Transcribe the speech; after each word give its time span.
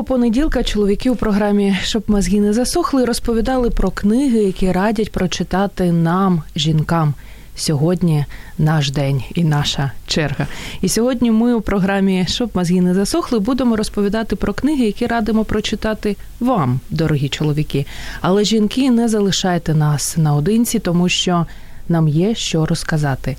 Минулого 0.00 0.18
понеділка 0.18 0.62
чоловіки 0.62 1.10
у 1.10 1.16
програмі 1.16 1.76
Щоб 1.82 2.02
мозги 2.06 2.40
не 2.40 2.52
засохли, 2.52 3.04
розповідали 3.04 3.70
про 3.70 3.90
книги, 3.90 4.38
які 4.38 4.72
радять 4.72 5.12
прочитати 5.12 5.92
нам, 5.92 6.42
жінкам. 6.56 7.14
Сьогодні 7.56 8.24
наш 8.58 8.90
день 8.90 9.22
і 9.34 9.44
наша 9.44 9.92
черга. 10.06 10.46
І 10.80 10.88
сьогодні 10.88 11.30
ми 11.30 11.54
у 11.54 11.60
програмі 11.60 12.26
Щоб 12.28 12.50
мозги 12.54 12.80
не 12.80 12.94
засохли, 12.94 13.38
будемо 13.38 13.76
розповідати 13.76 14.36
про 14.36 14.52
книги, 14.52 14.84
які 14.84 15.06
радимо 15.06 15.44
прочитати 15.44 16.16
вам, 16.40 16.80
дорогі 16.90 17.28
чоловіки. 17.28 17.86
Але 18.20 18.44
жінки, 18.44 18.90
не 18.90 19.08
залишайте 19.08 19.74
нас 19.74 20.16
наодинці, 20.16 20.78
тому 20.78 21.08
що. 21.08 21.46
Нам 21.88 22.08
є 22.08 22.34
що 22.34 22.66
розказати. 22.66 23.36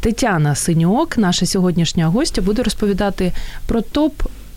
Тетяна 0.00 0.54
Синьок, 0.54 1.18
наша 1.18 1.46
сьогоднішня 1.46 2.06
гостя, 2.06 2.42
буде 2.42 2.62
розповідати 2.62 3.32
про 3.66 3.80
топ 3.80 4.12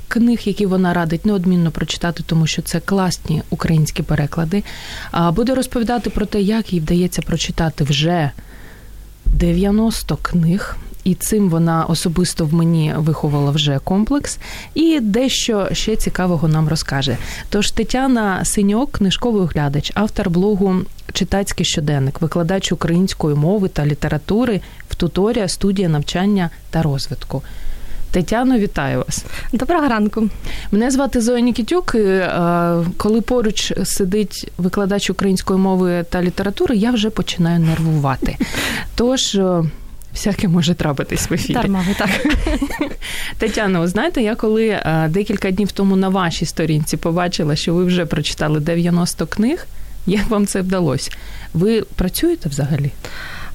книг, 0.08 0.40
які 0.46 0.66
вона 0.66 0.94
радить 0.94 1.26
неодмінно 1.26 1.72
прочитати, 1.72 2.24
тому 2.26 2.48
що 2.48 2.62
це 2.62 2.80
класні 2.80 3.44
українські 3.50 4.04
переклади. 4.04 4.64
А 5.12 5.32
буде 5.32 5.56
розповідати 5.56 6.10
про 6.10 6.26
те, 6.26 6.42
як 6.42 6.74
їй 6.74 6.80
вдається 6.80 7.22
прочитати 7.22 7.84
вже 7.84 8.32
90 9.26 10.18
книг. 10.22 10.78
І 11.04 11.16
цим 11.16 11.50
вона 11.50 11.86
особисто 11.86 12.46
в 12.46 12.54
мені 12.54 12.94
виховала 12.98 13.52
вже 13.52 13.80
комплекс, 13.80 14.38
і 14.74 15.00
дещо 15.00 15.68
ще 15.72 15.96
цікавого 15.96 16.48
нам 16.48 16.70
розкаже. 16.70 17.18
Тож 17.50 17.72
Тетяна 17.72 18.46
Синьок, 18.46 18.92
книжковий 18.92 19.42
оглядач, 19.42 19.92
автор 19.96 20.30
блогу 20.30 20.76
Читацький 21.14 21.66
щоденник, 21.66 22.22
викладач 22.22 22.72
української 22.72 23.36
мови 23.36 23.70
та 23.70 23.86
літератури 23.86 24.62
в 24.90 24.96
туторія 24.96 25.48
студія 25.48 25.90
навчання 25.90 26.50
та 26.70 26.82
розвитку. 26.82 27.44
Тетяно, 28.12 28.58
вітаю 28.58 28.98
вас. 28.98 29.26
Доброго 29.54 29.88
ранку. 29.88 30.30
Мене 30.72 30.92
звати 30.92 31.22
Зоя 31.22 31.40
Нікітюк. 31.40 31.96
Коли 32.98 33.22
поруч 33.22 33.74
сидить 33.84 34.52
викладач 34.58 35.10
української 35.10 35.60
мови 35.60 36.06
та 36.10 36.22
літератури, 36.22 36.76
я 36.76 36.92
вже 36.92 37.10
починаю 37.10 37.60
нервувати. 37.60 38.38
Тож. 38.96 39.40
Всяке 40.14 40.48
може 40.48 40.74
трапитись 40.74 41.30
в 41.30 41.34
ефірі. 41.34 41.54
Дарма 41.54 41.86
ви 41.88 41.94
так. 41.94 42.10
Тетяно, 43.38 43.88
знаєте, 43.88 44.22
я 44.22 44.36
коли 44.36 44.80
декілька 45.10 45.52
днів 45.52 45.72
тому 45.72 45.96
на 45.96 46.10
вашій 46.10 46.46
сторінці 46.46 46.98
побачила, 46.98 47.56
що 47.56 47.74
ви 47.74 47.86
вже 47.86 48.06
прочитали 48.06 48.60
90 48.60 49.28
книг, 49.28 49.68
як 50.06 50.30
вам 50.30 50.48
це 50.48 50.62
вдалося? 50.62 51.12
Ви 51.54 51.82
працюєте 51.82 52.50
взагалі? 52.50 52.92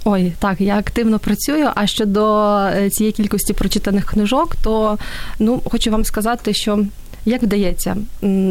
Ой, 0.04 0.32
так, 0.38 0.60
я 0.60 0.78
активно 0.78 1.18
працюю. 1.18 1.68
А 1.74 1.86
щодо 1.86 2.68
цієї 2.90 3.12
кількості 3.12 3.52
прочитаних 3.52 4.06
книжок, 4.06 4.56
то 4.62 4.98
ну 5.38 5.62
хочу 5.70 5.90
вам 5.90 6.04
сказати, 6.04 6.54
що 6.54 6.84
як 7.24 7.42
вдається, 7.42 7.96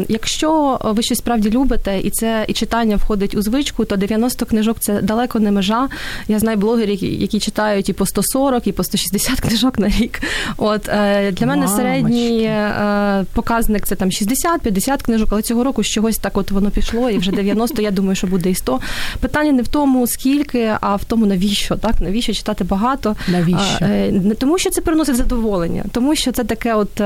якщо 0.08 0.78
ви 0.84 1.02
щось 1.02 1.18
справді 1.18 1.50
любите, 1.50 2.00
і 2.00 2.10
це 2.10 2.44
і 2.48 2.52
читання 2.52 2.96
входить 2.96 3.34
у 3.34 3.42
звичку, 3.42 3.84
то 3.84 3.96
90 3.96 4.46
книжок 4.46 4.76
це 4.80 5.02
далеко 5.02 5.40
не 5.40 5.50
межа. 5.50 5.88
Я 6.28 6.38
знаю 6.38 6.58
блогерів, 6.58 7.04
які 7.04 7.40
читають 7.40 7.88
і 7.88 7.92
по 7.92 8.06
140, 8.06 8.66
і 8.66 8.72
по 8.72 8.84
160 8.84 9.40
книжок 9.40 9.78
на 9.78 9.88
рік. 9.88 10.20
От 10.56 10.88
е, 10.88 11.32
для 11.32 11.46
мене 11.46 11.68
середній 11.68 12.42
е, 12.42 13.24
показник 13.34 13.86
це 13.86 13.94
там 13.94 14.08
60-50 14.08 15.04
книжок, 15.04 15.28
але 15.32 15.42
цього 15.42 15.64
року 15.64 15.84
з 15.84 15.86
чогось 15.86 16.18
так 16.18 16.36
от 16.36 16.50
воно 16.50 16.70
пішло, 16.70 17.10
і 17.10 17.18
вже 17.18 17.30
90, 17.42 17.82
я 17.82 17.90
думаю, 17.90 18.16
що 18.16 18.26
буде 18.26 18.50
і 18.50 18.54
100. 18.54 18.80
Питання 19.20 19.52
не 19.52 19.62
в 19.62 19.68
тому, 19.68 20.06
скільки, 20.06 20.72
а 20.80 20.96
в 20.96 21.04
тому, 21.04 21.26
навіщо 21.26 21.76
так, 21.76 22.00
навіщо 22.00 22.32
читати 22.32 22.64
багато. 22.64 23.16
Навіщо? 23.28 23.78
Е, 23.84 24.12
тому 24.38 24.58
що 24.58 24.70
це 24.70 24.80
приносить 24.80 25.16
задоволення, 25.16 25.84
тому 25.92 26.16
що 26.16 26.32
це 26.32 26.44
таке, 26.44 26.74
от 26.74 27.00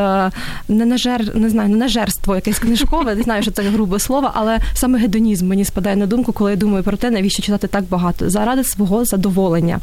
не 0.69 0.85
нажер, 0.85 1.37
не 1.37 1.51
знаю, 1.56 1.71
не 1.71 1.77
нажерство 1.77 2.34
якесь 2.34 2.59
книжкове, 2.59 3.15
не 3.15 3.22
знаю, 3.22 3.43
що 3.43 3.50
це 3.50 3.62
грубе 3.62 3.99
слово, 3.99 4.31
але 4.34 4.59
саме 4.75 4.99
гедонізм 4.99 5.49
мені 5.49 5.65
спадає 5.65 5.97
на 5.97 6.06
думку, 6.06 6.33
коли 6.33 6.50
я 6.50 6.56
думаю 6.56 6.84
про 6.84 6.97
те, 6.97 7.11
навіщо 7.11 7.43
читати 7.43 7.67
так 7.67 7.84
багато 7.91 8.31
заради 8.31 8.65
свого 8.65 9.05
задоволення. 9.05 9.81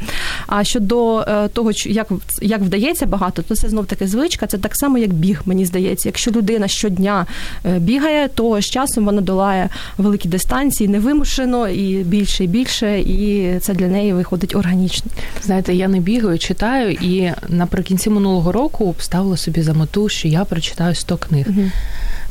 А 0.48 0.64
щодо 0.64 1.20
е, 1.20 1.48
того, 1.48 1.72
як 1.86 2.08
як 2.42 2.62
вдається 2.62 3.06
багато, 3.06 3.42
то 3.42 3.56
це 3.56 3.70
знов 3.70 3.86
таки 3.86 4.08
звичка. 4.08 4.48
Це 4.48 4.58
так 4.58 4.76
само, 4.76 4.98
як 4.98 5.14
біг, 5.14 5.42
мені 5.46 5.66
здається. 5.66 6.10
Якщо 6.10 6.32
людина 6.32 6.68
щодня 6.68 7.26
е, 7.66 7.80
бігає, 7.80 8.28
то 8.28 8.62
з 8.62 8.66
часом 8.66 9.06
вона 9.06 9.22
долає 9.22 9.70
великі 9.98 10.30
дистанції 10.30 10.88
невимушено 10.88 11.70
і 11.70 12.04
більше 12.04 12.44
і 12.44 12.48
більше, 12.48 13.00
і 13.00 13.60
це 13.60 13.74
для 13.74 13.88
неї 13.88 14.14
виходить 14.14 14.56
органічно. 14.56 15.12
Знаєте, 15.44 15.74
я 15.74 15.88
не 15.88 16.00
бігаю, 16.00 16.40
читаю, 16.40 16.92
і 16.92 17.32
наприкінці 17.50 18.10
минулого 18.10 18.52
року 18.52 18.96
ставила 19.00 19.38
собі 19.38 19.62
за 19.62 19.74
мету, 19.74 20.10
що 20.10 20.28
я 20.28 20.46
прочитаю 20.46 20.96
100 20.96 21.18
книг. 21.18 21.46
Угу. 21.50 21.63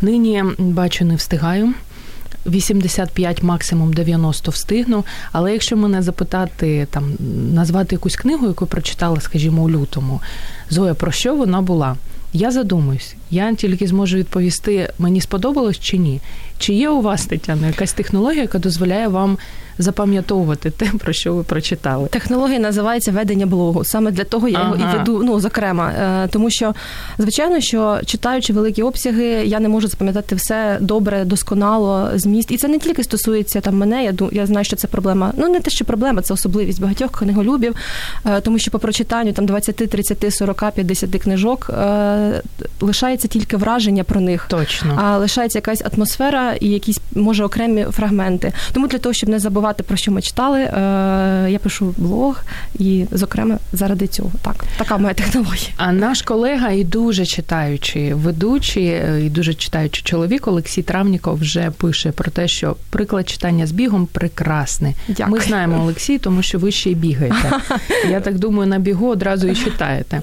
Нині 0.03 0.45
бачу, 0.59 1.05
не 1.05 1.17
встигаю. 1.17 1.75
85, 2.47 3.43
максимум 3.43 3.93
90 3.93 4.51
встигну. 4.51 5.05
Але 5.33 5.53
якщо 5.53 5.77
мене 5.77 6.03
запитати, 6.03 6.87
там 6.91 7.13
назвати 7.55 7.95
якусь 7.95 8.17
книгу, 8.17 8.47
яку 8.47 8.67
прочитала, 8.67 9.21
скажімо, 9.21 9.63
у 9.63 9.71
лютому, 9.71 10.21
Зоя, 10.71 10.95
про 10.95 11.13
що 11.13 11.35
вона 11.35 11.61
була? 11.61 11.97
Я 12.35 12.51
задумуюсь, 12.51 13.15
я 13.31 13.55
тільки 13.55 13.87
зможу 13.87 14.17
відповісти, 14.17 14.93
мені 14.99 15.21
сподобалось 15.21 15.79
чи 15.81 15.99
ні. 15.99 16.21
Чи 16.63 16.75
є 16.75 16.89
у 16.89 17.01
вас, 17.01 17.27
Тетяна, 17.27 17.67
якась 17.67 17.93
технологія, 17.93 18.43
яка 18.43 18.59
дозволяє 18.59 19.09
вам 19.09 19.39
запам'ятовувати 19.79 20.71
те, 20.71 20.87
про 20.99 21.13
що 21.13 21.35
ви 21.35 21.43
прочитали? 21.43 22.09
Технологія 22.09 22.59
називається 22.59 23.13
ведення 23.13 23.47
блогу. 23.47 23.85
Саме 23.85 24.11
для 24.11 24.25
того 24.25 24.49
я 24.49 24.59
його 24.59 24.77
ага. 24.81 24.95
і 24.95 24.99
веду. 24.99 25.23
Ну 25.25 25.41
зокрема, 25.41 25.91
е, 25.91 26.29
тому 26.29 26.51
що 26.51 26.75
звичайно, 27.19 27.61
що 27.61 28.01
читаючи 28.07 28.53
великі 28.53 28.83
обсяги, 28.83 29.25
я 29.25 29.61
не 29.61 29.69
можу 29.69 29.89
запам'ятати 29.89 30.35
все 30.35 30.79
добре, 30.81 31.25
досконало 31.25 32.11
зміст. 32.15 32.51
І 32.51 32.57
це 32.57 32.69
не 32.69 32.79
тільки 32.79 33.05
стосується 33.05 33.61
там 33.61 33.77
мене. 33.77 34.05
Я 34.05 34.15
я 34.33 34.47
знаю, 34.47 34.65
що 34.65 34.77
це 34.77 34.89
проблема. 34.89 35.33
Ну 35.37 35.49
не 35.49 35.61
те, 35.61 35.71
що 35.71 35.85
проблема, 35.85 36.23
це 36.23 36.35
особливість 36.35 36.81
багатьох 36.81 37.11
книголюбів, 37.11 37.77
е, 38.27 38.41
тому 38.41 38.59
що 38.59 38.71
по 38.71 38.79
прочитанню 38.79 39.33
там 39.33 39.47
20, 39.47 39.77
30, 39.77 40.35
40, 40.35 40.71
50 40.75 41.11
книжок 41.11 41.71
е, 41.71 42.43
лишається 42.81 43.29
тільки 43.29 43.57
враження 43.57 44.05
про 44.05 44.21
них. 44.21 44.47
Точно, 44.49 44.99
а 45.03 45.19
лишається 45.19 45.59
якась 45.59 45.83
атмосфера 45.95 46.52
і 46.61 46.69
якісь 46.69 47.01
може 47.15 47.45
окремі 47.45 47.85
фрагменти. 47.85 48.53
Тому 48.73 48.87
для 48.87 48.99
того, 48.99 49.13
щоб 49.13 49.31
не 49.31 49.39
забувати 49.39 49.83
про 49.83 49.97
що 49.97 50.13
ми 50.13 50.23
читали, 50.23 50.61
е, 50.61 50.71
я 51.51 51.59
пишу 51.59 51.95
блог, 51.97 52.43
і 52.79 53.05
зокрема 53.13 53.59
заради 53.73 54.07
цього. 54.07 54.31
Так, 54.43 54.65
така 54.77 54.99
моя 54.99 55.15
технологія. 55.15 55.71
А 55.77 55.93
наш 55.93 56.23
колега 56.23 56.71
і 56.71 56.85
дуже 56.85 57.27
читаючий 57.27 58.15
ведучий, 58.15 58.87
е, 58.87 59.23
і 59.27 59.31
дуже 59.31 59.55
читаючий 59.55 60.03
чоловік 60.05 60.49
Олексій 60.49 60.83
Травніков 60.83 61.39
вже 61.39 61.71
пише 61.71 62.13
про 62.13 62.31
те, 62.31 62.49
що 62.49 62.77
приклад 62.91 63.29
читання 63.29 63.67
з 63.67 63.73
бігом 63.73 64.07
прекрасний. 64.07 64.95
Дякую. 65.09 65.29
Ми 65.29 65.41
знаємо 65.41 65.81
Олексій, 65.83 66.19
тому 66.19 66.43
що 66.43 66.59
ви 66.59 66.71
ще 66.71 66.91
й 66.91 66.95
бігаєте. 66.95 67.51
Я 68.11 68.21
так 68.21 68.39
думаю, 68.39 68.69
на 68.69 68.79
бігу 68.79 69.09
одразу 69.09 69.49
і 69.49 69.55
читаєте. 69.55 70.23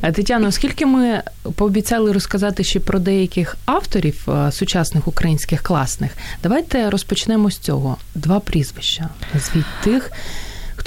Тетяно, 0.14 0.48
оскільки 0.48 0.86
ми 0.86 1.22
пообіцяли 1.54 2.12
розказати 2.12 2.64
ще 2.64 2.80
про 2.80 2.98
деяких 2.98 3.56
авторів 3.66 4.28
е, 4.28 4.52
сучасних 4.52 5.08
українських 5.08 5.57
класних, 5.62 6.16
давайте 6.42 6.90
розпочнемо 6.90 7.50
з 7.50 7.58
цього. 7.58 7.96
Два 8.14 8.40
прізвища. 8.40 9.08
Назвіть 9.34 9.64
тих, 9.84 10.12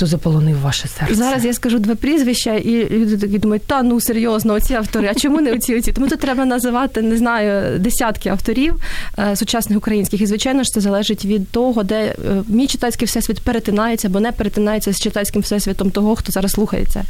хто 0.01 0.07
заполонив 0.07 0.59
ваше 0.62 0.88
серце. 0.88 1.15
Зараз 1.15 1.45
я 1.45 1.53
скажу 1.53 1.80
два 1.80 1.95
прізвища, 1.95 2.56
і 2.56 2.89
люди 2.89 3.18
такі 3.18 3.39
думають, 3.39 3.63
та 3.63 3.83
ну 3.83 4.01
серйозно, 4.01 4.53
оці 4.53 4.74
автори. 4.74 5.07
А 5.12 5.13
чому 5.13 5.42
не 5.42 5.53
оці 5.53 5.75
оці? 5.75 5.92
Тому 5.92 6.07
тут 6.07 6.19
треба 6.19 6.45
називати, 6.45 7.01
не 7.01 7.18
знаю, 7.18 7.80
десятки 7.80 8.30
авторів 8.30 8.75
е, 9.19 9.36
сучасних 9.36 9.77
українських. 9.77 10.21
І 10.21 10.25
звичайно 10.25 10.63
ж 10.63 10.69
це 10.74 10.81
залежить 10.81 11.25
від 11.25 11.50
того, 11.50 11.83
де 11.83 11.95
е, 11.95 12.15
мій 12.48 12.68
читацький 12.68 13.06
всесвіт 13.06 13.39
перетинається 13.39 14.07
або 14.07 14.19
не 14.19 14.31
перетинається 14.31 14.94
з 14.94 15.01
читацьким 15.01 15.42
всесвітом 15.42 15.92
того, 15.92 16.15
хто 16.15 16.31
зараз 16.31 16.51
слухається. 16.51 17.03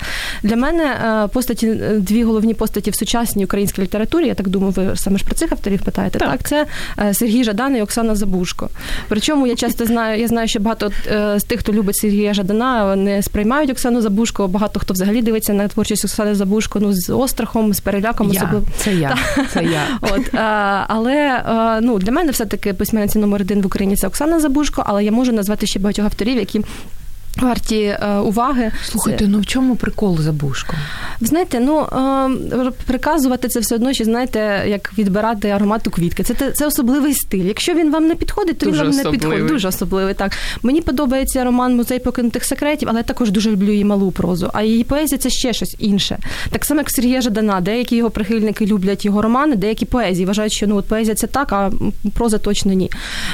Для 0.43 0.55
мене 0.55 0.83
е, 0.83 1.27
постаті 1.27 1.67
дві 1.97 2.23
головні 2.23 2.53
постаті 2.53 2.91
в 2.91 2.95
сучасній 2.95 3.45
українській 3.45 3.81
літературі. 3.81 4.27
Я 4.27 4.35
так 4.35 4.47
думаю, 4.47 4.73
ви 4.77 4.95
саме 4.95 5.17
ж 5.17 5.25
про 5.25 5.35
цих 5.35 5.51
авторів 5.51 5.81
питаєте. 5.81 6.19
Так, 6.19 6.29
так 6.29 6.47
це 6.47 6.65
Сергій 7.13 7.43
Жадан 7.43 7.75
і 7.75 7.81
Оксана 7.81 8.15
Забушко. 8.15 8.69
Причому 9.07 9.47
я 9.47 9.55
часто 9.55 9.85
знаю, 9.85 10.21
я 10.21 10.27
знаю, 10.27 10.47
що 10.47 10.59
багато 10.59 10.91
з 11.35 11.43
тих, 11.43 11.59
хто 11.59 11.73
любить 11.73 11.95
Сергія 11.95 12.33
Жадана 12.33 12.80
да, 12.81 12.95
не 12.95 13.21
сприймають 13.21 13.69
Оксану 13.69 14.01
Забушко. 14.01 14.47
Багато 14.47 14.79
хто 14.79 14.93
взагалі 14.93 15.21
дивиться 15.21 15.53
на 15.53 15.67
творчість 15.67 16.05
Оксани 16.05 16.35
Забушко 16.35 16.79
ну, 16.79 16.93
з 16.93 17.09
острахом, 17.13 17.73
з 17.73 17.79
переляком. 17.79 18.33
Я. 18.33 18.41
Особливо. 18.41 18.65
Це 18.77 18.93
я. 18.93 19.17
Це 19.53 19.63
я. 19.63 19.83
От, 20.01 20.35
а, 20.35 20.85
але 20.87 21.43
а, 21.45 21.79
ну, 21.81 21.99
для 21.99 22.11
мене 22.11 22.31
все-таки 22.31 22.73
письменниця 22.73 23.19
номер 23.19 23.41
один 23.41 23.61
в 23.61 23.65
Україні 23.65 23.95
це 23.95 24.07
Оксана 24.07 24.39
Забушко, 24.39 24.83
але 24.85 25.03
я 25.03 25.11
можу 25.11 25.31
назвати 25.31 25.67
ще 25.67 25.79
багатьох 25.79 26.05
авторів, 26.05 26.37
які 26.37 26.61
варті 27.37 27.81
е, 27.81 28.17
уваги. 28.17 28.71
Слухайте, 28.83 29.27
ну 29.27 29.39
в 29.39 29.45
чому 29.45 29.75
прикол 29.75 30.19
забушко? 30.19 30.73
Ви 31.19 31.27
знаєте, 31.27 31.59
ну 31.59 31.79
е, 31.79 32.71
приказувати 32.85 33.47
це 33.47 33.59
все 33.59 33.75
одно, 33.75 33.93
що 33.93 34.03
знаєте, 34.03 34.63
як 34.67 34.93
відбирати 34.97 35.49
аромату 35.49 35.91
квітки. 35.91 36.23
Це 36.23 36.51
це 36.51 36.67
особливий 36.67 37.13
стиль. 37.13 37.45
Якщо 37.45 37.73
він 37.73 37.91
вам 37.91 38.07
не 38.07 38.15
підходить, 38.15 38.57
то 38.57 38.65
дуже 38.65 38.77
він 38.77 38.83
вам 38.83 38.89
особливий. 38.89 39.17
не 39.17 39.19
підходить. 39.19 39.45
Дуже 39.45 39.67
особливий. 39.67 40.13
Так 40.13 40.31
мені 40.63 40.81
подобається 40.81 41.43
роман 41.43 41.75
Музей 41.75 41.99
покинутих 41.99 42.45
секретів, 42.45 42.89
але 42.89 42.99
я 42.99 43.03
також 43.03 43.31
дуже 43.31 43.51
люблю 43.51 43.71
її 43.71 43.85
малу 43.85 44.11
прозу. 44.11 44.49
А 44.53 44.61
її 44.61 44.83
поезія 44.83 45.17
це 45.17 45.29
ще 45.29 45.53
щось 45.53 45.75
інше. 45.79 46.17
Так 46.49 46.65
само, 46.65 46.79
як 46.79 46.89
Сергія 46.89 47.21
Жадана, 47.21 47.61
деякі 47.61 47.95
його 47.95 48.09
прихильники 48.09 48.65
люблять 48.65 49.05
його 49.05 49.21
романи, 49.21 49.55
деякі 49.55 49.85
поезії 49.85 50.25
вважають, 50.25 50.53
що 50.53 50.67
ну 50.67 50.75
от 50.75 50.85
поезія 50.85 51.15
це 51.15 51.27
так, 51.27 51.53
а 51.53 51.71
проза 52.13 52.37
точно 52.37 52.73
ні. 52.73 52.91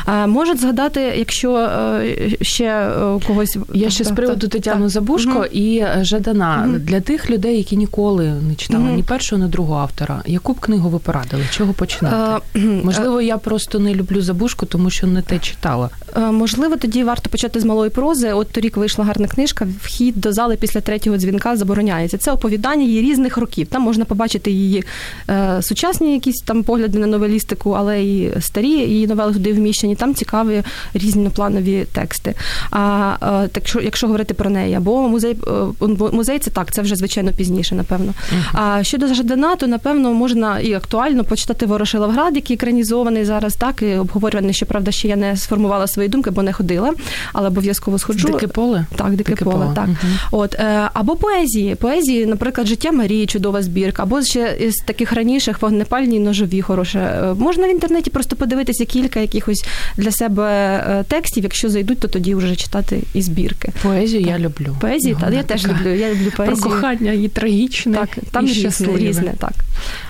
Е, 0.08 0.28
можуть 0.28 0.60
згадати, 0.62 1.14
якщо 1.18 1.56
е, 1.56 2.16
ще 2.42 2.92
когось 3.28 3.58
я 3.74 3.87
ще 3.90 4.04
з 4.04 4.12
приводу 4.12 4.48
Тетяну 4.48 4.90
Забушко 4.90 5.36
угу. 5.36 5.46
і 5.52 5.86
Жадана 6.02 6.64
угу. 6.68 6.78
для 6.78 7.02
тих 7.02 7.30
людей, 7.30 7.58
які 7.58 7.78
ніколи 7.78 8.34
не 8.48 8.56
читали 8.56 8.84
угу. 8.84 8.96
ні 8.96 9.04
першого, 9.04 9.44
ні 9.44 9.50
другого 9.50 9.80
автора. 9.80 10.22
Яку 10.26 10.54
б 10.54 10.60
книгу 10.60 10.90
ви 10.90 11.00
порадили? 11.00 11.44
Чого 11.52 11.74
починати? 11.74 12.44
Можливо, 12.84 13.22
я 13.22 13.38
просто 13.38 13.80
не 13.80 13.96
люблю 13.96 14.22
Забушку, 14.22 14.66
тому 14.66 14.90
що 14.90 15.08
не 15.08 15.22
те 15.22 15.40
читала. 15.40 15.90
Можливо, 16.32 16.76
тоді 16.76 17.04
варто 17.04 17.30
почати 17.30 17.60
з 17.60 17.66
малої 17.66 17.90
прози. 17.90 18.34
От 18.34 18.52
торік 18.52 18.78
вийшла 18.78 19.06
гарна 19.06 19.28
книжка. 19.28 19.68
Вхід 19.82 20.16
до 20.16 20.34
зали 20.34 20.56
після 20.56 20.82
третього 20.82 21.18
дзвінка 21.18 21.56
забороняється. 21.56 22.18
Це 22.18 22.32
оповідання 22.32 22.84
її 22.84 23.02
різних 23.02 23.38
років. 23.38 23.68
Там 23.68 23.82
можна 23.82 24.06
побачити 24.06 24.52
її 24.52 24.84
е, 25.30 25.62
сучасні 25.62 26.14
якісь 26.14 26.42
там 26.42 26.64
погляди 26.64 27.00
на 27.00 27.08
новелістику, 27.08 27.72
але 27.72 28.04
і 28.04 28.34
старі 28.40 28.70
її 28.70 29.08
новели 29.08 29.34
туди 29.34 29.54
вміщені. 29.54 29.96
Там 29.96 30.16
цікаві 30.16 30.64
різнопланові 30.94 31.86
тексти. 31.92 32.34
А 32.72 33.44
е, 33.46 33.48
так 33.48 33.68
що, 33.68 33.77
якщо 33.82 34.08
говорити 34.08 34.34
про 34.34 34.50
неї, 34.50 34.76
або 34.76 35.08
музей 35.08 35.38
е, 35.82 35.88
музей 36.12 36.40
це 36.40 36.52
так, 36.52 36.72
це 36.72 36.82
вже 36.82 36.96
звичайно 36.96 37.32
пізніше, 37.32 37.76
напевно. 37.76 38.12
Uh-huh. 38.12 38.50
А 38.54 38.84
щодо 38.84 39.14
Жадана, 39.14 39.56
то 39.56 39.68
напевно 39.68 40.14
можна 40.14 40.60
і 40.60 40.74
актуально 40.74 41.24
почитати 41.24 41.66
Ворошиловград, 41.66 42.36
який 42.36 42.56
екранізований 42.56 43.26
зараз, 43.26 43.56
так 43.56 43.82
і 43.82 43.96
обговорюваний, 43.96 44.54
що 44.54 44.66
правда 44.66 44.92
ще 44.92 45.08
я 45.08 45.16
не 45.16 45.38
сформувала 45.38 45.88
свої 45.88 46.10
думки, 46.10 46.30
бо 46.30 46.44
не 46.44 46.54
ходила, 46.54 46.94
але 47.34 47.48
обов'язково 47.48 48.00
сходжу. 48.00 48.28
Дике 48.28 48.48
поле? 48.48 48.86
Так, 48.96 49.12
дике, 49.12 49.32
дике 49.32 49.46
поле, 49.46 49.56
поле. 49.56 49.72
Так 49.76 49.88
uh-huh. 49.88 50.28
от 50.32 50.56
е, 50.56 50.90
або 50.94 51.16
поезії, 51.16 51.76
поезії, 51.76 52.26
наприклад, 52.26 52.68
життя 52.68 52.92
Марії, 52.92 53.26
чудова 53.28 53.62
збірка, 53.62 54.04
або 54.04 54.22
ще 54.22 54.58
із 54.60 54.76
таких 54.76 55.14
раніших 55.14 55.62
вогнепальні 55.62 56.20
ножові 56.20 56.62
хороше. 56.62 57.00
Е, 57.00 57.34
можна 57.34 57.68
в 57.68 57.72
інтернеті 57.72 58.10
просто 58.10 58.36
подивитися 58.36 58.86
кілька 58.86 59.20
якихось 59.20 59.66
для 59.98 60.12
себе 60.12 61.06
текстів. 61.08 61.44
Якщо 61.44 61.70
зайдуть, 61.70 62.00
то 62.00 62.08
тоді 62.08 62.36
вже 62.36 62.56
читати 62.56 63.02
і 63.14 63.22
збірки. 63.22 63.67
Поезію 63.84 64.22
так. 64.24 64.32
я 64.32 64.40
люблю. 64.40 64.78
Поезію, 64.82 65.18
так, 65.22 65.34
я 65.34 65.44
теж 65.44 65.68
люблю. 65.68 65.90
Я 65.90 66.12
люблю 66.14 66.32
поезію. 66.38 66.58
Про 66.58 66.70
кохання 66.70 67.12
і 67.12 67.28
трагічне. 67.28 67.98
Так, 67.98 68.10
там 68.32 68.48
і 68.48 68.54
різне, 68.54 68.98
різне, 68.98 69.34
так. 69.40 69.54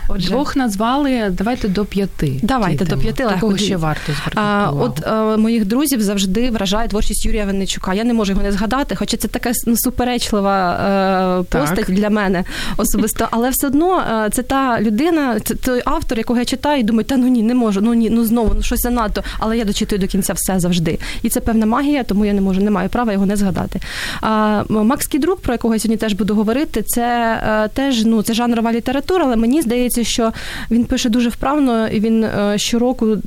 Отже. 0.07 0.29
Двох 0.29 0.55
назвали, 0.55 1.29
давайте 1.31 1.67
до 1.67 1.85
п'яти. 1.85 2.39
Давайте 2.43 2.85
до 2.85 2.97
п'яти 2.97 3.23
легко. 3.23 3.35
Такого 3.35 3.57
ще 3.57 3.77
варто 3.77 4.13
звернути 4.13 4.35
а, 4.35 4.71
От 4.71 5.07
а, 5.07 5.37
моїх 5.37 5.65
друзів 5.65 6.01
завжди 6.01 6.49
вражає 6.51 6.87
творчість 6.87 7.25
Юрія 7.25 7.45
Винничука. 7.45 7.93
Я 7.93 8.03
не 8.03 8.13
можу 8.13 8.31
його 8.31 8.43
не 8.43 8.51
згадати, 8.51 8.95
хоча 8.95 9.17
це 9.17 9.27
така 9.27 9.51
ну, 9.65 9.77
суперечлива 9.77 10.51
а, 10.51 11.43
постать 11.43 11.85
так. 11.85 11.95
для 11.95 12.09
мене 12.09 12.43
особисто. 12.77 13.27
Але 13.31 13.49
все 13.49 13.67
одно 13.67 14.03
це 14.31 14.43
та 14.43 14.81
людина, 14.81 15.39
це 15.39 15.55
той 15.55 15.81
автор, 15.85 16.17
якого 16.17 16.39
я 16.39 16.45
читаю, 16.45 16.79
і 16.79 16.83
думаю, 16.83 17.03
та 17.05 17.17
ну 17.17 17.27
ні, 17.27 17.43
не 17.43 17.55
можу, 17.55 17.81
ну 17.81 17.93
ні, 17.93 18.09
ну 18.09 18.25
знову, 18.25 18.53
ну 18.55 18.61
щось 18.61 18.81
занадто. 18.81 19.23
Але 19.39 19.57
я 19.57 19.65
дочитую 19.65 19.99
до 19.99 20.07
кінця 20.07 20.33
все 20.33 20.59
завжди. 20.59 20.99
І 21.23 21.29
це 21.29 21.39
певна 21.39 21.65
магія, 21.65 22.03
тому 22.03 22.25
я 22.25 22.33
не 22.33 22.41
можу, 22.41 22.61
не 22.61 22.71
маю 22.71 22.89
права 22.89 23.13
його 23.13 23.25
не 23.25 23.35
згадати. 23.35 23.79
А 24.21 24.63
Макс 24.69 25.07
Кідрук, 25.07 25.39
про 25.39 25.53
якого 25.53 25.73
я 25.73 25.79
сьогодні 25.79 25.97
теж 25.97 26.13
буду 26.13 26.35
говорити, 26.35 26.81
це 26.81 27.69
теж 27.73 28.05
ну 28.05 28.21
це 28.21 28.33
жанрова 28.33 28.73
література, 28.73 29.25
але 29.25 29.35
мені 29.35 29.61
здається, 29.61 29.96
що 30.03 30.33
він 30.71 30.85
пише 30.85 31.09
дуже 31.09 31.29
вправно, 31.29 31.87
і 31.87 31.99
він 31.99 32.25
щороку 32.55 33.17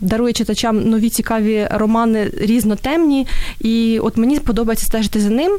дарує 0.00 0.32
читачам 0.32 0.90
нові 0.90 1.10
цікаві 1.10 1.68
романи 1.70 2.30
різнотемні. 2.40 3.26
І 3.60 3.98
от 4.02 4.16
мені 4.16 4.38
подобається 4.38 4.86
стежити 4.86 5.20
за 5.20 5.30
ним. 5.30 5.58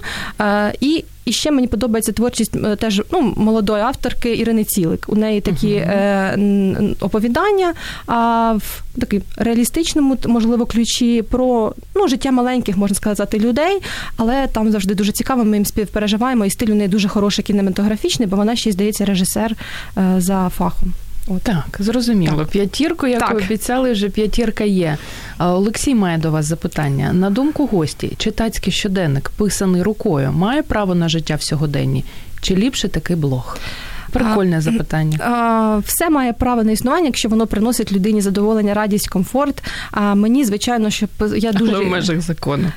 І 0.79 1.03
і 1.25 1.31
ще 1.31 1.51
мені 1.51 1.67
подобається 1.67 2.11
творчість 2.11 2.77
теж 2.77 3.01
ну, 3.11 3.33
молодої 3.37 3.83
авторки 3.83 4.35
Ірини 4.35 4.63
Цілик. 4.63 5.05
У 5.07 5.15
неї 5.15 5.41
такі 5.41 5.67
uh-huh. 5.67 5.89
е, 5.89 6.95
оповідання 6.99 7.73
а 8.07 8.53
в 8.53 8.83
такій 8.99 9.21
реалістичному, 9.37 10.17
можливо, 10.25 10.65
ключі 10.65 11.21
про 11.21 11.73
ну, 11.95 12.07
життя 12.07 12.31
маленьких, 12.31 12.77
можна 12.77 12.95
сказати, 12.95 13.39
людей, 13.39 13.79
але 14.17 14.47
там 14.47 14.71
завжди 14.71 14.95
дуже 14.95 15.11
цікаво, 15.11 15.43
ми 15.43 15.57
їм 15.57 15.65
співпереживаємо, 15.65 16.45
і 16.45 16.49
стиль 16.49 16.67
у 16.67 16.75
неї 16.75 16.89
дуже 16.89 17.07
хороший 17.07 17.43
кінематографічний, 17.43 18.27
бо 18.27 18.37
вона 18.37 18.55
ще 18.55 18.69
й 18.69 18.73
здається 18.73 19.05
режисер 19.05 19.55
е, 19.97 20.15
за 20.17 20.49
фахом. 20.49 20.93
О, 21.27 21.39
так, 21.43 21.77
зрозуміло. 21.79 22.37
Так. 22.37 22.47
П'ятірку, 22.47 23.07
як 23.07 23.19
так. 23.19 23.37
обіцяли, 23.37 23.91
вже 23.91 24.09
п'ятірка 24.09 24.63
є. 24.63 24.97
Олексій 25.39 25.95
має 25.95 26.17
до 26.17 26.31
вас 26.31 26.45
запитання. 26.45 27.13
На 27.13 27.29
думку 27.29 27.65
гості, 27.65 28.11
читацький 28.17 28.73
щоденник, 28.73 29.29
писаний 29.29 29.81
рукою, 29.81 30.31
має 30.31 30.63
право 30.63 30.95
на 30.95 31.09
життя 31.09 31.35
в 31.35 31.41
сьогоденні? 31.41 32.03
Чи 32.41 32.55
ліпше 32.55 32.87
такий 32.87 33.15
блог? 33.15 33.57
Прикольне 34.13 34.61
запитання. 34.61 35.81
Все 35.85 36.09
має 36.09 36.33
право 36.33 36.63
на 36.63 36.71
існування, 36.71 37.05
якщо 37.05 37.29
воно 37.29 37.47
приносить 37.47 37.91
людині 37.91 38.21
задоволення, 38.21 38.73
радість, 38.73 39.09
комфорт. 39.09 39.63
А 39.91 40.15
мені, 40.15 40.45
звичайно, 40.45 40.89
що 40.89 41.07
я 41.35 41.51
дуже 41.51 41.75
Але 41.75 41.85
в 41.85 41.87
межах 41.87 42.21
закону. 42.21 42.71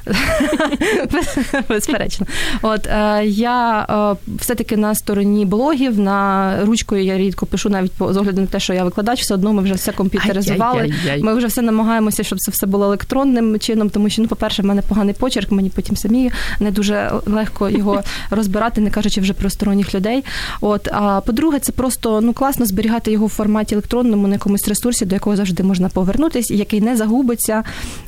Безперечно. 1.68 2.26
От 2.62 2.86
е, 2.86 3.22
я 3.26 3.86
е, 3.90 4.34
все-таки 4.38 4.76
на 4.76 4.94
стороні 4.94 5.44
блогів, 5.44 5.98
на 5.98 6.56
ручкою 6.64 7.04
я 7.04 7.18
рідко 7.18 7.46
пишу, 7.46 7.70
навіть 7.70 7.92
з 7.98 8.16
огляду 8.16 8.40
на 8.40 8.46
те, 8.46 8.60
що 8.60 8.72
я 8.72 8.84
викладач, 8.84 9.20
все 9.20 9.34
одно 9.34 9.52
ми 9.52 9.62
вже 9.62 9.74
все 9.74 9.92
комп'ютеризували. 9.92 10.94
Ми 11.20 11.34
вже 11.34 11.46
все 11.46 11.62
намагаємося, 11.62 12.22
щоб 12.22 12.38
це 12.38 12.50
все 12.50 12.66
було 12.66 12.84
електронним 12.84 13.58
чином, 13.58 13.90
тому 13.90 14.10
що, 14.10 14.22
ну, 14.22 14.28
по-перше, 14.28 14.62
в 14.62 14.64
мене 14.64 14.82
поганий 14.82 15.14
почерк, 15.14 15.52
мені 15.52 15.70
потім 15.70 15.96
самі 15.96 16.30
не 16.60 16.70
дуже 16.70 17.10
легко 17.26 17.70
його 17.70 18.02
розбирати, 18.30 18.80
не 18.80 18.90
кажучи 18.90 19.20
вже 19.20 19.32
про 19.32 19.50
сторонніх 19.50 19.94
людей. 19.94 20.24
От 20.60 20.88
а 20.88 21.20
по-друге, 21.26 21.58
це 21.58 21.72
просто 21.72 22.20
ну 22.20 22.32
класно 22.32 22.66
зберігати 22.66 23.12
його 23.12 23.26
в 23.26 23.28
форматі 23.28 23.74
електронному 23.74 24.28
на 24.28 24.34
якомусь 24.34 24.68
ресурсі, 24.68 25.04
до 25.04 25.14
якого 25.14 25.36
завжди 25.36 25.62
можна 25.62 25.88
повернутися, 25.88 26.54
який 26.54 26.80
не 26.80 26.96
загубиться. 26.96 27.64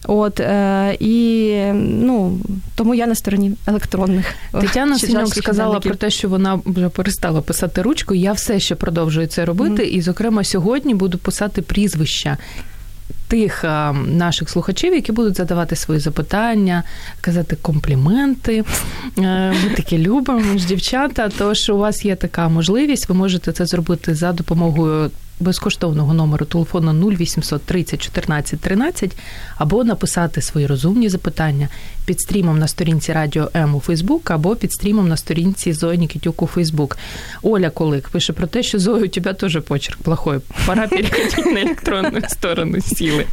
От 0.07 0.41
е, 0.41 0.97
і 1.01 1.55
ну 1.75 2.39
тому 2.75 2.95
я 2.95 3.07
на 3.07 3.15
стороні 3.15 3.53
електронних. 3.67 4.35
Тетяна 4.61 4.99
Синьок 4.99 5.35
сказала 5.35 5.81
про 5.81 5.95
те, 5.95 6.11
що 6.11 6.29
вона 6.29 6.61
вже 6.65 6.89
перестала 6.89 7.41
писати 7.41 7.83
ручку. 7.83 8.15
Я 8.15 8.33
все 8.33 8.61
ще 8.61 8.75
продовжую 8.75 9.27
це 9.27 9.45
робити, 9.45 9.83
mm. 9.83 9.87
і, 9.87 10.01
зокрема, 10.01 10.45
сьогодні 10.45 10.95
буду 10.95 11.19
писати 11.19 11.63
прізвища 11.63 12.39
тих 13.29 13.65
наших 14.07 14.51
слухачів, 14.51 14.95
які 14.95 15.13
будуть 15.13 15.37
задавати 15.37 15.77
свої 15.77 16.01
запитання, 16.01 16.83
казати 17.21 17.57
компліменти. 17.63 18.65
Е, 19.19 19.53
ми 19.65 19.71
таке 19.77 19.99
любимо, 19.99 20.59
ж 20.59 20.67
дівчата. 20.67 21.31
Тож 21.39 21.71
у 21.71 21.79
вас 21.79 22.05
є 22.05 22.17
така 22.17 22.49
можливість, 22.49 23.09
ви 23.09 23.15
можете 23.15 23.53
це 23.53 23.67
зробити 23.67 24.15
за 24.15 24.33
допомогою 24.33 25.11
безкоштовного 25.41 26.15
номеру 26.15 26.47
телефону 26.47 27.11
0800 27.11 27.63
30 27.63 28.03
14 28.03 28.61
13 28.61 29.17
або 29.57 29.85
написати 29.85 30.43
свої 30.43 30.67
розумні 30.67 31.09
запитання 31.09 31.69
під 32.07 32.21
стрімом 32.21 32.59
на 32.59 32.69
сторінці 32.69 33.13
Радіо 33.13 33.51
М 33.57 33.75
у 33.75 33.81
Фейсбук 33.81 34.31
або 34.31 34.57
під 34.57 34.73
стрімом 34.73 35.09
на 35.09 35.17
сторінці 35.17 35.73
Зої 35.73 35.99
Нікітюк 35.99 36.43
у 36.43 36.47
Фейсбук. 36.47 36.99
Оля 37.43 37.71
Колик 37.71 38.09
пише 38.09 38.33
про 38.33 38.47
те, 38.47 38.63
що 38.63 38.79
Зоя, 38.79 39.05
у 39.05 39.09
тебе 39.09 39.35
теж 39.35 39.59
почерк 39.61 39.99
плохой. 40.03 40.41
Пора 40.67 40.87
переходити 40.89 41.51
на 41.51 41.61
електронну 41.61 42.21
сторону 42.29 42.81
сіли. 42.81 43.27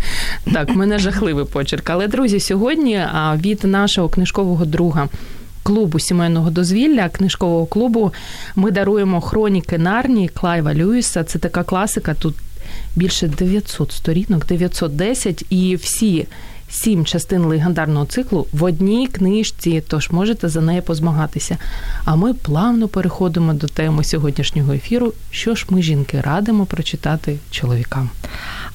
Так, 0.54 0.70
в 0.70 0.78
мене 0.78 1.00
жахливий 1.00 1.46
почерк. 1.46 1.90
Але 1.90 2.08
друзі, 2.08 2.40
сьогодні 2.40 3.06
від 3.36 3.64
нашого 3.64 4.10
книжкового 4.10 4.66
друга 4.66 5.10
клубу 5.66 6.00
сімейного 6.00 6.50
дозвілля, 6.50 7.10
книжкового 7.10 7.66
клубу. 7.66 8.14
Ми 8.56 8.72
даруємо 8.72 9.22
хроніки 9.22 9.78
Нарні 9.78 10.30
Клайва 10.30 10.76
Льюіса. 10.76 11.24
Це 11.24 11.40
така 11.40 11.64
класика. 11.64 12.14
Тут 12.14 12.36
більше 12.96 13.28
900 13.28 13.92
сторінок, 13.92 14.46
910, 14.46 15.46
і 15.50 15.76
всі 15.76 16.28
сім 16.70 17.06
частин 17.06 17.42
легендарного 17.42 18.06
циклу 18.06 18.48
в 18.54 18.64
одній 18.64 19.08
книжці, 19.08 19.84
тож 19.88 20.12
можете 20.12 20.50
за 20.50 20.62
нею 20.62 20.82
позмагатися. 20.82 21.58
А 22.06 22.16
ми 22.16 22.34
плавно 22.34 22.88
переходимо 22.88 23.54
до 23.54 23.68
теми 23.68 24.04
сьогоднішнього 24.04 24.74
ефіру. 24.74 25.14
Що 25.32 25.56
ж 25.56 25.66
ми, 25.70 25.82
жінки, 25.82 26.22
радимо 26.22 26.66
прочитати 26.66 27.38
чоловікам? 27.52 28.10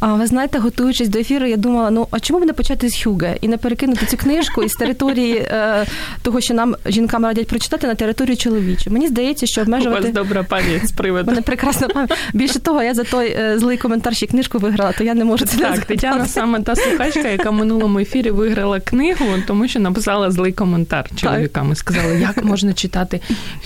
А 0.01 0.15
ви 0.15 0.27
знаєте, 0.27 0.59
готуючись 0.59 1.09
до 1.09 1.19
ефіру, 1.19 1.47
я 1.47 1.57
думала, 1.57 1.91
ну 1.91 2.09
а 2.11 2.21
чому 2.21 2.41
б 2.41 2.45
не 2.47 2.53
почати 2.53 2.89
з 2.89 3.03
Хюге 3.03 3.37
і 3.41 3.49
не 3.49 3.57
перекинути 3.57 4.07
цю 4.07 4.17
книжку 4.17 4.63
із 4.63 4.73
території 4.73 5.37
е, 5.37 5.87
того, 6.23 6.41
що 6.41 6.55
нам 6.55 6.77
жінкам 6.87 7.25
радять 7.25 7.47
прочитати 7.47 7.87
на 7.87 7.95
територію 7.95 8.37
чоловічу? 8.37 8.91
Мені 8.91 9.09
здається, 9.09 9.47
що 9.47 9.63
обмежувати 9.63 10.01
У 10.01 10.05
вас 10.05 10.13
добра 10.15 10.43
пам'ять 10.43 10.89
з 10.89 10.93
приводу. 10.93 11.31
Мене 11.31 11.43
прекрасна 11.43 11.89
пам'ять. 11.89 12.19
Більше 12.35 12.59
того, 12.59 12.83
я 12.83 12.95
за 12.95 13.05
той 13.05 13.27
е, 13.27 13.59
злий 13.59 13.77
коментар 13.77 14.17
ще 14.17 14.27
книжку 14.27 14.59
виграла, 14.59 14.93
то 14.93 15.05
я 15.05 15.15
не 15.15 15.25
можу 15.25 15.47
це 15.47 15.57
так. 15.57 15.85
Тетяна 15.85 16.27
саме 16.27 16.61
та 16.61 16.77
слухачка, 16.77 17.29
яка 17.29 17.51
в 17.51 17.55
минулому 17.81 17.99
ефірі 17.99 18.31
виграла 18.31 18.81
книгу, 18.81 19.25
тому 19.47 19.69
що 19.69 19.81
написала 19.81 20.31
злий 20.31 20.53
коментар 20.53 21.11
чоловікам 21.17 21.73
і 21.73 21.75
сказала, 21.75 22.13
як 22.13 22.45
можна 22.45 22.73
читати 22.73 23.21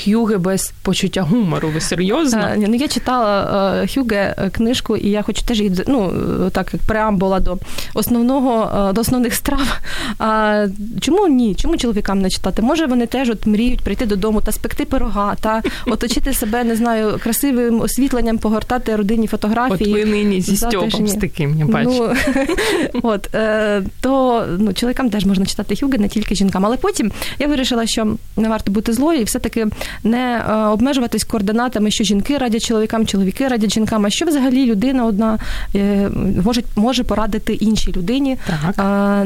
Хюге 0.04 0.38
без 0.38 0.72
почуття 0.82 1.22
гумору. 1.22 1.68
Ви 1.74 1.80
серйозно? 1.80 2.40
А, 2.52 2.56
ну 2.56 2.74
я 2.74 2.88
читала 2.88 3.82
е, 3.82 3.88
Хюге 3.94 4.50
книжку, 4.52 4.96
і 4.96 5.10
я 5.10 5.22
хочу 5.22 5.42
теж 5.42 5.60
її 5.60 5.84
ну 5.86 6.12
так 6.52 6.70
як 6.72 6.82
преамбула 6.82 7.40
до 7.40 7.58
основного 7.94 8.92
до 8.92 9.00
основних 9.00 9.34
страв. 9.34 9.80
А 10.18 10.66
чому 11.00 11.28
ні? 11.28 11.54
Чому 11.54 11.76
чоловікам 11.76 12.20
не 12.20 12.30
читати? 12.30 12.62
Може 12.62 12.86
вони 12.86 13.06
теж 13.06 13.30
от 13.30 13.46
мріють 13.46 13.80
прийти 13.80 14.06
додому 14.06 14.40
та 14.40 14.52
спекти 14.52 14.84
пирога, 14.84 15.34
та 15.40 15.62
оточити 15.86 16.34
себе, 16.34 16.64
не 16.64 16.76
знаю, 16.76 17.18
красивим 17.22 17.80
освітленням, 17.80 18.38
погортати 18.38 18.96
родинні 18.96 19.26
фотографії. 19.26 19.94
От 19.94 19.98
ви 19.98 20.04
нині 20.04 20.40
зі 20.40 20.56
Стьопом 20.56 21.06
з 21.06 21.14
таким, 21.14 21.58
я 21.58 21.64
бачу. 21.64 21.90
Ну, 21.90 23.00
от, 23.02 23.34
е, 23.34 23.82
то 24.04 24.44
ну, 24.58 24.72
чоловікам 24.72 25.10
теж 25.10 25.24
можна 25.24 25.46
читати 25.46 25.76
Хюге, 25.80 25.98
не 25.98 26.08
тільки 26.08 26.34
жінкам. 26.34 26.66
Але 26.66 26.76
потім 26.76 27.12
я 27.38 27.46
вирішила, 27.46 27.86
що 27.86 28.16
не 28.36 28.48
варто 28.48 28.72
бути 28.72 28.92
злою 28.92 29.20
і 29.20 29.24
все-таки 29.24 29.66
не 30.02 30.44
е, 30.48 30.54
обмежуватись 30.54 31.24
координатами, 31.24 31.90
що 31.90 32.04
жінки 32.04 32.38
радять 32.38 32.64
чоловікам, 32.64 33.06
чоловіки 33.06 33.48
радять 33.48 33.74
жінкам, 33.74 34.06
а 34.06 34.10
що 34.10 34.26
взагалі 34.26 34.66
людина 34.66 35.04
одна 35.04 35.38
е, 35.74 36.10
може 36.44 36.62
може 36.76 37.04
порадити 37.04 37.54
іншій 37.54 37.92
людині. 37.96 38.36
Так. 38.46 38.76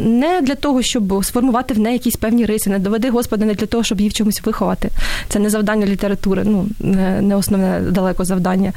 Не 0.04 0.40
для 0.42 0.54
того, 0.54 0.82
щоб 0.82 1.24
сформувати 1.24 1.74
в 1.74 1.78
неї 1.78 1.92
якісь 1.92 2.16
певні 2.16 2.46
риси, 2.46 2.70
не 2.70 2.78
доведи 2.78 3.10
Господи, 3.10 3.44
не 3.44 3.54
для 3.54 3.66
того, 3.66 3.84
щоб 3.84 4.00
її 4.00 4.10
в 4.10 4.12
чомусь 4.12 4.42
виховати. 4.44 4.90
Це 5.28 5.38
не 5.38 5.50
завдання 5.50 5.86
літератури, 5.86 6.42
ну 6.44 6.66
не 7.20 7.36
основне 7.36 7.80
далеко 7.80 8.24
завдання. 8.24 8.72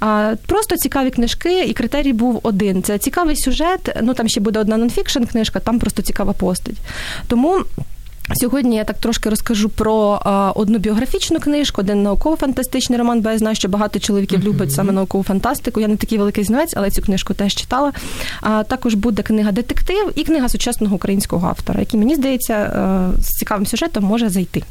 А 0.00 0.34
просто 0.46 0.76
цікаві 0.76 1.10
книжки, 1.10 1.64
і 1.64 1.72
критерій 1.72 2.12
був 2.12 2.40
один: 2.42 2.82
це 2.82 2.98
цікавий 2.98 3.36
сюжет. 3.36 3.96
Ну 4.02 4.14
там 4.14 4.28
ще 4.28 4.40
буде 4.40 4.60
одна 4.60 4.76
нонфікшн 4.76 5.24
книжка, 5.24 5.41
там 5.50 5.78
просто 5.78 6.02
цікава 6.02 6.32
постать. 6.32 6.76
Тому. 7.26 7.64
Сьогодні 8.34 8.76
я 8.76 8.84
так 8.84 8.98
трошки 8.98 9.30
розкажу 9.30 9.68
про 9.68 10.20
а, 10.24 10.50
одну 10.50 10.78
біографічну 10.78 11.40
книжку, 11.40 11.80
один 11.80 12.02
науково-фантастичний 12.02 12.98
роман, 12.98 13.20
бо 13.20 13.30
я 13.30 13.38
знаю, 13.38 13.56
що 13.56 13.68
багато 13.68 13.98
чоловіків 13.98 14.40
uh-huh. 14.40 14.44
люблять 14.44 14.72
саме 14.72 14.92
наукову 14.92 15.24
фантастику. 15.24 15.80
Я 15.80 15.88
не 15.88 15.96
такий 15.96 16.18
великий 16.18 16.44
знавець, 16.44 16.74
але 16.76 16.90
цю 16.90 17.02
книжку 17.02 17.34
теж 17.34 17.54
читала. 17.54 17.92
А 18.40 18.62
також 18.62 18.94
буде 18.94 19.22
книга 19.22 19.52
Детектив 19.52 20.12
і 20.14 20.24
книга 20.24 20.48
сучасного 20.48 20.96
українського 20.96 21.48
автора, 21.48 21.80
який 21.80 22.00
мені 22.00 22.14
здається 22.14 22.70
з 23.18 23.26
цікавим 23.26 23.66
сюжетом 23.66 24.04
може 24.04 24.28
зайти. 24.28 24.62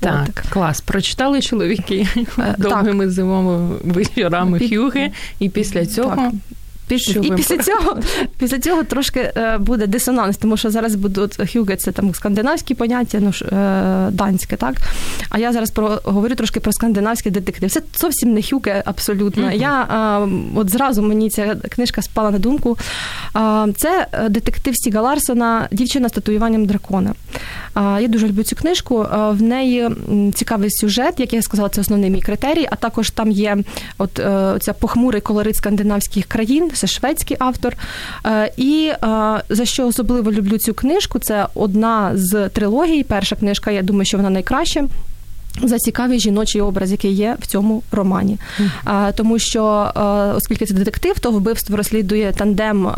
Так, 0.00 0.28
От. 0.28 0.50
клас. 0.50 0.80
Прочитали 0.80 1.40
чоловіки 1.40 2.08
е, 2.38 2.54
довгими 2.58 3.10
зимовими 3.10 3.76
вечорами 3.84 4.58
Під... 4.58 4.74
Хюги, 4.74 5.10
і 5.38 5.48
після 5.48 5.86
цього. 5.86 6.16
Так. 6.16 6.32
Що 6.98 7.20
і 7.20 7.32
після 7.32 7.58
цього 7.58 7.98
після 8.38 8.58
цього 8.58 8.84
трошки 8.84 9.20
е, 9.20 9.58
буде 9.58 9.86
дисонанс, 9.86 10.36
тому 10.36 10.56
що 10.56 10.70
зараз 10.70 10.94
будуть 10.94 11.52
хюге, 11.52 11.76
це 11.76 11.92
там 11.92 12.14
скандинавські 12.14 12.74
поняття, 12.74 13.18
ну 13.20 13.32
е, 13.58 14.10
данське, 14.10 14.56
так. 14.56 14.74
А 15.30 15.38
я 15.38 15.52
зараз 15.52 15.70
про 15.70 16.00
говорю 16.04 16.34
трошки 16.34 16.60
про 16.60 16.72
скандинавський 16.72 17.32
детектив. 17.32 17.70
Це 17.70 17.82
зовсім 17.98 18.34
не 18.34 18.42
хюге 18.42 18.82
абсолютно. 18.84 19.46
Mm-hmm. 19.46 19.60
Я 19.60 20.28
от 20.54 20.70
зразу 20.70 21.02
мені 21.02 21.30
ця 21.30 21.54
книжка 21.54 22.02
спала 22.02 22.30
на 22.30 22.38
думку. 22.38 22.78
Це 23.76 24.06
е, 24.12 24.28
детектив 24.28 24.74
Сіга 24.76 25.00
Ларсона, 25.00 25.68
дівчина 25.72 26.08
з 26.08 26.12
татуюванням 26.12 26.66
дракона. 26.66 27.14
Я 27.76 28.08
дуже 28.08 28.28
люблю 28.28 28.42
цю 28.42 28.56
книжку. 28.56 29.06
В 29.30 29.42
неї 29.42 29.88
цікавий 30.34 30.70
сюжет, 30.70 31.20
як 31.20 31.32
я 31.32 31.42
сказала, 31.42 31.68
це 31.68 31.80
основний 31.80 32.10
мій 32.10 32.20
критерій. 32.20 32.68
А 32.70 32.76
також 32.76 33.10
там 33.10 33.30
є 33.30 33.58
от 33.98 34.10
ця 34.62 34.72
похмурий 34.72 35.20
колорит 35.20 35.56
скандинавських 35.56 36.26
країн 36.26 36.70
це 36.80 36.86
шведський 36.86 37.36
автор. 37.40 37.76
Е, 38.26 38.52
і 38.56 38.92
е, 38.92 38.96
за 39.48 39.64
що 39.64 39.86
особливо 39.86 40.32
люблю 40.32 40.58
цю 40.58 40.74
книжку, 40.74 41.18
це 41.18 41.46
одна 41.54 42.10
з 42.14 42.48
трилогій. 42.48 43.02
Перша 43.02 43.36
книжка, 43.36 43.70
я 43.70 43.82
думаю, 43.82 44.04
що 44.04 44.16
вона 44.16 44.30
найкраща. 44.30 44.88
За 45.62 45.78
цікавий 45.78 46.20
жіночий 46.20 46.60
образ, 46.60 46.90
який 46.90 47.12
є 47.12 47.36
в 47.40 47.46
цьому 47.46 47.82
романі, 47.92 48.38
а, 48.84 49.12
тому 49.12 49.38
що 49.38 49.92
оскільки 50.36 50.66
це 50.66 50.74
детектив, 50.74 51.18
то 51.18 51.30
вбивство 51.30 51.76
розслідує 51.76 52.32
тандем 52.32 52.88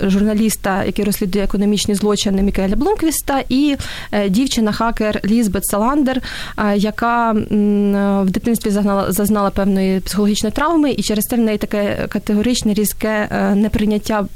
журналіста, 0.00 0.84
який 0.84 1.04
розслідує 1.04 1.44
економічні 1.44 1.94
злочини 1.94 2.42
Мікеля 2.42 2.76
Блумквіста, 2.76 3.42
і 3.48 3.76
е, 4.12 4.28
дівчина-хакер 4.28 5.20
Лізбет 5.24 5.66
Саландер, 5.66 6.20
яка 6.76 7.32
в 8.22 8.30
дитинстві 8.30 8.70
зазнала 8.70 9.12
зазнала 9.12 9.50
певної 9.50 10.00
психологічної 10.00 10.52
травми, 10.52 10.90
і 10.90 11.02
через 11.02 11.24
це 11.24 11.36
в 11.36 11.38
неї 11.38 11.58
таке 11.58 12.06
категоричне 12.08 12.74
різке 12.74 13.28
е, 13.30 13.54
неприйняття 13.54 14.26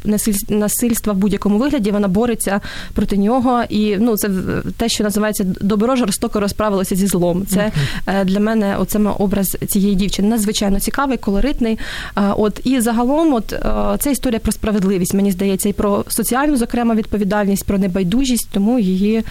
насильства 0.49 1.13
в 1.13 1.17
будь-якому 1.17 1.59
вигляді. 1.59 1.91
Вона 1.91 2.09
бореться 2.09 2.61
проти 2.95 3.17
нього, 3.17 3.63
і 3.69 3.97
ну 3.97 4.17
це 4.17 4.31
те, 4.77 4.89
що 4.89 5.05
називається 5.05 5.45
добро 5.45 5.97
жорстоко 5.97 6.41
розправилося 6.41 6.97
зі 6.97 7.07
злом. 7.07 7.47
Це 7.49 7.73
uh 8.07 8.25
для 8.25 8.41
мене 8.41 8.77
оце 8.79 8.99
образ 8.99 9.57
цієї 9.69 9.95
дівчини 9.95 10.29
надзвичайно 10.29 10.81
цікавий, 10.81 11.19
колоритний. 11.19 11.79
От 12.17 12.61
і 12.65 12.81
загалом, 12.81 13.35
от 13.35 13.55
це 13.99 14.13
історія 14.13 14.39
про 14.39 14.53
справедливість, 14.53 15.15
мені 15.15 15.31
здається, 15.31 15.69
і 15.69 15.73
про 15.73 16.05
соціальну, 16.09 16.57
зокрема, 16.57 16.95
відповідальність, 16.95 17.65
про 17.65 17.79
небайдужість, 17.79 18.49
тому 18.53 18.79
її 18.79 19.17
е, 19.17 19.25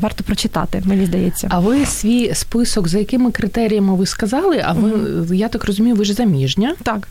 варто 0.00 0.24
прочитати. 0.24 0.82
Мені 0.84 1.06
здається. 1.06 1.48
А 1.50 1.60
ви 1.60 1.86
свій 1.86 2.34
список, 2.34 2.88
за 2.88 2.98
якими 2.98 3.30
критеріями 3.30 3.94
ви 3.94 4.06
сказали? 4.06 4.62
А 4.64 4.72
ви 4.72 4.90
uh 4.90 5.34
я 5.34 5.48
так 5.48 5.64
розумію, 5.64 5.96
ви 5.96 6.04
ж 6.04 6.14
заміжня? 6.14 6.74
Так. 6.82 7.08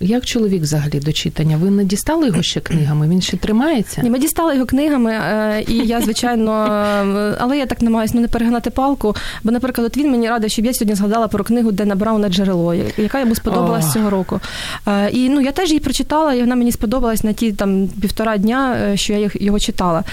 Як 0.00 0.26
чоловік 0.26 0.62
взагалі 0.62 1.00
до 1.00 1.12
читання? 1.12 1.56
Ви 1.56 1.70
не 1.70 1.84
дістали 1.84 2.26
його 2.26 2.42
ще 2.42 2.60
книгами? 2.60 3.08
Він 3.08 3.22
ще 3.22 3.36
тримається? 3.36 4.02
Ні, 4.02 4.10
ми 4.10 4.18
дістали 4.18 4.54
його 4.54 4.66
книгами, 4.66 5.12
е, 5.12 5.64
і 5.68 5.74
я, 5.74 6.00
звичайно, 6.00 6.52
е, 6.52 7.36
але 7.38 7.58
я 7.58 7.66
так 7.66 7.82
намагаюся 7.82 8.14
ну, 8.16 8.20
не 8.20 8.28
перегнати 8.28 8.70
палку. 8.70 9.16
Бо, 9.42 9.50
наприклад, 9.50 9.86
от 9.86 9.96
він 9.96 10.10
мені 10.10 10.28
радив, 10.28 10.50
щоб 10.50 10.64
я 10.64 10.74
сьогодні 10.74 10.94
згадала 10.94 11.28
про 11.28 11.44
книгу 11.44 11.72
Дена 11.72 11.94
Брауна 11.94 12.28
Джерело, 12.28 12.74
яка 12.74 13.20
йому 13.20 13.34
сподобалась 13.34 13.84
oh. 13.84 13.92
цього 13.92 14.10
року. 14.10 14.40
Е, 14.88 15.10
і 15.10 15.28
ну 15.28 15.40
я 15.40 15.52
теж 15.52 15.68
її 15.68 15.80
прочитала, 15.80 16.34
і 16.34 16.40
вона 16.40 16.56
мені 16.56 16.72
сподобалась 16.72 17.24
на 17.24 17.32
ті 17.32 17.52
там 17.52 17.88
півтора 17.88 18.36
дня, 18.36 18.92
що 18.94 19.12
я 19.12 19.30
його 19.34 19.58
читала. 19.58 20.04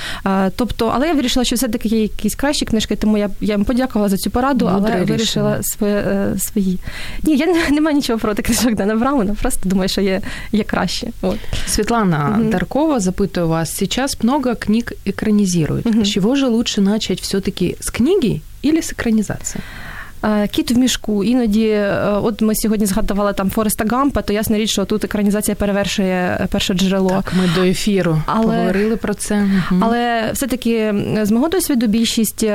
Тобто, 0.55 0.91
але 0.95 1.07
я 1.07 1.13
вирішила, 1.13 1.45
що 1.45 1.55
все-таки 1.55 1.89
є 1.89 2.01
якісь 2.01 2.35
кращі 2.35 2.65
книжки, 2.65 2.95
тому 2.95 3.17
я 3.17 3.29
я 3.41 3.53
їм 3.53 3.65
подякувала 3.65 4.09
за 4.09 4.17
цю 4.17 4.31
пораду, 4.31 4.65
Мудре 4.65 4.79
але 4.79 4.89
рішення. 4.89 5.05
вирішила 5.05 5.63
своє, 5.63 6.03
свої. 6.37 6.79
Ні, 7.23 7.37
я 7.37 7.47
не 7.71 7.81
маю 7.81 7.95
нічого 7.95 8.19
проти 8.19 8.41
книжок 8.41 8.75
Дена 8.75 8.95
Брауна, 8.95 9.35
просто 9.41 9.69
думаю, 9.73 9.89
що 9.89 10.01
є, 10.01 10.21
є 10.51 10.63
краще. 10.63 11.07
От. 11.21 11.39
Светлана 11.67 12.37
угу. 12.39 12.49
Даркова 12.49 12.99
запитую 12.99 13.47
вас, 13.47 13.75
сейчас 13.75 14.23
много 14.23 14.55
книг 14.55 14.93
экранизируют. 15.05 15.85
Угу. 15.85 16.01
С 16.01 16.07
чего 16.07 16.35
же 16.35 16.47
лучше 16.47 16.81
начать 16.81 17.21
все-таки 17.21 17.75
с 17.79 17.89
книги 17.89 18.41
или 18.63 18.77
с 18.77 18.93
экранизации? 18.93 19.61
Е, 20.23 20.47
кіт 20.47 20.71
в 20.71 20.77
мішку. 20.77 21.23
Іноді, 21.23 21.67
е, 21.67 22.19
от 22.23 22.41
ми 22.41 22.55
сьогодні 22.55 22.85
згадували 22.85 23.33
там 23.33 23.49
Фореста 23.49 23.85
Гампа, 23.89 24.21
то 24.21 24.33
ясна 24.33 24.57
річ, 24.57 24.69
що 24.69 24.85
тут 24.85 25.03
екранізація 25.03 25.55
перевершує 25.55 26.37
е, 26.41 26.47
перше 26.51 26.73
джерело. 26.73 27.09
Так, 27.09 27.33
ми 27.37 27.49
до 27.55 27.63
ефіру 27.63 28.21
але, 28.25 28.43
поговорили 28.43 28.95
про 28.95 29.13
це. 29.13 29.35
Угу. 29.35 29.81
Але 29.83 30.31
все-таки 30.33 30.93
з 31.21 31.31
мого 31.31 31.49
досвіду 31.49 31.87
більшість 31.87 32.45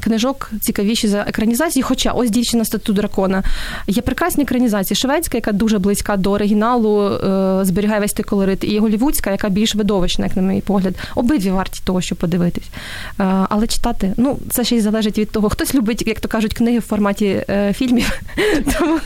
книжок 0.00 0.50
цікавіші 0.60 1.08
за 1.08 1.20
екранізації. 1.20 1.82
Хоча 1.82 2.10
ось 2.10 2.30
дівчина 2.30 2.64
стату 2.64 2.92
дракона 2.92 3.42
є 3.86 4.02
прекрасні 4.02 4.42
екранізації. 4.42 4.96
Шведська, 4.96 5.36
яка 5.38 5.52
дуже 5.52 5.78
близька 5.78 6.16
до 6.16 6.30
оригіналу, 6.30 7.10
зберігає 7.64 8.00
весь 8.00 8.12
той 8.12 8.24
колорит, 8.24 8.64
і 8.64 8.78
голівудська, 8.78 9.30
яка 9.30 9.48
більш 9.48 9.74
видовищна, 9.74 10.26
як 10.26 10.36
на 10.36 10.42
мій 10.42 10.60
погляд. 10.60 10.94
Обидві 11.14 11.50
варті 11.50 11.82
того, 11.84 12.00
щоб 12.00 12.18
подивитись. 12.18 12.68
Але 13.48 13.66
читати, 13.66 14.12
ну 14.16 14.38
це 14.50 14.64
ще 14.64 14.76
й 14.76 14.80
залежить 14.80 15.18
від 15.18 15.30
того, 15.30 15.48
хтось 15.48 15.74
любить, 15.74 16.04
як 16.06 16.20
то 16.20 16.28
кажуть, 16.28 16.54
книги 16.54 16.79
в 16.80 16.82
форматі 16.82 17.44
е, 17.48 17.72
фільмів, 17.72 18.20
тому 18.78 18.98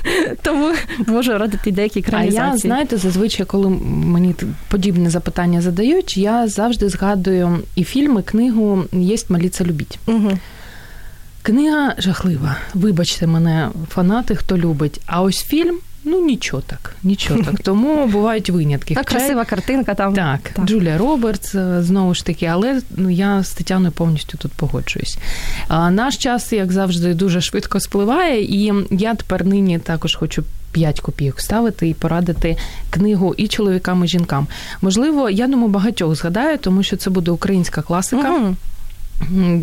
тому 0.42 0.72
можу 1.06 1.38
радити 1.38 1.70
деякі 1.70 2.00
екранізації. 2.00 2.40
А 2.40 2.52
я 2.52 2.58
знаєте, 2.58 2.96
зазвичай, 2.96 3.46
коли 3.46 3.68
мені 4.04 4.34
подібне 4.68 5.10
запитання 5.10 5.60
задають, 5.60 6.16
я 6.16 6.48
завжди 6.48 6.88
згадую 6.88 7.58
і 7.76 7.84
фільми, 7.84 8.22
книгу 8.22 8.84
Єсть 8.92 9.30
маліться 9.30 9.64
любіть. 9.64 9.98
Угу. 10.06 10.30
Книга 11.42 11.94
жахлива. 11.98 12.56
Вибачте 12.74 13.26
мене, 13.26 13.70
фанати, 13.88 14.36
хто 14.36 14.58
любить. 14.58 15.00
А 15.06 15.22
ось 15.22 15.42
фільм 15.42 15.78
Ну, 16.04 16.26
нічого 16.26 16.62
так, 16.66 16.96
нічого 17.02 17.42
так. 17.42 17.60
Тому 17.60 18.06
бувають 18.06 18.50
винятки. 18.50 18.94
Так, 18.94 19.06
красива 19.06 19.44
картинка 19.44 19.94
там. 19.94 20.14
Так, 20.14 20.40
так, 20.54 20.64
Джулія 20.64 20.98
Робертс, 20.98 21.54
е, 21.54 21.82
знову 21.82 22.14
ж 22.14 22.24
таки, 22.24 22.46
але 22.46 22.80
ну, 22.96 23.10
я 23.10 23.42
з 23.42 23.52
Тетяною 23.52 23.92
повністю 23.92 24.38
тут 24.38 24.52
погоджуюсь. 24.52 25.18
А, 25.68 25.90
Наш 25.90 26.16
час, 26.16 26.52
як 26.52 26.72
завжди, 26.72 27.14
дуже 27.14 27.40
швидко 27.40 27.80
спливає, 27.80 28.42
і 28.42 28.72
я 28.90 29.14
тепер 29.14 29.46
нині 29.46 29.78
також 29.78 30.14
хочу. 30.14 30.44
5 30.72 31.00
копійок 31.00 31.40
ставити 31.40 31.88
і 31.88 31.94
порадити 31.94 32.56
книгу 32.90 33.34
і 33.36 33.48
чоловікам, 33.48 34.04
і 34.04 34.08
жінкам. 34.08 34.46
Можливо, 34.82 35.30
я 35.30 35.46
думаю, 35.46 35.68
багатьох 35.68 36.14
згадаю, 36.14 36.58
тому 36.58 36.82
що 36.82 36.96
це 36.96 37.10
буде 37.10 37.30
українська 37.30 37.82
класика. 37.82 38.36
Угу. 38.36 38.56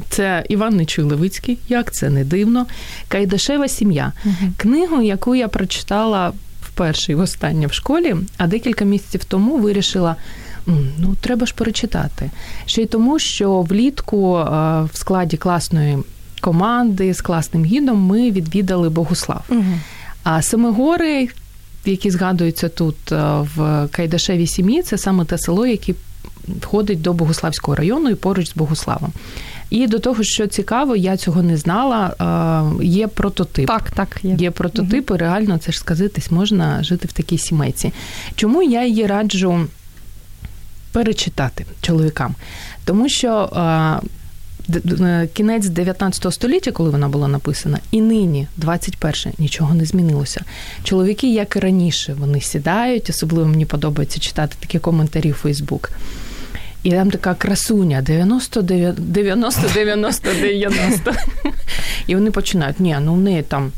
Це 0.10 0.44
Іван 0.50 0.76
Нечуй 0.76 1.06
Левицький, 1.06 1.58
як 1.70 1.94
це 1.94 2.10
не 2.10 2.24
дивно. 2.24 2.66
Кайдашева 3.08 3.68
сім'я. 3.68 4.12
Угу. 4.26 4.52
Книгу, 4.58 5.02
яку 5.02 5.36
я 5.36 5.48
прочитала 5.48 6.34
вперше 6.62 7.12
і 7.12 7.16
востаннє 7.16 7.68
в 7.68 7.74
школі, 7.74 8.16
а 8.38 8.48
декілька 8.48 8.86
місяців 8.86 9.24
тому 9.24 9.58
вирішила. 9.58 10.16
Ну, 10.98 11.16
треба 11.22 11.46
ж 11.46 11.54
перечитати. 11.56 12.30
Ще 12.66 12.82
й 12.82 12.86
тому, 12.86 13.20
що 13.20 13.62
влітку 13.62 14.34
в 14.34 14.90
складі 14.94 15.38
класної 15.38 15.98
команди 16.42 17.14
з 17.14 17.22
класним 17.22 17.66
гідом 17.66 18.02
ми 18.02 18.32
відвідали 18.32 18.90
Богуслав. 18.90 19.44
Угу. 19.50 19.64
А 20.24 20.42
Семигори, 20.42 21.30
які 21.86 22.12
згадуються 22.12 22.70
тут 22.70 23.12
в 23.56 23.88
Кайдашевій 23.92 24.48
сім'ї, 24.48 24.82
це 24.82 24.98
саме 24.98 25.26
те 25.26 25.38
село, 25.38 25.66
яке 25.68 25.94
входить 26.62 27.02
до 27.02 27.14
Богуславського 27.14 27.76
району 27.76 28.10
і 28.10 28.16
поруч 28.16 28.50
з 28.50 28.56
Богуславом. 28.56 29.12
І 29.72 29.88
до 29.88 30.00
того, 30.00 30.24
що 30.24 30.48
цікаво, 30.48 30.96
я 30.96 31.18
цього 31.18 31.44
не 31.44 31.58
знала. 31.58 32.16
Є 32.82 33.08
прототип. 33.08 33.68
Так, 33.68 33.92
так. 33.92 34.20
Є, 34.24 34.36
є 34.40 34.52
прототипи, 34.52 35.14
угу. 35.14 35.20
реально 35.20 35.58
це 35.58 35.72
ж 35.72 35.80
сказатись, 35.80 36.32
можна 36.32 36.84
жити 36.84 37.08
в 37.08 37.12
такій 37.12 37.38
сімейці. 37.38 37.94
Чому 38.36 38.64
я 38.64 38.86
її 38.86 39.08
раджу 39.08 39.68
перечитати 40.92 41.66
чоловікам? 41.82 42.36
Тому 42.86 43.10
що. 43.10 43.50
Кінець 45.34 45.68
19 45.68 46.34
століття, 46.34 46.72
коли 46.72 46.90
вона 46.90 47.08
була 47.08 47.28
написана, 47.28 47.80
і 47.92 48.02
нині, 48.02 48.48
21 48.58 49.34
нічого 49.38 49.74
не 49.74 49.86
змінилося. 49.86 50.42
Чоловіки, 50.84 51.34
як 51.34 51.56
і 51.56 51.60
раніше, 51.60 52.14
вони 52.20 52.42
сідають, 52.42 53.10
особливо 53.10 53.50
мені 53.50 53.66
подобається 53.66 54.20
читати 54.20 54.56
такі 54.60 54.80
коментарі 54.80 55.32
в 55.32 55.36
Фейсбук. 55.36 55.92
І 56.84 56.92
там 56.92 57.12
така 57.12 57.34
красуня 57.34 58.02
90, 58.02 58.62
90, 58.62 59.68
90, 59.74 60.30
90. 60.44 61.14
І 62.08 62.16
вони 62.16 62.32
починають, 62.32 62.80
ні, 62.80 62.98
ну 63.02 63.14
в 63.14 63.20
неї 63.20 63.42
там 63.42 63.72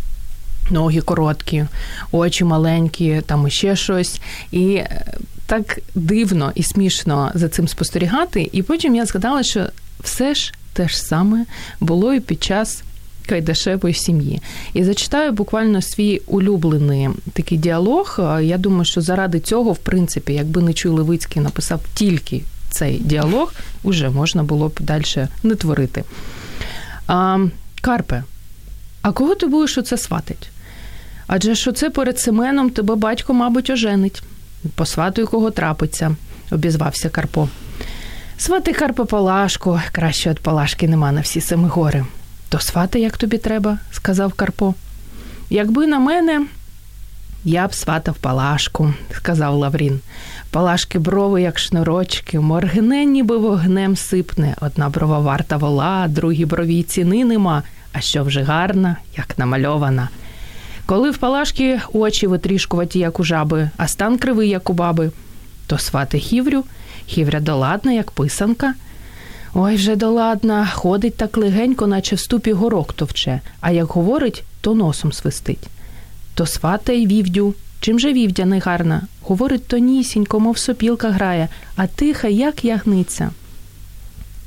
ноги 0.72 1.02
короткі, 1.02 1.66
очі 2.12 2.44
маленькі, 2.44 3.22
там 3.26 3.50
ще 3.50 3.76
щось. 3.76 4.22
І 4.52 4.76
е, 4.76 5.06
так 5.46 5.80
дивно 5.96 6.52
і 6.56 6.64
смішно 6.64 7.32
за 7.34 7.50
цим 7.50 7.68
спостерігати. 7.68 8.50
І 8.52 8.62
потім 8.62 8.96
я 8.96 9.06
згадала, 9.06 9.44
що 9.44 9.66
все 10.00 10.36
ж 10.36 10.54
те 10.74 10.88
ж 10.88 11.00
саме 11.02 11.46
було 11.80 12.14
і 12.14 12.20
під 12.20 12.44
час. 12.44 12.84
Кайдашевої 13.26 13.94
сім'ї. 13.94 14.42
І 14.74 14.84
зачитаю 14.84 15.32
буквально 15.32 15.82
свій 15.82 16.22
улюблений 16.28 17.10
такий 17.34 17.58
діалог. 17.58 18.20
Я 18.42 18.58
думаю, 18.58 18.86
що 18.86 19.02
заради 19.02 19.40
цього, 19.40 19.72
в 19.72 19.78
принципі, 19.78 20.34
якби 20.34 20.62
не 20.62 20.74
Чуй 20.74 20.92
Левицький 20.92 21.42
написав 21.42 21.82
тільки 21.94 22.42
цей 22.74 23.00
діалог, 23.00 23.54
уже 23.84 24.10
можна 24.10 24.44
було 24.44 24.68
б 24.68 24.78
далі 24.80 25.28
не 25.44 25.56
творити. 25.56 26.04
А, 27.08 27.40
Карпе, 27.82 28.24
а 29.02 29.12
кого 29.12 29.36
ти 29.36 29.48
будеш 29.48 29.78
оце 29.78 29.98
сватить? 29.98 30.50
Адже 31.28 31.56
що 31.56 31.72
це 31.72 31.90
перед 31.90 32.20
Семеном 32.20 32.70
тебе 32.70 32.96
батько, 32.96 33.34
мабуть, 33.34 33.70
оженить. 33.70 34.24
Посватуй, 34.76 35.26
кого 35.26 35.52
трапиться, 35.52 36.16
обізвався 36.52 37.10
Карпо. 37.10 37.50
Свати 38.38 38.74
Карпо 38.74 39.06
Палашку, 39.06 39.80
краще 39.92 40.30
від 40.30 40.40
Палашки 40.40 40.88
нема 40.88 41.12
на 41.12 41.22
всі 41.22 41.42
семи 41.42 41.68
гори. 41.68 42.06
То 42.50 42.60
свати, 42.60 43.00
як 43.00 43.18
тобі 43.18 43.38
треба, 43.38 43.78
сказав 43.92 44.34
Карпо. 44.34 44.74
Якби 45.50 45.88
на 45.88 46.00
мене, 46.00 46.46
я 47.46 47.68
б 47.68 47.74
сватав 47.74 48.16
Палашку, 48.16 48.94
сказав 49.12 49.56
Лаврін. 49.56 50.00
Палашки 50.52 51.00
брови, 51.00 51.42
як 51.42 51.60
шнурочки, 51.60 52.40
моргне, 52.40 53.06
ніби 53.06 53.38
вогнем 53.38 53.96
сипне. 53.96 54.56
Одна 54.62 54.90
брова 54.90 55.20
варта 55.20 55.58
вола, 55.58 56.08
другій 56.10 56.46
брові 56.46 56.84
ціни 56.84 57.26
нема, 57.26 57.64
а 57.94 58.02
що 58.02 58.24
вже 58.24 58.42
гарна, 58.44 58.98
як 59.18 59.38
намальована. 59.38 60.10
Коли 60.86 61.12
в 61.12 61.18
Палашки 61.18 61.82
очі 61.94 62.28
витрішкуваті, 62.28 63.00
як 63.00 63.20
у 63.20 63.24
жаби, 63.24 63.70
а 63.78 63.88
стан 63.88 64.18
кривий, 64.18 64.50
як 64.50 64.70
у 64.70 64.74
баби, 64.74 65.12
то 65.68 65.78
свати 65.78 66.20
хіврю, 66.20 66.64
хівря 67.06 67.40
доладна, 67.40 67.92
як 67.92 68.12
писанка. 68.12 68.74
Ой, 69.54 69.76
вже 69.76 69.96
доладна, 69.96 70.68
ходить 70.74 71.18
так 71.18 71.38
легенько, 71.38 71.88
наче 71.88 72.16
в 72.16 72.20
ступі 72.20 72.54
горок 72.54 72.94
товче, 72.94 73.42
а 73.62 73.72
як 73.72 73.86
говорить, 73.86 74.44
то 74.62 74.76
носом 74.76 75.12
свистить. 75.12 75.70
То 76.36 76.46
сватай 76.46 77.08
вівдю, 77.08 77.54
Чим 77.84 78.00
же 78.00 78.14
вівдя 78.14 78.46
не 78.46 78.60
гарна? 78.60 79.02
Говорить 79.22 79.68
тонісінько, 79.68 80.40
мов 80.40 80.58
сопілка 80.58 81.10
грає, 81.10 81.48
а 81.76 81.88
тиха, 81.88 82.28
як 82.28 82.66
ягниця. 82.66 83.32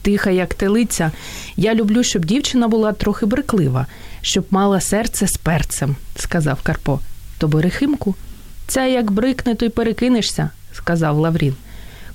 Тиха, 0.02 0.30
як 0.30 0.54
телиця. 0.54 1.12
Я 1.56 1.74
люблю, 1.74 2.02
щоб 2.02 2.24
дівчина 2.24 2.68
була 2.68 2.92
трохи 2.92 3.26
бриклива, 3.26 3.86
щоб 4.20 4.46
мала 4.50 4.80
серце 4.80 5.26
з 5.26 5.36
перцем, 5.36 5.96
сказав 6.16 6.58
Карпо. 6.62 7.00
То 7.38 7.48
бери 7.48 7.70
химку. 7.70 8.14
Ця 8.66 8.84
як 8.84 9.10
брикне, 9.10 9.54
то 9.54 9.64
й 9.64 9.68
перекинешся, 9.68 10.50
сказав 10.72 11.18
Лаврін. 11.18 11.54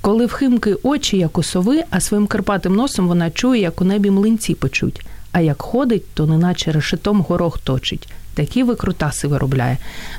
Коли 0.01 0.25
в 0.25 0.31
химки 0.31 0.75
очі, 0.83 1.17
як 1.17 1.37
у 1.37 1.43
сови, 1.43 1.83
а 1.89 1.99
своїм 1.99 2.27
карпатим 2.27 2.75
носом 2.75 3.07
вона 3.07 3.31
чує, 3.31 3.61
як 3.61 3.81
у 3.81 3.85
небі 3.85 4.11
млинці 4.11 4.55
печуть, 4.55 5.05
а 5.31 5.41
як 5.41 5.61
ходить, 5.61 6.13
то 6.13 6.25
неначе 6.25 6.71
решетом 6.71 7.21
горох 7.21 7.59
точить 7.59 8.07
такі 8.33 8.63
викрутаси 8.63 9.27
виробляє. 9.27 9.77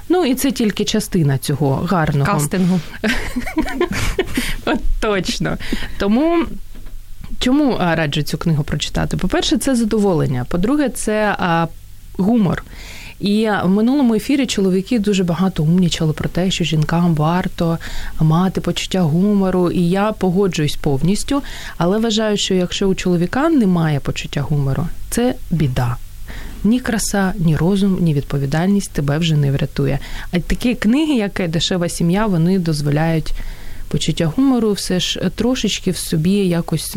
Ну 0.09 0.25
і 0.25 0.35
це 0.35 0.51
тільки 0.51 0.85
частина 0.85 1.39
цього 1.39 1.75
гарного 1.75 2.33
кастингу. 2.33 2.81
От 4.65 4.79
Точно. 5.01 5.59
Тому. 5.99 6.45
Чому 7.39 7.79
раджу 7.79 8.23
цю 8.23 8.39
книгу 8.39 8.63
прочитати? 8.63 9.17
По-перше, 9.17 9.59
це 9.59 9.75
задоволення. 9.75 10.47
По-друге, 10.49 10.89
це 10.89 11.37
а, 11.39 11.67
гумор. 12.17 12.65
І 13.21 13.49
в 13.65 13.69
минулому 13.69 14.15
ефірі 14.15 14.47
чоловіки 14.47 14.99
дуже 14.99 15.25
багато 15.25 15.63
умнічали 15.63 16.13
про 16.13 16.29
те, 16.29 16.51
що 16.51 16.65
жінкам 16.65 17.15
варто 17.15 17.79
мати 18.21 18.61
почуття 18.61 19.01
гумору. 19.01 19.71
І 19.71 19.91
я 19.91 20.13
погоджуюсь 20.13 20.77
повністю, 20.77 21.43
але 21.77 21.99
вважаю, 21.99 22.37
що 22.37 22.55
якщо 22.55 22.87
у 22.87 22.95
чоловіка 22.95 23.49
немає 23.49 24.01
почуття 24.01 24.41
гумору, 24.41 24.87
це 25.11 25.35
біда 25.51 25.97
ні 26.65 26.81
краса, 26.81 27.33
ні 27.39 27.57
розум, 27.57 27.99
ні 28.01 28.15
відповідальність 28.15 28.91
тебе 28.91 29.19
вже 29.19 29.37
не 29.37 29.53
врятує. 29.53 29.99
А 30.33 30.39
такі 30.39 30.75
книги, 30.75 31.15
як 31.15 31.49
дешева 31.49 31.89
сім'я, 31.89 32.27
вони 32.27 32.59
дозволяють 32.59 33.33
почуття 33.89 34.33
гумору, 34.37 34.73
все 34.73 35.01
ж 35.01 35.21
трошечки 35.35 35.91
в 35.91 35.97
собі 35.97 36.31
якось. 36.31 36.97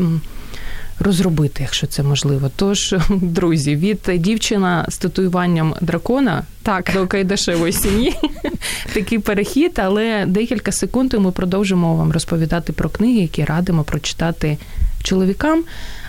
Розробити, 1.00 1.64
якщо 1.64 1.88
це 1.88 2.04
можливо. 2.04 2.52
Тож, 2.56 2.96
друзі, 3.10 3.76
від 3.76 4.00
дівчина 4.16 4.86
з 4.90 4.98
татуюванням 4.98 5.76
дракона 5.82 6.44
так. 6.64 6.92
до 6.94 7.08
кайдашевої 7.08 7.74
сім'ї 7.74 8.16
такий 8.94 9.20
перехід, 9.20 9.80
але 9.80 10.26
декілька 10.28 10.72
секунд 10.72 11.14
ми 11.14 11.32
продовжимо 11.32 11.96
вам 11.96 12.12
розповідати 12.12 12.74
про 12.74 12.90
книги, 12.90 13.22
які 13.22 13.44
радимо 13.44 13.84
прочитати 13.84 14.58
чоловікам. 15.04 15.64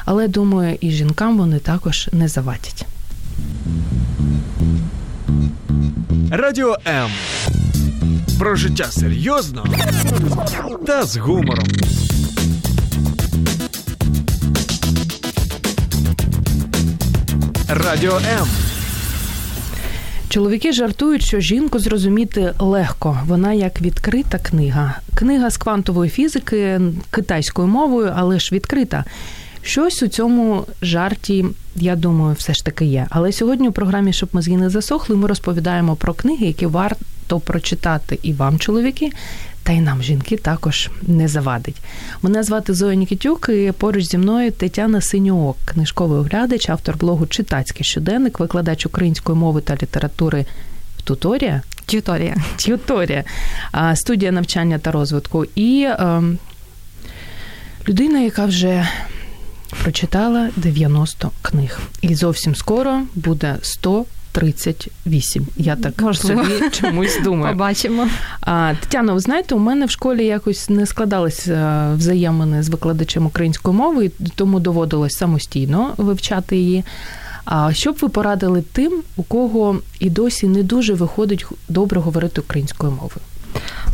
Але 0.05 0.29
думаю, 0.29 0.79
і 0.81 0.91
жінкам 0.91 1.39
вони 1.39 1.59
також 1.59 2.09
не 2.13 2.29
завадять. 2.29 2.87
Радіо 6.31 6.77
М. 6.87 7.11
Про 8.39 8.57
життя 8.57 8.85
серйозно 8.85 9.67
та 10.87 11.05
з 11.05 11.17
гумором. 11.17 11.67
Радіо 17.69 18.17
М. 18.17 18.47
Чоловіки 20.29 20.73
жартують, 20.73 21.23
що 21.23 21.41
жінку 21.41 21.79
зрозуміти 21.79 22.53
легко. 22.59 23.21
Вона 23.27 23.53
як 23.53 23.81
відкрита 23.81 24.39
книга. 24.39 24.95
Книга 25.15 25.51
з 25.51 25.57
квантової 25.57 26.11
фізики 26.11 26.81
китайською 27.11 27.69
мовою, 27.69 28.13
але 28.17 28.39
ж 28.39 28.55
відкрита. 28.55 29.05
Щось 29.63 30.03
у 30.03 30.09
цьому 30.09 30.67
жарті, 30.83 31.45
я 31.77 31.97
думаю, 31.97 32.35
все 32.39 32.55
ж 32.55 32.65
таки 32.65 32.85
є. 32.85 33.07
Але 33.11 33.33
сьогодні 33.33 33.69
у 33.69 33.73
програмі 33.73 34.13
Щоб 34.13 34.29
мозги 34.33 34.57
не 34.57 34.71
засохли, 34.71 35.17
ми 35.17 35.29
розповідаємо 35.29 35.97
про 35.97 36.15
книги, 36.15 36.47
які 36.47 36.67
варто 36.67 37.41
прочитати 37.41 38.19
і 38.23 38.33
вам, 38.33 38.59
чоловіки, 38.59 39.11
та 39.63 39.73
й 39.73 39.81
нам, 39.81 40.03
жінки, 40.03 40.37
також 40.37 40.91
не 41.03 41.29
завадить. 41.29 41.77
Мене 42.23 42.43
звати 42.43 42.75
Зоя 42.75 42.95
Нікітюк, 42.95 43.49
і 43.49 43.73
поруч 43.79 44.05
зі 44.05 44.19
мною 44.19 44.53
Тетяна 44.53 45.01
Синьоок, 45.01 45.57
книжковий 45.65 46.21
оглядач, 46.21 46.69
автор 46.69 46.97
блогу 46.97 47.27
Читацький 47.27 47.85
щоденник, 47.85 48.41
викладач 48.41 48.87
української 48.87 49.39
мови 49.39 49.61
та 49.61 49.75
літератури 49.75 50.47
Туторія 51.05 51.63
Т'юторія. 51.87 52.37
Т'юторія. 52.57 53.25
Студія 53.95 54.33
навчання 54.33 54.79
та 54.79 54.93
розвитку. 54.93 55.45
І 55.55 55.89
ем, 55.99 56.39
людина, 57.89 58.21
яка 58.21 58.45
вже 58.45 58.89
прочитала 59.83 60.49
90 60.57 61.31
книг. 61.43 61.81
І 62.01 62.15
зовсім 62.15 62.55
скоро 62.55 63.01
буде 63.15 63.57
100 63.63 64.05
38. 64.37 65.47
Я 65.57 65.77
так 65.77 66.03
Можливо. 66.03 66.45
собі 66.45 66.71
чомусь 66.71 67.19
думаю. 67.25 67.53
Побачимо. 67.53 68.09
А, 68.41 68.75
Тетяно, 68.81 69.15
ви 69.15 69.21
знаєте, 69.21 69.55
у 69.55 69.59
мене 69.59 69.87
в 69.87 69.91
школі 69.91 70.27
якось 70.27 70.69
не 70.69 70.87
складалися 70.87 71.53
е, 71.53 71.97
взаємини 71.97 72.63
з 72.63 72.69
викладачем 72.69 73.27
української 73.27 73.77
мови, 73.77 74.11
тому 74.35 74.61
доводилось 74.61 75.13
самостійно 75.13 75.95
вивчати 75.97 76.57
її. 76.57 76.85
А 77.45 77.73
що 77.73 77.93
б 77.93 77.97
ви 78.01 78.09
порадили 78.09 78.63
тим, 78.73 79.03
у 79.17 79.23
кого 79.23 79.79
і 80.01 80.11
досі 80.11 80.47
не 80.47 80.63
дуже 80.63 80.95
виходить 80.95 81.47
добре 81.69 82.01
говорити 82.01 82.41
українською 82.41 82.93
мовою? 82.93 83.21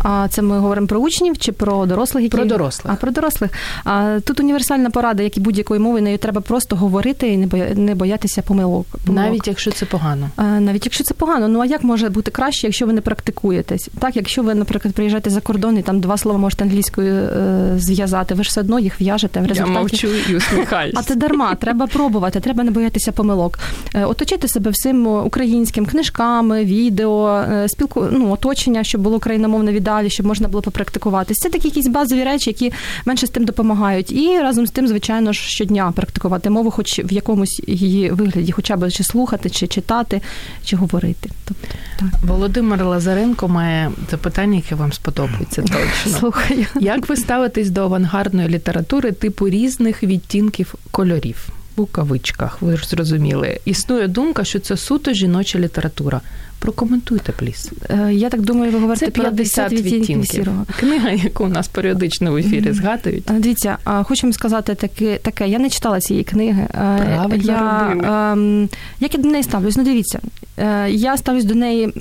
А 0.02 0.28
це 0.28 0.42
ми 0.42 0.58
говоримо 0.58 0.86
про 0.86 1.00
учнів 1.00 1.38
чи 1.38 1.52
про 1.52 1.86
дорослих? 1.86 2.24
Які... 2.24 2.36
Про 2.36 2.44
дорослих. 2.44 2.94
А 2.94 2.96
про 2.96 3.10
дорослих. 3.10 3.50
А 3.84 4.18
тут 4.24 4.40
універсальна 4.40 4.90
порада, 4.90 5.22
як 5.22 5.36
і 5.36 5.40
будь-якої 5.40 5.80
мови, 5.80 6.00
нею 6.00 6.18
треба 6.18 6.40
просто 6.40 6.76
говорити 6.76 7.28
і 7.28 7.36
не 7.74 7.94
боятися 7.94 8.42
помилок. 8.42 8.86
помилок. 9.06 9.26
Навіть 9.26 9.48
якщо 9.48 9.70
це 9.70 9.86
погано. 9.86 10.30
А, 10.36 10.42
навіть 10.42 10.86
якщо 10.86 11.04
це 11.04 11.14
погано. 11.14 11.48
Ну 11.48 11.60
а 11.60 11.66
як 11.66 11.84
може 11.84 12.08
бути 12.08 12.30
краще, 12.30 12.66
якщо 12.66 12.86
ви 12.86 12.92
не 12.92 13.00
практикуєтесь? 13.00 13.88
Так, 13.98 14.16
якщо 14.16 14.42
ви, 14.42 14.54
наприклад, 14.54 14.94
приїжджаєте 14.94 15.30
за 15.30 15.40
кордон 15.40 15.78
і 15.78 15.82
там 15.82 16.00
два 16.00 16.16
слова 16.16 16.38
можете 16.38 16.64
англійською 16.64 17.14
е, 17.14 17.74
зв'язати, 17.78 18.34
ви 18.34 18.44
ж 18.44 18.48
все 18.48 18.60
одно 18.60 18.78
їх 18.78 19.00
в'яжете 19.00 19.40
в 19.40 19.46
результаті. 19.46 19.72
Я 19.72 19.80
мовчу 19.80 20.08
і 20.30 20.36
усміхаюсь. 20.36 20.94
А 20.96 21.02
це 21.02 21.14
дарма. 21.14 21.54
Треба 21.54 21.86
пробувати, 21.86 22.40
треба 22.40 22.64
не 22.64 22.70
боятися 22.70 23.12
помилок. 23.12 23.58
Е, 23.94 24.04
оточити 24.04 24.48
себе 24.48 24.70
всім 24.70 25.06
українським 25.06 25.86
книжками, 25.86 26.64
відео, 26.64 27.44
е, 27.52 27.68
спілку, 27.68 28.06
ну 28.10 28.32
оточення, 28.32 28.84
щоб 28.84 29.00
було 29.00 29.18
країномовне 29.52 29.72
віддалі 29.72 30.10
щоб 30.10 30.26
можна 30.26 30.48
було 30.48 30.62
попрактикуватися. 30.62 31.40
Це 31.42 31.48
такі 31.48 31.68
якісь 31.68 31.88
базові 31.88 32.24
речі, 32.24 32.50
які 32.50 32.72
менше 33.04 33.26
з 33.26 33.30
тим 33.30 33.44
допомагають. 33.44 34.12
І 34.12 34.38
разом 34.38 34.66
з 34.66 34.70
тим, 34.70 34.88
звичайно 34.88 35.32
ж, 35.32 35.40
щодня 35.40 35.92
практикувати 35.92 36.50
мову, 36.50 36.70
хоч 36.70 36.98
в 36.98 37.12
якомусь 37.12 37.62
її 37.66 38.10
вигляді, 38.10 38.52
хоча 38.52 38.76
б 38.76 38.90
чи 38.90 39.04
слухати, 39.04 39.50
чи 39.50 39.66
читати, 39.66 40.20
чи 40.64 40.76
говорити. 40.76 41.30
Тобто 41.44 41.66
так. 41.98 42.08
Володимир 42.26 42.84
Лазаренко 42.84 43.48
має 43.48 43.90
запитання, 44.10 44.56
яке 44.56 44.74
вам 44.74 44.92
сподобається. 44.92 45.62
Точно 45.62 46.18
слухаю. 46.18 46.66
Як 46.80 47.08
ви 47.08 47.16
ставитесь 47.16 47.70
до 47.70 47.82
авангардної 47.82 48.48
літератури 48.48 49.12
типу 49.12 49.48
різних 49.48 50.02
відтінків 50.02 50.74
кольорів? 50.90 51.48
У 51.82 51.86
кавичках, 51.86 52.62
ви 52.62 52.76
ж 52.76 52.88
зрозуміли. 52.88 53.60
Існує 53.64 54.08
думка, 54.08 54.44
що 54.44 54.60
це 54.60 54.76
суто 54.76 55.12
жіноча 55.12 55.58
література. 55.58 56.20
Прокоментуйте, 56.58 57.32
пліс. 57.32 57.72
Е, 57.90 58.14
я 58.14 58.30
так 58.30 58.40
думаю, 58.40 58.72
ви 58.72 58.78
говорите 58.78 59.06
Це 59.06 59.10
50 59.10 59.72
відтінків. 59.72 60.48
Книга, 60.80 61.10
яку 61.10 61.44
у 61.44 61.48
нас 61.48 61.68
періодично 61.68 62.32
в 62.32 62.36
ефірі 62.36 62.72
згадують. 62.72 63.24
Дивіться, 63.38 63.78
хочу 63.84 64.32
сказати 64.32 64.74
таке, 64.74 65.16
таке. 65.16 65.48
Я 65.48 65.58
не 65.58 65.70
читала 65.70 66.00
цієї 66.00 66.24
книги. 66.24 66.62
Е, 66.62 66.68
Правильно 67.14 67.52
я, 67.52 67.88
робили. 67.88 68.08
Ем, 68.08 68.68
як 69.00 69.14
я 69.14 69.20
до 69.22 69.28
неї 69.28 69.42
ставлюсь? 69.42 69.76
Ну, 69.76 69.84
дивіться, 69.84 70.20
е, 70.58 70.90
я 70.90 71.16
ставлюсь 71.16 71.44
до 71.44 71.54
неї 71.54 71.94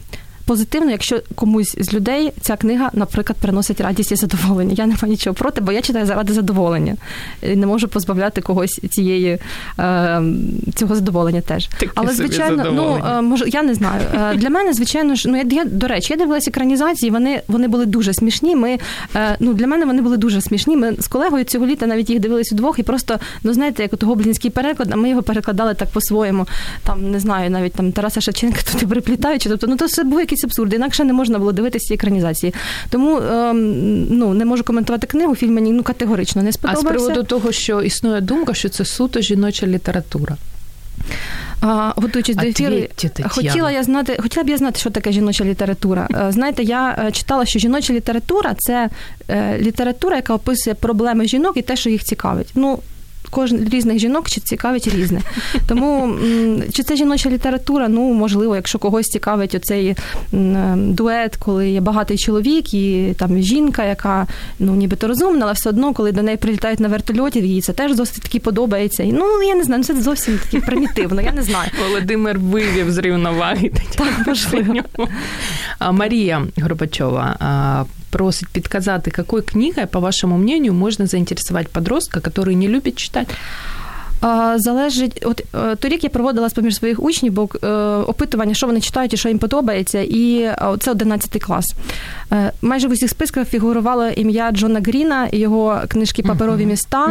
позитивно, 0.52 0.92
якщо 0.92 1.22
комусь 1.36 1.76
з 1.78 1.94
людей 1.94 2.32
ця 2.42 2.56
книга, 2.56 2.90
наприклад, 2.94 3.38
приносить 3.42 3.82
радість 3.82 4.12
і 4.12 4.16
задоволення. 4.16 4.74
Я 4.78 4.86
не 4.86 4.96
маю 5.02 5.12
нічого 5.12 5.34
проти, 5.34 5.62
бо 5.62 5.72
я 5.72 5.82
читаю 5.82 6.06
заради 6.06 6.34
задоволення. 6.34 6.96
І 7.42 7.56
Не 7.56 7.66
можу 7.66 7.88
позбавляти 7.88 8.42
когось 8.42 8.82
цієї 8.90 9.40
е, 9.80 10.22
цього 10.76 10.96
задоволення 10.96 11.42
теж. 11.42 11.68
Такі 11.68 11.92
Але 11.96 12.14
звичайно, 12.14 12.66
ну 12.72 13.02
е, 13.18 13.22
може, 13.22 13.46
я 13.48 13.64
не 13.64 13.74
знаю. 13.74 14.02
Е, 14.16 14.36
для 14.36 14.50
мене, 14.50 14.74
звичайно 14.74 15.16
ж, 15.16 15.30
ну 15.30 15.38
я, 15.38 15.44
я 15.52 15.66
до 15.66 15.88
речі, 15.88 16.14
я 16.14 16.20
дивилася 16.20 16.50
екранізації. 16.50 17.12
Вони 17.12 17.42
вони 17.48 17.68
були 17.68 17.86
дуже 17.86 18.14
смішні. 18.14 18.56
Ми 18.56 18.78
ну 19.40 19.54
для 19.54 19.68
мене 19.68 19.86
вони 19.86 20.02
були 20.02 20.18
дуже 20.18 20.42
смішні. 20.42 20.78
Ми 20.78 20.96
з 21.00 21.08
колегою 21.08 21.44
цього 21.44 21.66
літа 21.66 21.88
навіть 21.88 22.10
їх 22.10 22.20
дивилися 22.20 22.56
удвох, 22.56 22.80
і 22.80 22.84
просто 22.84 23.20
ну 23.44 23.54
знаєте, 23.54 23.84
як 23.84 23.94
от 23.94 24.04
гоблінський 24.04 24.52
переклад, 24.52 24.90
а 24.92 24.96
ми 24.96 25.10
його 25.10 25.22
перекладали 25.22 25.74
так 25.74 25.90
по-своєму. 25.90 26.48
Там 26.84 27.12
не 27.12 27.20
знаю, 27.20 27.50
навіть 27.50 27.74
там 27.74 27.92
Тараса 27.92 28.22
Шевченка 28.22 28.60
туди 28.72 28.88
приплітаючи. 28.88 29.50
Тобто, 29.50 29.68
ну 29.68 29.76
то 29.76 29.86
все 29.86 30.04
був 30.04 30.20
якийсь 30.20 30.41
абсурд. 30.44 30.74
Інакше 30.74 31.04
не 31.04 31.14
можна 31.14 31.40
було 31.40 31.52
дивитися 31.52 31.94
екранізації. 31.94 32.54
Тому 32.90 33.18
ем, 33.18 34.08
ну 34.10 34.34
не 34.34 34.46
можу 34.46 34.64
коментувати 34.64 35.08
книгу. 35.08 35.36
Фільм 35.36 35.54
мені 35.54 35.72
ну 35.72 35.84
категорично 35.84 36.44
не 36.44 36.52
сподобався. 36.52 36.88
А 36.88 36.92
з 36.92 36.94
приводу 36.94 37.24
того, 37.24 37.52
що 37.52 37.82
існує 37.82 38.22
думка, 38.22 38.54
що 38.54 38.70
це 38.70 38.86
суто 38.86 39.22
жіноча 39.22 39.68
література. 39.68 40.38
А, 41.62 41.94
Готуючись 41.96 42.36
до 42.36 42.48
ефіру, 42.48 42.76
хотіла 43.30 43.72
я 43.72 43.84
знати, 43.84 44.18
хотіла 44.22 44.44
б 44.44 44.50
я 44.50 44.58
знати, 44.58 44.80
що 44.80 44.90
таке 44.90 45.12
жіноча 45.12 45.44
література. 45.44 46.08
Е, 46.14 46.32
знаєте, 46.32 46.64
я 46.64 47.06
е, 47.08 47.12
читала, 47.12 47.46
що 47.46 47.60
жіноча 47.60 47.94
література 47.94 48.56
це 48.58 48.90
е, 49.30 49.58
література, 49.60 50.16
яка 50.16 50.34
описує 50.34 50.74
проблеми 50.74 51.26
жінок 51.26 51.58
і 51.58 51.62
те, 51.62 51.76
що 51.76 51.90
їх 51.90 52.04
цікавить. 52.04 52.52
Ну 52.56 52.80
кожен 53.30 53.70
різних 53.70 54.00
жінок 54.00 54.30
чи 54.30 54.42
цікавить 54.42 54.88
різне. 54.88 55.22
Тому 55.68 56.16
чи 56.74 56.84
це 56.84 56.96
жіноча 56.96 57.30
література? 57.30 57.88
Ну 57.88 58.14
можливо, 58.14 58.56
якщо 58.56 58.80
когось 58.80 59.08
цікавить 59.08 59.56
оцей 59.56 59.96
дует, 60.76 61.36
коли 61.36 61.70
є 61.70 61.82
багатий 61.82 62.18
чоловік 62.18 62.74
і 62.74 63.16
там 63.20 63.38
жінка, 63.38 63.86
яка 63.86 64.28
ну 64.60 64.76
нібито 64.76 65.08
розумна, 65.08 65.46
але 65.46 65.54
все 65.54 65.70
одно, 65.70 65.94
коли 65.94 66.12
до 66.12 66.22
неї 66.22 66.38
прилітають 66.38 66.80
на 66.80 66.88
вертольоті, 66.88 67.40
їй 67.40 67.62
це 67.62 67.74
теж 67.74 67.96
досить 67.96 68.24
таки 68.24 68.40
подобається. 68.40 69.04
І, 69.04 69.12
ну 69.12 69.44
я 69.44 69.56
не 69.56 69.64
знаю, 69.64 69.84
ну, 69.88 69.96
це 69.96 70.02
зовсім 70.02 70.38
таки 70.38 70.66
примітивно. 70.66 71.22
Я 71.22 71.32
не 71.32 71.42
знаю. 71.42 71.70
Володимир 71.88 72.40
вивів 72.40 72.92
з 72.92 72.98
рівноваги. 72.98 73.72
Так, 73.96 74.28
можливо. 74.28 74.76
Марія 75.92 76.48
Горбачова 76.62 77.38
просит 78.12 78.50
подсказать, 78.50 79.12
какой 79.12 79.42
книгой, 79.42 79.88
по 79.88 80.00
вашему 80.00 80.38
мнению, 80.38 80.74
можно 80.74 81.06
заинтересовать 81.06 81.70
подростка, 81.70 82.22
который 82.22 82.56
не 82.56 82.68
любит 82.68 82.96
читать? 82.98 83.28
Залежить, 84.56 85.24
от 85.26 85.44
е, 85.56 85.76
торік 85.76 86.04
я 86.04 86.10
проводила 86.10 86.50
з 86.50 86.54
поміж 86.54 86.76
своїх 86.76 87.04
учнів, 87.04 87.34
бо 87.34 87.50
е, 87.64 87.68
опитування, 88.08 88.54
що 88.54 88.68
вони 88.68 88.82
читають 88.82 89.14
і 89.14 89.18
що 89.18 89.30
їм 89.30 89.40
подобається, 89.40 90.00
і 90.00 90.52
це 90.80 90.92
11 90.92 91.44
клас. 91.44 91.66
Е, 92.34 92.52
майже 92.62 92.88
в 92.88 92.92
усіх 92.92 93.10
списках 93.10 93.48
фігурувало 93.48 94.08
ім'я 94.08 94.52
Джона 94.52 94.80
Гріна, 94.80 95.30
його 95.32 95.82
книжки 95.88 96.24
Паперові 96.24 96.66
міста, 96.66 97.06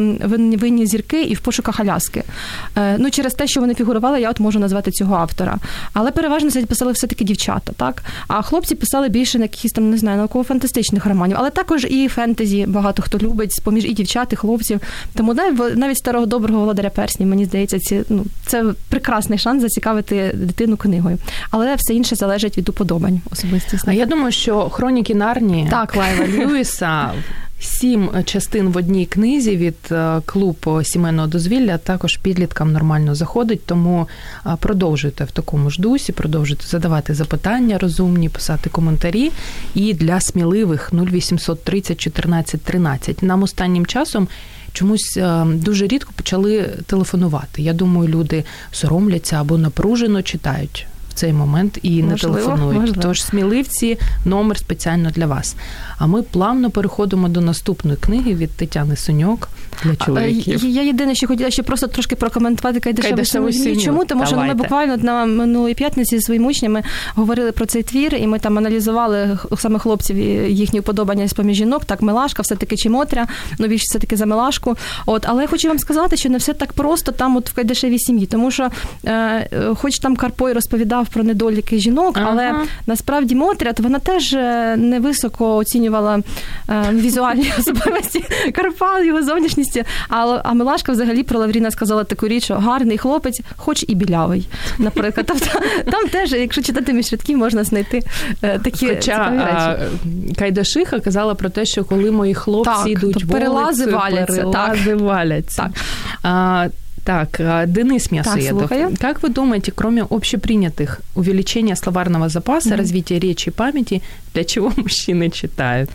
uh-huh. 0.00 0.58
винні 0.58 0.86
зірки 0.86 1.22
і 1.22 1.34
в 1.34 1.40
пошуках 1.40 1.80
Аляски. 1.80 2.22
Ну, 2.98 3.10
через 3.10 3.34
те, 3.34 3.46
що 3.46 3.60
вони 3.60 3.74
фігурували, 3.74 4.20
я 4.20 4.30
от 4.30 4.40
можу 4.40 4.58
назвати 4.58 4.90
цього 4.90 5.14
автора. 5.14 5.58
Але 5.92 6.10
переважно 6.10 6.50
це 6.50 6.66
писали 6.66 6.92
все-таки 6.92 7.24
дівчата, 7.24 7.72
так? 7.76 8.02
А 8.28 8.42
хлопці 8.42 8.74
писали 8.74 9.08
більше 9.08 9.38
на 9.38 9.44
якихось 9.44 9.72
там, 9.72 9.90
не 9.90 9.98
знаю, 9.98 10.18
науково-фантастичних 10.18 11.06
романів, 11.06 11.36
але 11.40 11.50
також 11.50 11.84
і 11.84 12.08
фентезі 12.08 12.64
багато 12.68 13.02
хто 13.02 13.18
любить, 13.18 13.52
з 13.52 13.58
поміж 13.58 13.84
і 13.84 13.92
дівчат, 13.92 14.32
і 14.32 14.36
хлопців. 14.36 14.80
Тому 15.14 15.34
навіть 15.74 15.98
старого 15.98 16.26
доброго 16.26 16.53
володаря 16.56 16.90
перснів, 16.90 17.28
мені 17.28 17.44
здається, 17.44 17.78
ці 17.78 18.02
ну 18.08 18.24
це 18.46 18.64
прекрасний 18.88 19.38
шанс 19.38 19.62
зацікавити 19.62 20.32
дитину 20.34 20.76
книгою. 20.76 21.18
Але 21.50 21.74
все 21.74 21.94
інше 21.94 22.16
залежить 22.16 22.58
від 22.58 22.68
уподобань 22.68 23.20
особистісних. 23.32 23.96
А 23.96 23.98
я 23.98 24.06
думаю, 24.06 24.32
що 24.32 24.68
хроніки 24.70 25.14
Нарні 25.14 25.68
так 25.70 25.96
Лайва 25.96 26.26
Льюіса. 26.26 27.10
Сім 27.64 28.10
частин 28.24 28.68
в 28.68 28.76
одній 28.76 29.06
книзі 29.06 29.56
від 29.56 29.76
е, 29.90 30.20
клубу 30.26 30.84
сімейного 30.84 31.28
дозвілля 31.28 31.78
також 31.78 32.16
підліткам 32.16 32.72
нормально 32.72 33.14
заходить, 33.14 33.66
тому 33.66 34.08
е, 34.46 34.56
продовжуйте 34.60 35.24
в 35.24 35.30
такому 35.30 35.70
ж 35.70 35.82
дусі, 35.82 36.12
продовжуйте 36.12 36.66
задавати 36.66 37.14
запитання 37.14 37.78
розумні, 37.78 38.28
писати 38.28 38.70
коментарі. 38.70 39.32
І 39.74 39.94
для 39.94 40.20
сміливих 40.20 40.92
0800 40.92 41.64
30 41.64 42.00
14 42.00 42.62
13. 42.62 43.22
Нам 43.22 43.42
останнім 43.42 43.86
часом 43.86 44.28
чомусь 44.74 45.16
е, 45.16 45.44
дуже 45.46 45.86
рідко 45.86 46.12
почали 46.16 46.70
телефонувати. 46.86 47.62
Я 47.62 47.72
думаю, 47.72 48.08
люди 48.08 48.44
соромляться 48.72 49.40
або 49.40 49.58
напружено 49.58 50.22
читають 50.22 50.86
в 51.10 51.14
цей 51.14 51.32
момент 51.32 51.78
і 51.82 52.02
можливо, 52.02 52.36
не 52.36 52.42
телефонують. 52.42 52.80
Можливо. 52.80 53.02
Тож 53.02 53.24
сміливці 53.24 53.98
номер 54.24 54.58
спеціально 54.58 55.10
для 55.10 55.26
вас. 55.26 55.56
А 55.98 56.06
ми 56.06 56.22
плавно 56.22 56.70
переходимо 56.70 57.28
до 57.28 57.40
наступної 57.40 57.96
книги 57.96 58.34
від 58.34 58.50
Тетяни 58.50 58.96
Соньок 58.96 59.48
для 59.84 59.96
чоловіків. 59.96 60.64
Я 60.64 60.82
єдине, 60.82 61.14
що 61.14 61.26
хотіла 61.26 61.50
ще 61.50 61.62
просто 61.62 61.86
трошки 61.86 62.16
прокоментувати 62.16 62.80
Кайдашеву 62.80 63.52
сім'ю. 63.52 63.80
Чому? 63.80 64.04
Тому 64.04 64.24
Давайте. 64.24 64.26
що 64.26 64.36
ми 64.36 64.54
буквально 64.54 64.96
на 64.96 65.24
минулої 65.24 65.74
п'ятниці 65.74 66.16
зі 66.16 66.22
своїми 66.22 66.46
учнями 66.46 66.82
говорили 67.14 67.52
про 67.52 67.66
цей 67.66 67.82
твір, 67.82 68.14
і 68.14 68.26
ми 68.26 68.38
там 68.38 68.58
аналізували 68.58 69.38
саме 69.56 69.78
хлопців 69.78 70.18
їхні 70.48 70.80
вподобання 70.80 71.28
з 71.28 71.32
поміж 71.32 71.56
жінок. 71.56 71.84
Так, 71.84 72.02
Мелашка, 72.02 72.42
все-таки 72.42 72.76
чи 72.76 72.90
Мотря, 72.90 73.26
ну 73.58 73.66
більше 73.66 73.84
все-таки 73.88 74.16
за 74.16 74.26
Мелашку. 74.26 74.76
От, 75.06 75.26
але 75.28 75.42
я 75.42 75.48
хочу 75.48 75.68
вам 75.68 75.78
сказати, 75.78 76.16
що 76.16 76.28
не 76.28 76.38
все 76.38 76.52
так 76.52 76.72
просто 76.72 77.12
там, 77.12 77.36
от 77.36 77.50
в 77.50 77.54
Кайдашевій 77.54 77.98
сім'ї, 77.98 78.26
тому 78.26 78.50
що, 78.50 78.70
е, 79.06 79.48
хоч 79.74 79.98
там 79.98 80.16
Карпой 80.16 80.52
розповідав 80.52 81.08
про 81.08 81.22
недоліки 81.22 81.78
жінок, 81.78 82.16
ага. 82.18 82.28
але 82.30 82.52
насправді 82.86 83.34
Мотря, 83.34 83.72
то 83.72 83.82
вона 83.82 83.98
теж 83.98 84.32
е, 84.32 84.76
невисоко 84.76 85.56
оцінювала 85.56 86.20
е, 86.68 86.84
візуальні 86.92 87.52
особливості 87.58 88.24
Карпа, 88.54 89.00
його 89.00 89.22
зовнішність 89.22 89.73
місці. 89.73 89.83
А 90.09 90.41
а 90.43 90.53
Милашка 90.53 90.91
взагалі 90.91 91.23
про 91.23 91.39
Лавріна 91.39 91.71
сказала 91.71 92.03
таку 92.03 92.27
річ, 92.27 92.43
що 92.43 92.55
гарний 92.55 92.97
хлопець, 92.97 93.41
хоч 93.57 93.85
і 93.87 93.95
білявий. 93.95 94.47
Наприклад, 94.77 95.25
тобто 95.29 95.59
там 95.91 96.07
теж, 96.07 96.31
якщо 96.31 96.61
читати 96.61 96.93
між 96.93 97.11
рядків, 97.11 97.37
можна 97.37 97.63
знайти 97.63 98.01
е, 98.41 98.59
такі 98.59 98.87
Хоча 98.87 99.29
речі. 99.29 100.35
Кайдашиха 100.37 100.99
казала 100.99 101.35
про 101.35 101.49
те, 101.49 101.65
що 101.65 101.83
коли 101.83 102.11
мої 102.11 102.33
хлопці 102.33 102.71
так, 102.71 102.87
йдуть 102.87 103.13
то 103.13 103.27
перелази 103.27 103.85
вулицю, 103.85 103.97
валяться. 103.97 104.35
перелази 104.35 104.91
так. 104.91 104.99
валяться. 105.01 105.61
Так. 105.61 105.71
А, 106.23 106.67
так, 107.03 107.41
Денис 107.67 108.11
Мясоедов. 108.11 108.69
Так, 108.69 108.99
как 108.99 109.23
вы 109.23 109.29
думаете, 109.29 109.71
кроме 109.71 110.03
общепринятых 110.03 111.01
увеличения 111.15 111.75
словарного 111.75 112.29
запаса, 112.29 112.69
mm-hmm. 112.69 112.77
развития 112.77 113.19
речи 113.19 113.49
и 113.49 113.51
памяти, 113.51 114.01
для 114.33 114.43
чего 114.43 114.71
мужчины 114.75 115.29
читают? 115.29 115.89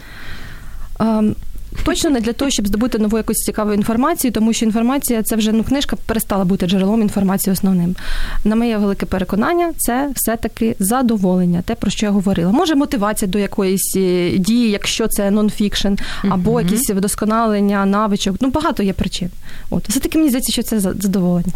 Um, 0.98 1.36
Точно 1.83 2.09
не 2.09 2.21
для 2.21 2.33
того, 2.33 2.51
щоб 2.51 2.67
здобути 2.67 2.97
нову 2.97 3.17
якусь 3.17 3.37
цікаву 3.37 3.73
інформацію, 3.73 4.31
тому 4.31 4.53
що 4.53 4.65
інформація 4.65 5.23
це 5.23 5.35
вже 5.35 5.51
ну 5.51 5.63
книжка 5.63 5.95
перестала 6.05 6.45
бути 6.45 6.67
джерелом 6.67 7.01
інформації 7.01 7.53
основним. 7.53 7.95
На 8.43 8.55
моє 8.55 8.77
велике 8.77 9.05
переконання, 9.05 9.73
це 9.77 10.09
все-таки 10.15 10.75
задоволення, 10.79 11.61
те, 11.65 11.75
про 11.75 11.91
що 11.91 12.05
я 12.05 12.11
говорила. 12.11 12.51
Може, 12.51 12.75
мотивація 12.75 13.31
до 13.31 13.39
якоїсь 13.39 13.93
е, 13.95 14.37
дії, 14.37 14.69
якщо 14.71 15.07
це 15.07 15.31
нонфікшн, 15.31 15.93
або 16.29 16.51
uh-huh. 16.51 16.63
якісь 16.63 16.89
вдосконалення, 16.89 17.85
навичок. 17.85 18.35
Ну, 18.41 18.49
багато 18.49 18.83
є 18.83 18.93
причин. 18.93 19.29
От 19.69 19.89
все-таки 19.89 20.17
мені 20.17 20.29
здається, 20.29 20.51
що 20.51 20.63
це 20.63 20.79
задоволення. 20.79 21.53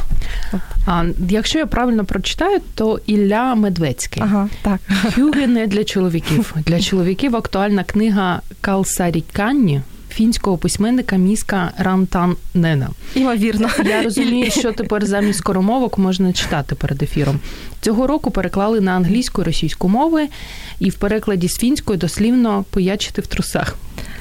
От. 0.53 0.59
А 0.85 1.05
якщо 1.29 1.59
я 1.59 1.65
правильно 1.65 2.05
прочитаю, 2.05 2.59
то 2.75 2.99
Ілля 3.05 3.55
Медведський. 3.55 4.23
Ага, 4.23 4.49
так. 4.61 4.79
Хюги 5.15 5.47
не 5.47 5.67
для 5.67 5.83
чоловіків. 5.83 6.55
Для 6.65 6.79
чоловіків 6.79 7.35
актуальна 7.35 7.83
книга 7.83 8.41
Калсаріканні 8.61 9.81
фінського 10.13 10.57
письменника 10.57 11.15
Міска 11.15 11.71
Рантаннена. 11.77 12.89
Ймовірно. 13.15 13.69
Я 13.85 14.03
розумію, 14.03 14.51
що 14.51 14.71
тепер 14.71 15.05
замість 15.05 15.39
скоромовок 15.39 15.97
можна 15.97 16.33
читати 16.33 16.75
перед 16.75 17.03
ефіром. 17.03 17.39
Цього 17.81 18.07
року 18.07 18.31
переклали 18.31 18.81
на 18.81 18.91
англійську 18.91 19.41
і 19.41 19.45
російську 19.45 19.89
мови, 19.89 20.27
і 20.79 20.89
в 20.89 20.93
перекладі 20.93 21.47
з 21.47 21.57
фінської 21.57 21.99
дослівно 21.99 22.65
поячити 22.69 23.21
в 23.21 23.27
трусах. 23.27 23.75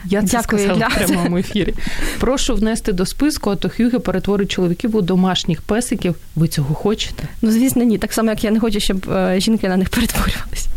Я 0.04 0.22
це 0.22 0.26
Дякую, 0.26 0.62
сказала 0.62 0.88
в 0.88 0.94
прямому 0.94 1.38
ефірі. 1.38 1.74
Прошу 2.20 2.54
внести 2.54 2.92
до 2.92 3.06
списку, 3.06 3.50
а 3.50 3.56
то 3.56 3.70
Хюге 3.76 3.98
перетворить 3.98 4.50
чоловіків 4.50 4.96
у 4.96 5.02
домашніх 5.02 5.62
песиків. 5.62 6.14
Ви 6.36 6.48
цього 6.48 6.74
хочете? 6.74 7.24
Ну, 7.42 7.50
звісно, 7.50 7.82
ні. 7.82 7.98
Так 7.98 8.12
само, 8.12 8.30
як 8.30 8.44
я 8.44 8.50
не 8.50 8.60
хочу, 8.60 8.80
щоб 8.80 9.10
жінки 9.38 9.68
на 9.68 9.76
них 9.76 9.88
перетворювалися. 9.88 10.71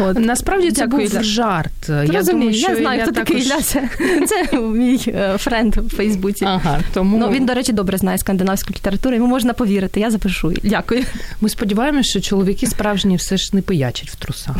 От. 0.00 0.18
Насправді 0.18 0.70
це 0.72 0.84
Дякую, 0.86 1.02
був 1.06 1.12
Ілля. 1.14 1.22
жарт. 1.22 1.88
Я, 1.88 2.02
я 2.02 2.22
думаю, 2.22 2.52
що 2.54 2.70
я 2.70 2.76
знаю, 2.76 2.98
я 2.98 3.04
хто 3.04 3.12
також... 3.12 3.28
такий 3.28 3.42
Ілля. 3.46 4.26
Це, 4.26 4.58
мій 4.60 4.98
френд 5.38 5.76
в 5.76 5.96
Фейсбуці. 5.96 6.44
Ага, 6.44 6.80
тому... 6.94 7.18
Ну, 7.18 7.30
він, 7.30 7.46
до 7.46 7.54
речі, 7.54 7.72
добре 7.72 7.98
знає 7.98 8.18
скандинавську 8.18 8.70
літературу, 8.74 9.14
йому 9.16 9.26
можна 9.26 9.52
повірити. 9.52 10.00
Я 10.00 10.10
запишу. 10.10 10.52
Дякую. 10.62 11.04
Ми 11.40 11.48
сподіваємося, 11.48 12.10
що 12.10 12.20
чоловіки 12.20 12.66
справжні 12.66 13.16
все 13.16 13.36
ж 13.36 13.50
не 13.56 13.62
пиячать 13.62 14.08
в 14.10 14.14
трусах. 14.16 14.56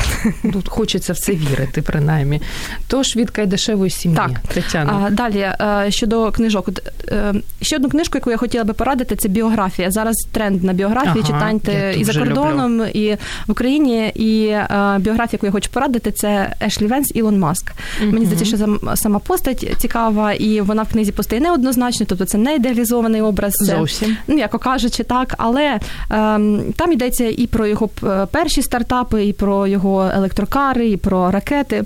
Тут 0.53 0.69
хочеться 0.69 1.13
в 1.13 1.19
це 1.19 1.33
вірити, 1.33 1.83
принаймні. 1.83 2.41
Тож 2.89 3.17
від 3.17 3.31
Кайдашевої 3.31 3.91
сім'ї. 3.91 4.17
Так. 4.17 4.31
Тетяна. 4.55 5.05
А, 5.07 5.11
далі, 5.11 5.49
щодо 5.93 6.31
книжок. 6.33 6.69
е, 7.09 7.35
Ще 7.63 7.77
одну 7.77 7.89
книжку, 7.89 8.19
яку 8.19 8.31
я 8.31 8.37
хотіла 8.37 8.65
би 8.65 8.73
порадити, 8.73 9.17
це 9.17 9.29
біографія. 9.29 9.91
Зараз 9.91 10.17
тренд 10.33 10.65
на 10.65 10.73
біографії. 10.73 11.25
Ага, 11.29 11.33
Читайте 11.33 11.95
і 11.99 12.05
за 12.05 12.13
кордоном, 12.15 12.73
люблю. 12.75 12.87
і 12.95 13.15
в 13.47 13.51
Україні. 13.51 14.13
І 14.15 14.55
біографія, 14.99 15.29
яку 15.33 15.47
я 15.47 15.53
хочу 15.53 15.71
порадити, 15.71 16.13
це 16.13 16.55
Ешлі 16.63 16.87
Венс, 16.87 17.13
Ілон 17.15 17.39
Маск. 17.39 17.73
Угу. 18.03 18.13
Мені 18.13 18.27
здається, 18.27 18.57
що 18.57 18.79
сама 18.97 19.19
постать 19.19 19.75
цікава, 19.79 20.33
і 20.33 20.61
вона 20.61 20.83
в 20.83 20.89
книзі 20.89 21.13
постає 21.13 21.43
неоднозначно, 21.43 22.07
тобто 22.09 22.25
це 22.25 22.39
не 22.39 22.55
ідеалізований 22.55 23.23
образ. 23.23 23.53
Зовсім. 23.61 24.17
Ну, 24.27 24.39
яко 24.39 24.59
кажучи, 24.59 25.05
так, 25.05 25.35
але 25.39 25.81
ем, 26.11 26.63
там 26.77 26.93
йдеться 26.93 27.25
і 27.25 27.47
про 27.47 27.67
його 27.67 27.89
перші 28.31 28.63
стартапи, 28.63 29.25
і 29.25 29.33
про 29.33 29.67
його 29.67 30.11
електрокари, 30.15 30.89
і 30.89 30.97
про 30.97 31.31
ракети, 31.31 31.83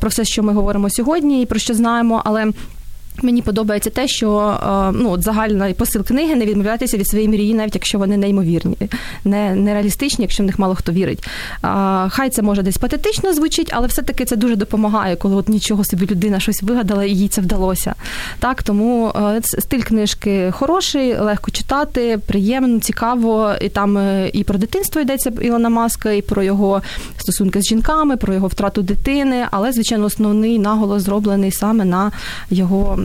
про 0.00 0.08
все, 0.08 0.24
що 0.24 0.42
ми 0.42 0.52
говоримо 0.52 0.90
сьогодні, 0.90 1.42
і 1.42 1.46
про 1.46 1.58
що 1.58 1.74
знаємо, 1.74 2.22
але. 2.24 2.52
Мені 3.22 3.42
подобається 3.42 3.90
те, 3.90 4.08
що 4.08 4.58
ну 4.94 5.10
от 5.10 5.22
загальний 5.22 5.74
посил 5.74 6.04
книги 6.04 6.34
не 6.34 6.46
відмовлятися 6.46 6.96
від 6.96 7.08
своєї 7.08 7.28
мрії, 7.28 7.54
навіть 7.54 7.74
якщо 7.74 7.98
вони 7.98 8.16
неймовірні, 8.16 8.76
не 9.24 9.54
нереалістичні, 9.54 10.22
якщо 10.22 10.42
в 10.42 10.46
них 10.46 10.58
мало 10.58 10.74
хто 10.74 10.92
вірить. 10.92 11.28
Хай 12.08 12.30
це 12.30 12.42
може 12.42 12.62
десь 12.62 12.78
патетично 12.78 13.34
звучить, 13.34 13.70
але 13.72 13.86
все-таки 13.86 14.24
це 14.24 14.36
дуже 14.36 14.56
допомагає, 14.56 15.16
коли 15.16 15.36
от 15.36 15.48
нічого 15.48 15.84
собі 15.84 16.06
людина 16.06 16.40
щось 16.40 16.62
вигадала 16.62 17.04
і 17.04 17.10
їй 17.10 17.28
це 17.28 17.40
вдалося. 17.40 17.94
Так, 18.38 18.62
тому 18.62 19.12
стиль 19.42 19.82
книжки 19.82 20.50
хороший, 20.50 21.18
легко 21.18 21.50
читати, 21.50 22.18
приємно, 22.26 22.80
цікаво. 22.80 23.52
І 23.60 23.68
там 23.68 23.98
і 24.32 24.44
про 24.44 24.58
дитинство 24.58 25.00
йдеться 25.00 25.32
Ілона 25.40 25.68
Маска, 25.68 26.10
і 26.12 26.22
про 26.22 26.42
його 26.42 26.82
стосунки 27.18 27.62
з 27.62 27.64
жінками, 27.64 28.16
про 28.16 28.34
його 28.34 28.46
втрату 28.48 28.82
дитини, 28.82 29.46
але 29.50 29.72
звичайно 29.72 30.04
основний 30.04 30.58
наголос 30.58 31.02
зроблений 31.02 31.50
саме 31.50 31.84
на 31.84 32.12
його 32.50 32.98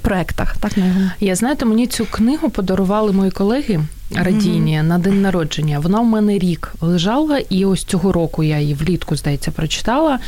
проектах. 0.00 0.56
Так 0.56 0.72
я 1.20 1.34
знаєте, 1.34 1.64
мені 1.64 1.86
цю 1.86 2.06
книгу 2.10 2.50
подарували 2.50 3.12
мої 3.12 3.30
колеги. 3.30 3.80
Радійні 4.14 4.78
mm-hmm. 4.78 4.82
на 4.82 4.98
день 4.98 5.22
народження. 5.22 5.78
Вона 5.78 6.00
в 6.00 6.04
мене 6.04 6.38
рік 6.38 6.74
лежала, 6.80 7.38
і 7.38 7.64
ось 7.64 7.84
цього 7.84 8.12
року 8.12 8.42
я 8.42 8.58
її 8.58 8.74
влітку, 8.74 9.16
здається, 9.16 9.50
прочитала. 9.50 10.18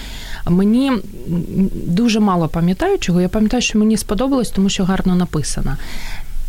Мені 0.47 0.93
дуже 1.75 2.21
мало 2.21 2.49
пам'ятаю, 2.49 2.99
чого. 2.99 3.21
Я 3.21 3.29
пам'ятаю, 3.29 3.63
що 3.63 3.79
мені 3.79 3.97
сподобалось, 3.97 4.51
тому 4.51 4.69
що 4.69 4.85
гарно 4.85 5.15
написана. 5.15 5.77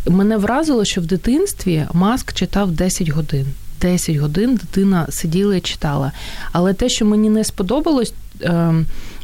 Мене 0.07 0.37
вразило, 0.37 0.85
що 0.85 1.01
в 1.01 1.05
дитинстві 1.05 1.85
Маск 1.93 2.33
читав 2.33 2.71
10 2.71 3.09
годин. 3.09 3.45
10 3.81 4.15
годин 4.15 4.55
дитина 4.55 5.07
сиділа 5.09 5.55
і 5.55 5.61
читала. 5.61 6.11
Але 6.51 6.73
те, 6.73 6.89
що 6.89 7.05
мені 7.05 7.29
не 7.29 7.43
сподобалось, 7.43 8.13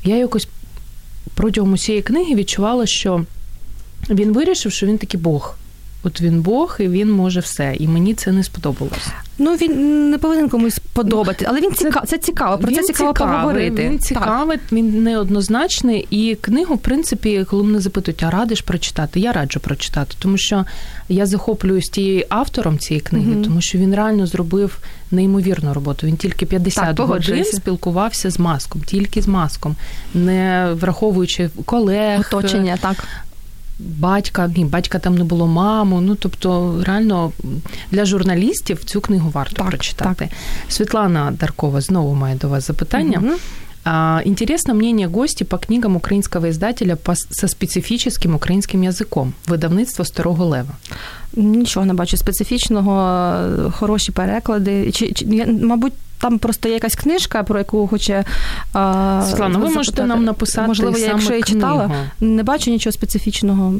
я 0.03 0.15
якось 0.15 0.47
протягом 1.33 1.73
усієї 1.73 2.01
книги 2.01 2.35
відчувала, 2.35 2.85
що 2.85 3.25
він 4.09 4.33
вирішив, 4.33 4.71
що 4.71 4.85
він 4.85 4.97
таки 4.97 5.17
Бог. 5.17 5.57
От 6.07 6.21
він 6.21 6.41
Бог, 6.41 6.77
і 6.79 6.87
він 6.87 7.11
може 7.11 7.39
все. 7.39 7.75
І 7.79 7.87
мені 7.87 8.13
це 8.13 8.31
не 8.31 8.43
сподобалося. 8.43 9.11
Ну 9.39 9.55
він 9.55 10.09
не 10.09 10.17
повинен 10.17 10.49
комусь 10.49 10.79
подобати, 10.93 11.45
але 11.49 11.61
він 11.61 11.73
цікав, 11.73 12.03
це 12.07 12.17
цікаво. 12.17 12.57
Про 12.57 12.71
це 12.71 12.83
цікаво 12.83 13.13
цікавий, 13.13 13.33
поговорити. 13.33 13.89
Він 13.89 13.99
цікавий, 13.99 14.57
він 14.71 15.03
неоднозначний. 15.03 16.07
І 16.09 16.37
книгу, 16.41 16.75
в 16.75 16.77
принципі, 16.77 17.45
коли 17.49 17.63
мене 17.63 17.79
запитують, 17.79 18.23
а 18.23 18.29
радиш 18.29 18.61
прочитати, 18.61 19.19
я 19.19 19.31
раджу 19.31 19.59
прочитати, 19.59 20.15
тому 20.19 20.37
що 20.37 20.65
я 21.09 21.25
захоплююсь 21.25 21.89
тією 21.89 22.25
автором 22.29 22.79
цієї 22.79 23.01
книги, 23.01 23.31
mm-hmm. 23.31 23.43
тому 23.43 23.61
що 23.61 23.77
він 23.77 23.95
реально 23.95 24.27
зробив 24.27 24.77
неймовірну 25.11 25.73
роботу. 25.73 26.07
Він 26.07 26.17
тільки 26.17 26.45
50 26.45 26.95
так, 26.95 27.07
годин 27.07 27.45
спілкувався 27.45 28.29
з 28.29 28.39
маском, 28.39 28.81
тільки 28.81 29.21
з 29.21 29.27
маском, 29.27 29.75
не 30.13 30.69
враховуючи 30.73 31.49
колег, 31.65 32.29
оточення, 32.31 32.77
так. 32.81 32.95
Батька, 33.79 34.51
ні, 34.55 34.65
батька 34.65 34.99
там 34.99 35.17
не 35.17 35.23
було 35.23 35.47
маму. 35.47 36.01
Ну 36.01 36.15
тобто, 36.15 36.81
реально 36.85 37.31
для 37.91 38.05
журналістів 38.05 38.83
цю 38.83 39.01
книгу 39.01 39.29
варто 39.29 39.55
так, 39.55 39.67
прочитати. 39.67 40.25
Так. 40.25 40.71
Світлана 40.71 41.33
Даркова 41.39 41.81
знову 41.81 42.15
має 42.15 42.35
до 42.35 42.47
вас 42.47 42.67
запитання. 42.67 43.21
Угу. 43.23 43.33
Интересно 44.25 44.73
мнение 44.73 45.07
гости 45.07 45.45
по 45.45 45.57
книгам 45.57 45.95
украинского 45.95 46.49
издателя 46.49 46.95
по, 46.95 47.15
со 47.15 47.47
специфическим 47.47 48.35
українським 48.35 48.83
язиком. 48.83 49.33
Видавництво 49.47 50.05
Старого 50.05 50.45
Лева. 50.45 50.75
Нічого 51.33 51.85
не 51.85 51.93
бачу 51.93 52.17
специфічного, 52.17 53.71
хороші 53.71 54.11
переклади. 54.11 54.91
Чи, 54.91 55.11
чи 55.11 55.45
мабуть, 55.61 55.93
там 56.17 56.39
просто 56.39 56.67
є 56.67 56.73
якась 56.73 56.95
книжка, 56.95 57.43
про 57.43 57.59
яку 57.59 57.87
хоче 57.87 58.23
Світлана, 59.23 59.57
ви 59.57 59.69
можете 59.69 60.05
нам 60.05 60.23
написати. 60.23 60.67
Можливо, 60.67 60.97
я 60.97 61.07
якщо 61.07 61.33
я 61.33 61.41
книгу. 61.41 61.59
читала, 61.59 61.91
не 62.19 62.43
бачу 62.43 62.71
нічого 62.71 62.93
специфічного. 62.93 63.73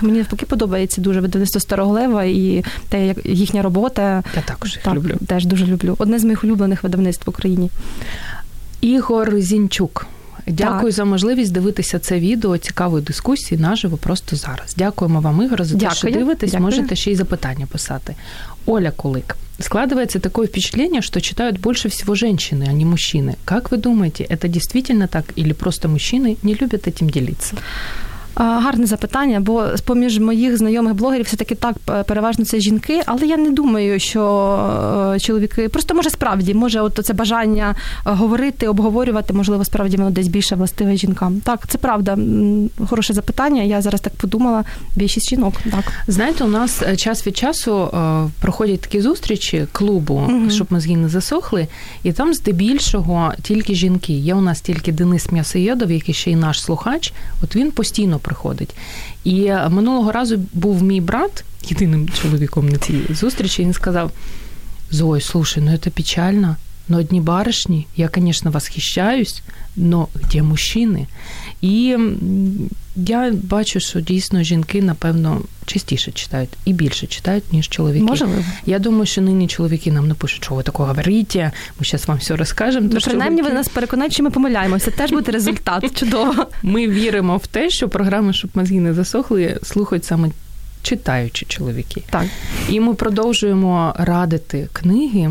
Мені 0.00 0.18
навпаки 0.18 0.46
подобається 0.46 1.00
дуже 1.00 1.20
видавництво 1.20 1.60
Старого 1.60 1.92
Лева 1.92 2.24
і 2.24 2.64
те, 2.88 3.06
як 3.06 3.26
їхня 3.26 3.62
робота. 3.62 4.22
Я 4.36 4.42
також 4.42 4.72
їх 4.72 4.82
так, 4.82 4.94
люблю. 4.94 5.14
Теж 5.26 5.46
дуже 5.46 5.66
люблю. 5.66 5.94
Одне 5.98 6.18
з 6.18 6.24
моїх 6.24 6.44
улюблених 6.44 6.82
видавництв 6.82 7.22
в 7.26 7.30
Україні. 7.30 7.70
Ігор 8.80 9.40
Зінчук. 9.40 10.06
Дякую 10.46 10.82
так. 10.82 10.92
за 10.92 11.04
можливість 11.04 11.52
дивитися 11.52 11.98
це 11.98 12.18
відео 12.20 12.58
цікавої 12.58 13.04
дискусії 13.04 13.60
наживо 13.60 13.96
просто 13.96 14.36
зараз. 14.36 14.74
Дякуємо 14.78 15.20
вам, 15.20 15.42
Ігор, 15.42 15.64
за 15.64 15.78
те, 15.78 15.90
що 15.90 16.10
дивитесь. 16.10 16.50
Дякую. 16.50 16.64
Можете 16.64 16.96
ще 16.96 17.12
й 17.12 17.16
запитання 17.16 17.66
писати. 17.66 18.14
Оля 18.65 18.91
Кулик. 18.91 19.37
Складывается 19.59 20.19
такое 20.19 20.47
впечатление, 20.47 21.01
что 21.01 21.21
читают 21.21 21.59
больше 21.59 21.89
всего 21.89 22.15
женщины, 22.15 22.65
а 22.67 22.73
не 22.73 22.85
мужчины. 22.85 23.37
Как 23.45 23.71
вы 23.71 23.77
думаете, 23.77 24.23
это 24.23 24.47
действительно 24.47 25.07
так 25.07 25.25
или 25.35 25.53
просто 25.53 25.87
мужчины 25.87 26.37
не 26.41 26.55
любят 26.55 26.87
этим 26.87 27.09
делиться? 27.09 27.55
Гарне 28.36 28.86
запитання, 28.86 29.40
бо 29.40 29.64
поміж 29.84 30.18
моїх 30.18 30.56
знайомих 30.56 30.94
блогерів 30.94 31.24
все 31.24 31.36
таки 31.36 31.54
так 31.54 31.76
переважно 32.06 32.44
це 32.44 32.60
жінки, 32.60 33.02
але 33.06 33.26
я 33.26 33.36
не 33.36 33.50
думаю, 33.50 34.00
що 34.00 34.22
е, 35.14 35.20
чоловіки 35.20 35.68
просто 35.68 35.94
може 35.94 36.10
справді 36.10 36.54
може, 36.54 36.80
от 36.80 37.00
це 37.04 37.12
бажання 37.12 37.74
говорити, 38.04 38.68
обговорювати, 38.68 39.32
можливо, 39.32 39.64
справді 39.64 39.96
воно 39.96 40.10
десь 40.10 40.28
більше 40.28 40.54
властиве 40.54 40.96
жінкам. 40.96 41.40
Так, 41.40 41.68
це 41.68 41.78
правда. 41.78 42.18
Хороше 42.88 43.12
запитання. 43.14 43.62
Я 43.62 43.82
зараз 43.82 44.00
так 44.00 44.12
подумала. 44.14 44.64
Більшість 44.96 45.30
жінок. 45.30 45.54
Так 45.70 45.84
знаєте, 46.06 46.44
у 46.44 46.48
нас 46.48 46.82
е, 46.82 46.96
час 46.96 47.26
від 47.26 47.36
часу 47.36 47.84
е, 47.84 48.28
проходять 48.40 48.80
такі 48.80 49.00
зустрічі 49.00 49.66
клубу, 49.72 50.14
угу. 50.28 50.50
щоб 50.50 50.66
мозги 50.70 50.96
не 50.96 51.08
засохли, 51.08 51.66
і 52.02 52.12
там 52.12 52.34
здебільшого 52.34 53.32
тільки 53.42 53.74
жінки. 53.74 54.12
Є 54.12 54.34
у 54.34 54.40
нас 54.40 54.60
тільки 54.60 54.92
Денис 54.92 55.32
М'ясоєдов, 55.32 55.90
який 55.90 56.14
ще 56.14 56.30
й 56.30 56.36
наш 56.36 56.62
слухач. 56.62 57.12
От 57.42 57.56
він 57.56 57.70
постійно 57.70 58.18
приходить. 58.26 58.74
І 59.24 59.52
минулого 59.70 60.12
разу 60.12 60.36
був 60.52 60.82
мій 60.82 61.00
брат, 61.00 61.44
єдиним 61.68 62.08
чоловіком 62.08 62.68
на 62.68 62.78
цій 62.78 63.00
зустрічі, 63.10 63.62
він 63.62 63.72
сказав: 63.72 64.10
Зой, 64.90 65.20
слушай, 65.20 65.62
ну 65.62 65.78
це 65.78 65.90
печально. 65.90 66.56
Но 66.88 66.98
одні 66.98 67.20
баришні, 67.20 67.86
я, 67.96 68.10
звісно, 68.14 68.50
восхищаюсь, 68.50 69.42
но 69.76 70.08
де 70.32 70.42
мужчини? 70.42 71.06
І 71.60 71.96
я 72.96 73.32
бачу, 73.32 73.80
що 73.80 74.00
дійсно 74.00 74.42
жінки, 74.42 74.82
напевно, 74.82 75.42
частіше 75.66 76.12
читають 76.12 76.50
і 76.64 76.72
більше 76.72 77.06
читають, 77.06 77.52
ніж 77.52 77.68
чоловіки. 77.68 78.04
Можливо. 78.04 78.34
Я 78.66 78.78
думаю, 78.78 79.06
що 79.06 79.22
нині 79.22 79.46
чоловіки 79.46 79.92
нам 79.92 80.08
напишуть, 80.08 80.44
що 80.44 80.54
ви 80.54 80.62
такого 80.62 80.88
говорите, 80.88 81.52
ми 81.80 81.86
зараз 81.86 82.08
вам 82.08 82.18
все 82.18 82.36
розкажемо. 82.36 82.88
Ну, 82.92 83.00
принаймні, 83.04 83.38
чоловіки... 83.38 83.48
ви 83.48 83.58
нас 83.58 83.68
переконають, 83.68 84.12
що 84.12 84.22
ми 84.22 84.30
помиляємося. 84.30 84.90
Теж 84.90 85.10
буде 85.10 85.32
результат. 85.32 85.94
Чудово. 85.98 86.46
Ми 86.62 86.88
віримо 86.88 87.36
в 87.36 87.46
те, 87.46 87.70
що 87.70 87.88
програми, 87.88 88.32
щоб 88.32 88.50
мозги 88.54 88.80
не 88.80 88.94
засохли, 88.94 89.58
слухають 89.62 90.04
саме 90.04 90.30
читаючі 90.82 91.46
чоловіки. 91.48 92.02
Так. 92.10 92.24
І 92.68 92.80
ми 92.80 92.94
продовжуємо 92.94 93.94
радити 93.98 94.68
книги, 94.72 95.30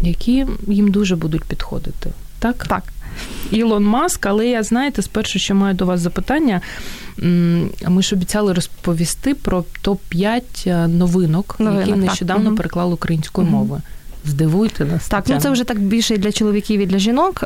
які 0.00 0.46
їм 0.68 0.90
дуже 0.90 1.16
будуть 1.16 1.44
підходити. 1.44 2.10
Так? 2.38 2.66
Так. 2.68 2.82
Ілон 3.50 3.84
Маск, 3.84 4.26
але 4.26 4.46
я 4.46 4.62
знаєте, 4.62 5.02
спершу 5.02 5.38
ще 5.38 5.54
маю 5.54 5.74
до 5.74 5.86
вас 5.86 6.00
запитання. 6.00 6.60
Ми 7.88 8.02
ж 8.02 8.14
обіцяли 8.14 8.52
розповісти 8.52 9.34
про 9.34 9.64
топ-5 9.84 10.42
е, 10.66 10.88
новинок, 10.88 11.56
Новинок, 11.58 11.88
які 11.88 12.00
нещодавно 12.00 12.50
так. 12.50 12.56
переклали 12.56 12.94
українською 12.94 13.46
мовою. 13.46 13.82
Здивуйте 14.24 14.84
нас. 14.84 15.08
Так, 15.08 15.24
ну 15.28 15.40
це 15.40 15.50
вже 15.50 15.64
так 15.64 15.80
більше 15.80 16.14
і 16.14 16.18
для 16.18 16.32
чоловіків, 16.32 16.80
і 16.80 16.86
для 16.86 16.98
жінок. 16.98 17.44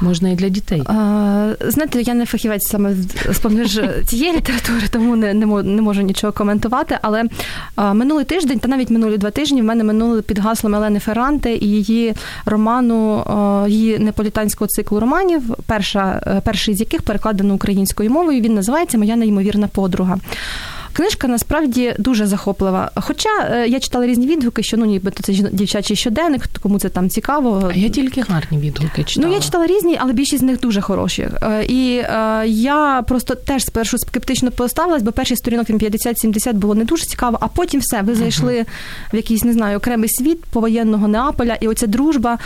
Можна 0.00 0.28
і 0.28 0.34
для 0.34 0.48
дітей. 0.48 0.82
А, 0.86 1.52
Знаєте, 1.60 2.02
я 2.02 2.14
не 2.14 2.26
фахівець 2.26 2.68
саме 2.68 2.94
з 3.30 3.38
поміж 3.38 3.80
цієї 4.06 4.36
літератури, 4.36 4.88
тому 4.90 5.16
не 5.16 5.34
не, 5.34 5.46
не 5.62 5.82
можу 5.82 6.02
нічого 6.02 6.32
коментувати. 6.32 6.98
Але 7.02 7.24
а, 7.76 7.92
минулий 7.94 8.24
тиждень, 8.24 8.58
та 8.58 8.68
навіть 8.68 8.90
минулі 8.90 9.18
два 9.18 9.30
тижні, 9.30 9.62
в 9.62 9.64
мене 9.64 9.84
минули 9.84 10.22
під 10.22 10.38
гаслом 10.38 10.74
Елени 10.74 10.98
Ферранте 10.98 11.52
і 11.52 11.66
її 11.66 12.14
роману, 12.44 13.24
а, 13.26 13.68
її 13.68 13.98
неполітанського 13.98 14.68
циклу 14.68 15.00
романів. 15.00 15.42
Перша, 15.66 16.22
е, 16.26 16.42
перший 16.44 16.74
з 16.74 16.80
яких 16.80 17.02
перекладено 17.02 17.54
українською 17.54 18.10
мовою. 18.10 18.40
Він 18.40 18.54
називається 18.54 18.98
Моя 18.98 19.16
неймовірна 19.16 19.68
подруга. 19.68 20.18
Книжка 20.96 21.28
насправді 21.28 21.94
дуже 21.98 22.26
захоплива. 22.26 22.90
Хоча 22.94 23.28
е, 23.50 23.68
я 23.68 23.80
читала 23.80 24.06
різні 24.06 24.26
відгуки, 24.26 24.62
що 24.62 24.76
ну 24.76 24.84
нібито 24.84 25.22
це 25.22 25.32
дівчачий 25.32 25.96
щоденник, 25.96 26.42
кому 26.62 26.78
це 26.78 26.88
там 26.88 27.10
цікаво. 27.10 27.70
А 27.74 27.78
я 27.78 27.88
тільки 27.88 28.20
гарні 28.28 28.58
відгуки 28.58 29.04
читала. 29.04 29.28
Ну 29.28 29.34
я 29.34 29.40
читала 29.40 29.66
різні, 29.66 29.98
але 30.00 30.12
більшість 30.12 30.40
з 30.40 30.46
них 30.46 30.60
дуже 30.60 30.80
хороші. 30.80 31.28
Е, 31.42 31.64
і 31.64 31.96
е, 31.96 32.42
я 32.46 33.04
просто 33.08 33.34
теж 33.34 33.64
спершу 33.64 33.98
скептично 33.98 34.50
поставилась, 34.50 35.02
бо 35.02 35.12
перші 35.12 35.36
сторінок 35.36 35.70
50-70 35.70 36.52
було 36.52 36.74
не 36.74 36.84
дуже 36.84 37.04
цікаво, 37.04 37.38
а 37.40 37.48
потім 37.48 37.80
все. 37.80 38.02
Ви 38.02 38.14
зайшли 38.14 38.60
uh-huh. 38.60 39.12
в 39.12 39.16
якийсь 39.16 39.44
не 39.44 39.52
знаю 39.52 39.78
окремий 39.78 40.08
світ 40.08 40.44
повоєнного 40.44 41.08
Неаполя, 41.08 41.56
і 41.60 41.68
оця 41.68 41.86
дружба, 41.86 42.38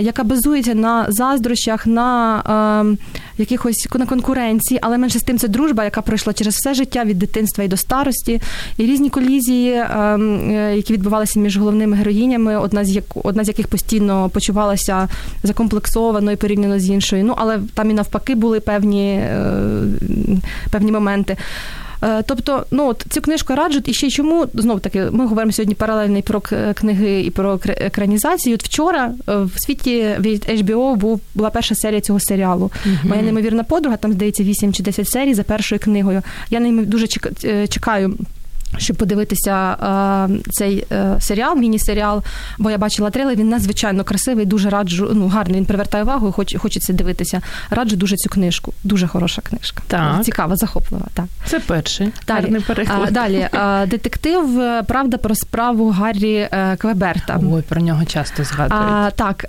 яка 0.00 0.24
базується 0.24 0.74
на 0.74 1.06
заздрощах, 1.08 1.86
на 1.86 2.96
якихось 3.38 3.88
на 3.94 4.06
конкуренції, 4.06 4.80
але 4.82 4.98
менше 4.98 5.18
з 5.18 5.22
тим 5.22 5.38
це 5.38 5.48
дружба, 5.48 5.84
яка 5.84 6.02
пройшла 6.02 6.32
через 6.32 6.54
все 6.54 6.74
життя 6.74 7.04
від 7.04 7.18
дитинства 7.18 7.64
і 7.64 7.68
до 7.68 7.75
старості, 7.76 8.40
і 8.78 8.86
різні 8.86 9.10
колізії, 9.10 9.72
ем, 9.72 10.50
е, 10.50 10.76
які 10.76 10.92
відбувалися 10.92 11.40
між 11.40 11.58
головними 11.58 11.96
героїнями, 11.96 12.56
одна 12.56 12.84
з 12.84 12.90
як 12.90 13.04
одна 13.24 13.44
з 13.44 13.48
яких 13.48 13.68
постійно 13.68 14.28
почувалася 14.28 15.08
закомплексованою 15.42 16.36
порівняно 16.36 16.78
з 16.78 16.88
іншою. 16.88 17.24
Ну 17.24 17.34
але 17.36 17.58
там 17.74 17.90
і 17.90 17.94
навпаки 17.94 18.34
були 18.34 18.60
певні, 18.60 19.12
е, 19.12 19.50
певні 20.70 20.92
моменти. 20.92 21.36
Е, 22.02 22.22
тобто, 22.22 22.66
ну 22.70 22.88
от 22.88 23.06
цю 23.10 23.20
книжку 23.20 23.54
раджуть, 23.54 23.88
і 23.88 23.94
ще 23.94 24.10
чому 24.10 24.46
знов 24.54 24.80
таки 24.80 25.04
ми 25.10 25.26
говоримо 25.26 25.52
сьогодні 25.52 25.74
паралельно 25.74 26.22
про 26.22 26.40
книги 26.74 27.20
і 27.20 27.30
про 27.30 27.60
екранізацію. 27.66 28.54
От 28.54 28.64
Вчора 28.64 29.14
в 29.26 29.50
світі 29.56 30.16
від 30.18 30.44
HBO 30.48 30.94
був 30.94 31.20
була 31.34 31.50
перша 31.50 31.74
серія 31.74 32.00
цього 32.00 32.20
серіалу. 32.20 32.70
uh 32.86 33.08
Моя 33.08 33.22
неймовірна 33.22 33.64
подруга. 33.64 33.96
Там 33.96 34.12
здається 34.12 34.42
8 34.42 34.72
чи 34.72 34.82
10 34.82 35.08
серій 35.08 35.34
за 35.34 35.42
першою 35.42 35.78
книгою. 35.78 36.22
Я 36.50 36.60
ними 36.60 36.84
дуже 36.84 37.06
чекаю 37.68 38.14
щоб 38.76 38.96
подивитися 38.96 39.52
а, 39.52 40.28
цей 40.50 40.86
е, 40.92 41.16
серіал, 41.20 41.56
міні-серіал, 41.56 42.22
бо 42.58 42.70
я 42.70 42.78
бачила 42.78 43.10
трейлер, 43.10 43.36
він 43.36 43.48
надзвичайно 43.48 44.04
красивий, 44.04 44.46
дуже 44.46 44.70
раджу, 44.70 45.10
ну 45.14 45.28
гарний, 45.28 45.56
він 45.56 45.66
привертає 45.66 46.04
увагу, 46.04 46.32
хоч 46.32 46.56
хочеться 46.56 46.92
дивитися. 46.92 47.40
Раджу 47.70 47.96
дуже 47.96 48.16
цю 48.16 48.28
книжку. 48.28 48.72
Дуже 48.84 49.06
хороша 49.06 49.42
книжка. 49.42 49.82
Так. 49.86 50.24
Цікава, 50.24 50.56
захоплива. 50.56 51.06
Так. 51.14 51.24
Це 51.46 51.60
перший. 51.60 52.12
Далі, 52.26 52.60
а, 52.88 53.10
далі 53.10 53.48
а, 53.52 53.86
детектив 53.86 54.60
е, 54.60 54.82
Правда 54.82 55.16
про 55.16 55.34
справу 55.34 55.90
Гаррі 55.90 56.34
е, 56.34 56.76
Квеберта. 56.78 57.40
Ой, 57.52 57.62
про 57.62 57.80
нього 57.80 58.04
часто 58.04 58.44
згадують. 58.44 58.84
А, 58.92 59.10
Так, 59.10 59.44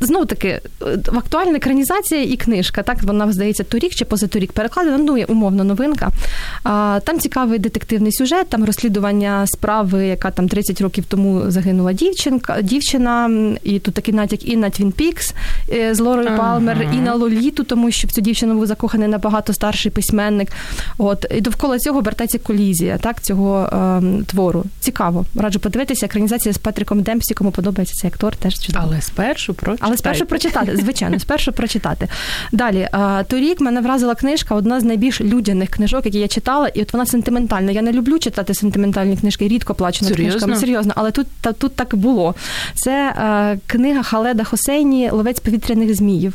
знову 0.00 0.24
таки, 0.26 0.60
актуальна 1.06 1.56
екранізація 1.56 2.22
і 2.22 2.36
книжка. 2.36 2.82
Так, 2.82 3.02
вона 3.02 3.32
здається 3.32 3.64
торік 3.64 3.94
чи 3.94 4.04
позаторік 4.04 4.52
перекладена, 4.52 4.98
ну, 4.98 5.24
умовно 5.28 5.64
новинка. 5.64 6.08
А, 6.64 7.00
Там 7.04 7.18
цікавий 7.18 7.58
детективний 7.58 8.12
сюжет. 8.12 8.48
там 8.48 8.64
розслідування 8.70 9.46
справи, 9.46 10.06
яка 10.06 10.30
там 10.30 10.48
30 10.48 10.80
років 10.80 11.04
тому 11.08 11.50
загинула 11.50 11.92
дівчинка, 11.92 12.62
дівчина, 12.62 13.30
і 13.62 13.78
тут 13.78 13.94
такий 13.94 14.14
натяк 14.14 14.48
і 14.48 14.56
на 14.56 14.70
Твін 14.70 14.92
Пікс 14.92 15.34
з 15.92 15.98
Лорою 15.98 16.28
ага. 16.28 16.36
Палмер, 16.36 16.88
і 16.94 16.96
на 16.96 17.14
Лоліту, 17.14 17.64
тому 17.64 17.90
що 17.90 18.08
в 18.08 18.10
цю 18.10 18.20
дівчину 18.20 18.54
був 18.54 18.66
закоханий 18.66 19.08
набагато 19.08 19.52
старший 19.52 19.92
письменник. 19.92 20.48
От 20.98 21.26
і 21.36 21.40
довкола 21.40 21.78
цього 21.78 21.98
обертається 21.98 22.38
колізія, 22.38 22.98
так 22.98 23.22
цього 23.22 23.62
е, 23.62 24.02
твору. 24.26 24.64
Цікаво. 24.80 25.24
Раджу 25.34 25.58
подивитися. 25.58 26.06
Екранізація 26.06 26.52
з 26.52 26.58
Патріком 26.58 27.02
Демпсі, 27.02 27.34
кому 27.34 27.50
подобається 27.50 27.94
цей 27.94 28.10
актор, 28.10 28.36
теж 28.36 28.58
чудово. 28.60 28.84
Але 28.88 29.00
спершу 29.00 29.54
прочитати. 29.54 29.86
Але 29.88 29.96
спершу 29.96 30.26
прочитати, 30.26 30.76
звичайно, 30.76 31.18
спершу 31.18 31.52
прочитати. 31.52 32.08
Далі 32.52 32.78
е, 32.78 33.24
торік 33.28 33.60
мене 33.60 33.80
вразила 33.80 34.14
книжка, 34.14 34.54
одна 34.54 34.80
з 34.80 34.84
найбільш 34.84 35.20
людяних 35.20 35.68
книжок, 35.68 36.06
які 36.06 36.18
я 36.18 36.28
читала, 36.28 36.68
і 36.68 36.82
от 36.82 36.92
вона 36.92 37.06
сентиментальна. 37.06 37.72
Я 37.72 37.82
не 37.82 37.92
люблю 37.92 38.18
читати 38.18 38.49
сентиментальні 38.54 39.16
книжки, 39.16 39.48
рідко 39.48 39.74
плачу 39.74 40.04
над 40.04 40.14
книжками. 40.16 40.56
Серйозно, 40.56 40.92
але 40.96 41.10
тут 41.10 41.26
та, 41.40 41.52
тут 41.52 41.74
так 41.74 41.96
було. 41.96 42.34
Це 42.74 42.92
е, 42.92 43.58
книга 43.66 44.02
Халеда 44.02 44.44
Хосейні 44.44 45.10
Ловець 45.10 45.40
повітряних 45.40 45.94
зміїв. 45.94 46.34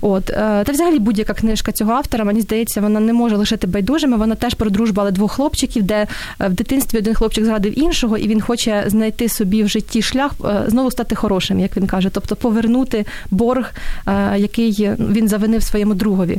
От 0.00 0.30
е, 0.30 0.62
та 0.64 0.72
взагалі 0.72 0.98
будь-яка 0.98 1.34
книжка 1.34 1.72
цього 1.72 1.92
автора, 1.92 2.24
мені 2.24 2.40
здається, 2.40 2.80
вона 2.80 3.00
не 3.00 3.12
може 3.12 3.36
лишити 3.36 3.66
байдужими. 3.66 4.16
Вона 4.16 4.34
теж 4.34 4.54
про 4.54 4.70
дружбу, 4.70 5.00
але 5.00 5.10
двох 5.10 5.32
хлопчиків, 5.32 5.82
де 5.82 6.06
е, 6.40 6.48
в 6.48 6.52
дитинстві 6.52 6.98
один 6.98 7.14
хлопчик 7.14 7.44
зрадив 7.44 7.78
іншого, 7.78 8.18
і 8.18 8.28
він 8.28 8.40
хоче 8.40 8.84
знайти 8.86 9.28
собі 9.28 9.62
в 9.62 9.68
житті 9.68 10.02
шлях, 10.02 10.32
е, 10.44 10.64
знову 10.66 10.90
стати 10.90 11.14
хорошим, 11.14 11.60
як 11.60 11.76
він 11.76 11.86
каже, 11.86 12.10
тобто 12.12 12.36
повернути 12.36 13.04
борг, 13.30 13.72
е, 14.06 14.38
який 14.38 14.90
він 14.98 15.28
завинив 15.28 15.62
своєму 15.62 15.94
другові, 15.94 16.38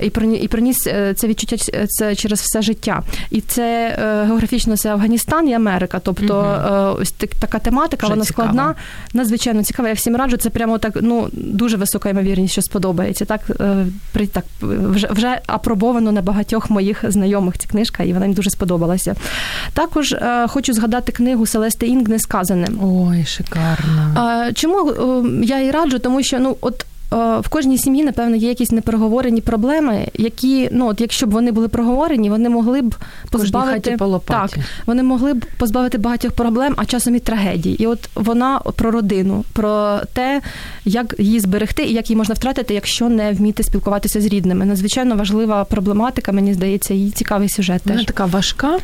і 0.00 0.12
і 0.42 0.48
приніс 0.48 0.86
е, 0.86 1.14
це 1.14 1.26
відчуття 1.26 1.56
це 1.88 2.14
через 2.14 2.40
все 2.40 2.62
життя. 2.62 3.02
І 3.30 3.40
це 3.40 3.96
географічно 4.26 4.61
це 4.76 4.92
Афганістан 4.92 5.48
і 5.48 5.54
Америка. 5.54 6.00
Тобто 6.04 6.38
угу. 6.38 7.02
ось 7.02 7.10
така 7.12 7.58
тематика, 7.58 8.06
Вже 8.06 8.14
вона 8.14 8.24
цікаво. 8.24 8.48
складна, 8.48 8.74
надзвичайно 9.14 9.62
цікава. 9.62 9.88
Я 9.88 9.94
всім 9.94 10.16
раджу. 10.16 10.36
Це 10.36 10.50
прямо 10.50 10.78
так 10.78 10.98
ну 11.00 11.28
дуже 11.32 11.76
висока 11.76 12.08
ймовірність, 12.08 12.52
що 12.52 12.62
сподобається. 12.62 13.24
Так 13.24 13.40
е, 13.60 13.86
при 14.12 14.26
так 14.26 14.44
вже 14.62 15.08
вже 15.10 15.40
апробовано 15.46 16.12
на 16.12 16.22
багатьох 16.22 16.70
моїх 16.70 17.10
знайомих 17.10 17.58
ця 17.58 17.68
книжка, 17.68 18.02
і 18.02 18.12
вона 18.12 18.26
їм 18.26 18.34
дуже 18.34 18.50
сподобалася. 18.50 19.14
Також 19.72 20.12
е, 20.12 20.46
хочу 20.48 20.72
згадати 20.72 21.12
книгу 21.12 21.46
Селести 21.46 21.86
Інг 21.86 22.08
Несказане. 22.08 22.68
Ой, 22.82 23.24
шикарно. 23.24 24.52
Чому 24.54 24.92
я 25.42 25.60
і 25.60 25.70
раджу? 25.70 25.98
Тому 25.98 26.22
що 26.22 26.38
ну 26.38 26.56
от 26.60 26.86
в 27.16 27.48
кожній 27.48 27.78
сім'ї, 27.78 28.04
напевно, 28.04 28.36
є 28.36 28.48
якісь 28.48 28.72
непроговорені 28.72 29.40
проблеми, 29.40 30.08
які, 30.14 30.68
ну 30.72 30.88
от 30.88 31.00
якщо 31.00 31.26
б 31.26 31.30
вони 31.30 31.52
були 31.52 31.68
проговорені, 31.68 32.30
вони 32.30 32.48
могли 32.48 32.82
б 32.82 32.94
позбавити 33.30 33.96
так, 34.26 34.50
вони 34.86 35.02
могли 35.02 35.34
б 35.34 35.44
позбавити 35.58 35.98
багатьох 35.98 36.32
проблем, 36.32 36.74
а 36.76 36.84
часом 36.84 37.14
і 37.14 37.18
трагедій. 37.18 37.72
І 37.72 37.86
от 37.86 38.08
вона 38.14 38.58
про 38.58 38.90
родину, 38.90 39.44
про 39.52 40.00
те, 40.12 40.40
як 40.84 41.14
її 41.18 41.40
зберегти 41.40 41.82
і 41.82 41.92
як 41.92 42.10
її 42.10 42.16
можна 42.16 42.34
втратити, 42.34 42.74
якщо 42.74 43.08
не 43.08 43.32
вміти 43.32 43.62
спілкуватися 43.62 44.20
з 44.20 44.26
рідними. 44.26 44.64
Надзвичайно 44.64 45.16
важлива 45.16 45.64
проблематика, 45.64 46.32
мені 46.32 46.54
здається, 46.54 46.94
і 46.94 47.10
цікавий 47.10 47.48
сюжет. 47.48 47.82
Вона 47.84 47.98
теж. 47.98 48.06
така 48.06 48.24
важка. 48.24 48.78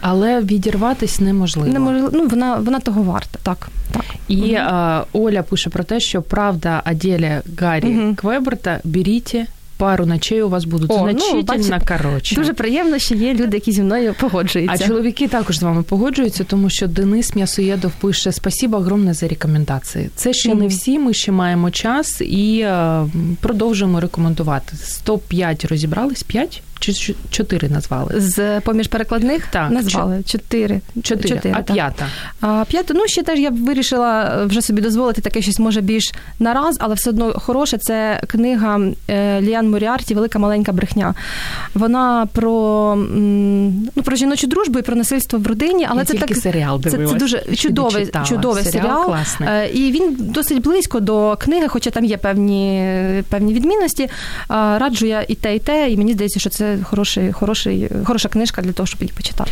Але 0.00 0.40
відірватись 0.40 1.20
неможливо. 1.20 1.68
Неможливо. 1.68 2.10
Ну, 2.12 2.26
вона 2.26 2.56
вона 2.56 2.80
того 2.80 3.02
варта, 3.02 3.38
так. 3.42 3.68
так. 3.92 4.04
І 4.28 4.36
угу. 4.36 4.56
а, 4.58 5.04
Оля 5.12 5.42
пише 5.42 5.70
про 5.70 5.84
те, 5.84 6.00
що 6.00 6.22
правда 6.22 6.82
о 6.90 6.94
ділі 6.94 7.32
Гаррі 7.58 7.98
угу. 7.98 8.14
Квеберта 8.14 8.80
беріть 8.84 9.36
пару 9.80 10.06
ночей 10.06 10.42
у 10.42 10.48
вас 10.48 10.64
будуть 10.64 10.90
О, 10.90 10.98
значительно 10.98 11.76
ну, 11.80 11.96
коротше. 11.96 12.34
Дуже 12.34 12.52
приємно, 12.52 12.98
що 12.98 13.14
є 13.14 13.34
люди, 13.34 13.56
які 13.56 13.72
зі 13.72 13.82
мною 13.82 14.14
погоджуються. 14.20 14.84
А 14.84 14.88
чоловіки 14.88 15.28
також 15.28 15.58
з 15.58 15.62
вами 15.62 15.82
погоджуються, 15.82 16.44
тому 16.44 16.70
що 16.70 16.86
Денис 16.86 17.34
М'ясоєдов 17.34 17.92
пише 17.92 18.32
спасибо 18.32 18.76
огромне 18.76 19.14
за 19.14 19.28
рекомендації. 19.28 20.10
Це 20.14 20.32
ще 20.32 20.50
mm-hmm. 20.50 20.58
не 20.58 20.66
всі. 20.66 20.98
Ми 20.98 21.14
ще 21.14 21.32
маємо 21.32 21.70
час 21.70 22.20
і 22.20 22.60
е, 22.60 23.06
продовжуємо 23.40 24.00
рекомендувати. 24.00 24.76
105 24.76 25.64
розібрались, 25.64 26.22
5? 26.22 26.62
Чи 26.80 27.14
чотири 27.30 27.68
назвали? 27.68 28.20
З 28.20 28.60
поміж 28.60 28.88
перекладних 28.88 29.46
так, 29.46 29.70
назвали 29.70 30.22
чотири. 30.26 30.80
Чотири, 31.02 31.28
чотири 31.28 31.54
а 31.58 31.62
п'ята? 31.62 32.06
А 32.40 32.64
п'ята, 32.68 32.94
ну 32.94 33.06
ще 33.06 33.22
теж 33.22 33.38
я 33.38 33.50
вирішила 33.50 34.38
е, 34.42 34.44
вже 34.44 34.62
собі 34.62 34.82
дозволити 34.82 35.20
таке 35.20 35.42
щось 35.42 35.58
може 35.58 35.80
більш 35.80 36.12
нараз, 36.38 36.76
але 36.80 36.94
все 36.94 37.10
одно 37.10 37.32
хороше. 37.32 37.78
Це 37.78 38.22
книга 38.26 38.80
е, 39.08 39.40
Ліан 39.40 39.70
Моріарті 39.70 40.14
Велика 40.14 40.38
маленька 40.38 40.72
брехня. 40.72 41.14
Вона 41.74 42.26
про 42.32 42.94
ну, 43.96 44.02
про 44.04 44.16
жіночу 44.16 44.46
дружбу 44.46 44.78
і 44.78 44.82
про 44.82 44.96
насильство 44.96 45.38
в 45.38 45.46
родині, 45.46 45.86
але 45.90 45.98
я 45.98 46.04
це 46.04 46.14
так 46.14 46.36
серіал 46.36 46.82
це, 46.82 46.90
це 46.90 47.14
дуже 47.14 47.42
чудовий 47.56 48.10
чудовий 48.28 48.64
серіал. 48.64 48.82
серіал. 48.82 49.04
Класний. 49.04 49.48
Е, 49.48 49.70
і 49.74 49.92
він 49.92 50.16
досить 50.18 50.62
близько 50.62 51.00
до 51.00 51.36
книги, 51.36 51.68
хоча 51.68 51.90
там 51.90 52.04
є 52.04 52.16
певні 52.16 53.24
певні 53.28 53.54
відмінності. 53.54 54.08
Раджу 54.48 55.06
я 55.06 55.24
і 55.28 55.34
те, 55.34 55.56
і 55.56 55.58
те, 55.58 55.90
і 55.90 55.96
мені 55.96 56.12
здається, 56.12 56.40
що 56.40 56.50
це 56.50 56.69
хороший, 56.82 57.32
хороший, 57.32 57.90
хороша 58.04 58.28
книжка 58.28 58.62
для 58.62 58.72
того, 58.72 58.86
щоб 58.86 59.00
її 59.00 59.12
почитати. 59.16 59.50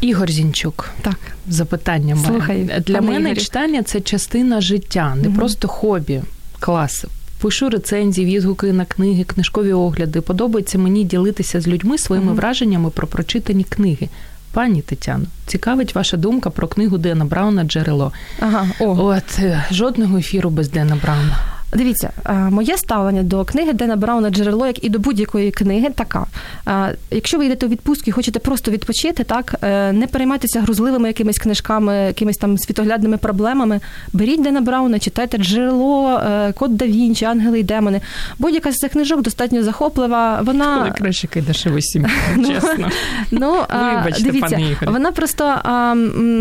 Ігор 0.00 0.30
Зінчук, 0.30 0.90
так 1.02 1.18
запитання 1.48 2.16
Слухай, 2.26 2.82
для 2.86 3.00
мене 3.00 3.30
Ігорі. 3.30 3.44
читання 3.44 3.82
це 3.82 4.00
частина 4.00 4.60
життя, 4.60 5.14
не 5.14 5.28
угу. 5.28 5.36
просто 5.36 5.68
хобі. 5.68 6.22
Клас. 6.60 7.04
Пишу 7.40 7.68
рецензії, 7.68 8.36
відгуки 8.36 8.72
на 8.72 8.84
книги, 8.84 9.24
книжкові 9.24 9.72
огляди. 9.72 10.20
Подобається 10.20 10.78
мені 10.78 11.04
ділитися 11.04 11.60
з 11.60 11.68
людьми 11.68 11.98
своїми 11.98 12.26
угу. 12.26 12.36
враженнями 12.36 12.90
про 12.90 13.06
прочитані 13.06 13.64
книги. 13.64 14.08
Пані 14.52 14.82
Тетяно, 14.82 15.24
цікавить 15.46 15.94
ваша 15.94 16.16
думка 16.16 16.50
про 16.50 16.68
книгу 16.68 16.98
Дена 16.98 17.24
Брауна 17.24 17.64
Джерело. 17.64 18.12
Ага, 18.40 18.68
о. 18.80 19.04
От 19.04 19.38
е, 19.38 19.64
жодного 19.70 20.18
ефіру 20.18 20.50
без 20.50 20.70
Дена 20.70 20.98
Брауна. 21.02 21.38
Дивіться, 21.72 22.10
е, 22.26 22.34
моє 22.34 22.76
ставлення 22.76 23.22
до 23.22 23.44
книги 23.44 23.72
Дена 23.72 23.96
Брауна 23.96 24.30
джерело, 24.30 24.66
як 24.66 24.84
і 24.84 24.88
до 24.88 24.98
будь-якої 24.98 25.50
книги, 25.50 25.90
така. 25.94 26.26
Е, 26.68 26.94
якщо 27.10 27.38
ви 27.38 27.46
йдете 27.46 27.66
у 27.66 27.68
відпустку 27.68 28.04
і 28.06 28.12
хочете 28.12 28.38
просто 28.38 28.70
відпочити, 28.70 29.24
так 29.24 29.54
е, 29.62 29.92
не 29.92 30.06
переймайтеся 30.06 30.60
грузливими 30.60 31.08
якимись 31.08 31.38
книжками, 31.38 31.96
якимись 31.96 32.36
там 32.36 32.58
світоглядними 32.58 33.16
проблемами. 33.16 33.80
Беріть 34.12 34.42
Дена 34.42 34.60
Брауна, 34.60 34.98
читайте 34.98 35.38
джерело, 35.38 36.20
Код 36.58 36.76
да 36.76 36.86
Вінчі, 36.86 37.24
Ангели 37.24 37.60
і 37.60 37.62
Демони. 37.62 38.00
Будь-яка 38.38 38.72
з 38.72 38.74
цих 38.74 38.92
книжок 38.92 39.22
достатньо 39.22 39.62
захоплива. 39.62 40.40
Вона 40.42 40.78
Коли 40.78 40.90
краще 40.90 41.26
кидашеву 41.26 41.80
сім'ю, 41.80 42.08
ну, 42.36 42.48
чесно. 42.48 42.88
Ну, 43.30 43.56
Вибачте, 43.94 44.22
дивіться, 44.22 44.56
пане 44.56 44.92
вона 44.92 45.12
просто 45.12 45.54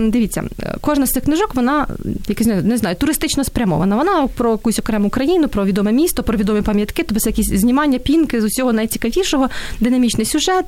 дивіться, 0.09 0.43
кожна 0.81 1.05
з 1.05 1.11
цих 1.11 1.23
книжок, 1.23 1.55
вона 1.55 1.87
якась 2.27 2.47
не 2.47 2.77
знаю, 2.77 2.95
туристично 2.95 3.43
спрямована. 3.43 3.95
Вона 3.95 4.27
про 4.27 4.51
якусь 4.51 4.79
окрему 4.79 5.09
країну, 5.17 5.47
про 5.47 5.65
відоме 5.65 5.91
місто, 5.91 6.23
про 6.23 6.37
відомі 6.37 6.61
пам'ятки, 6.61 7.03
тобто 7.03 7.29
якісь 7.29 7.59
знімання 7.59 7.99
пінки 7.99 8.41
з 8.41 8.43
усього 8.43 8.73
найцікавішого, 8.73 9.49
динамічний 9.79 10.25
сюжет, 10.25 10.65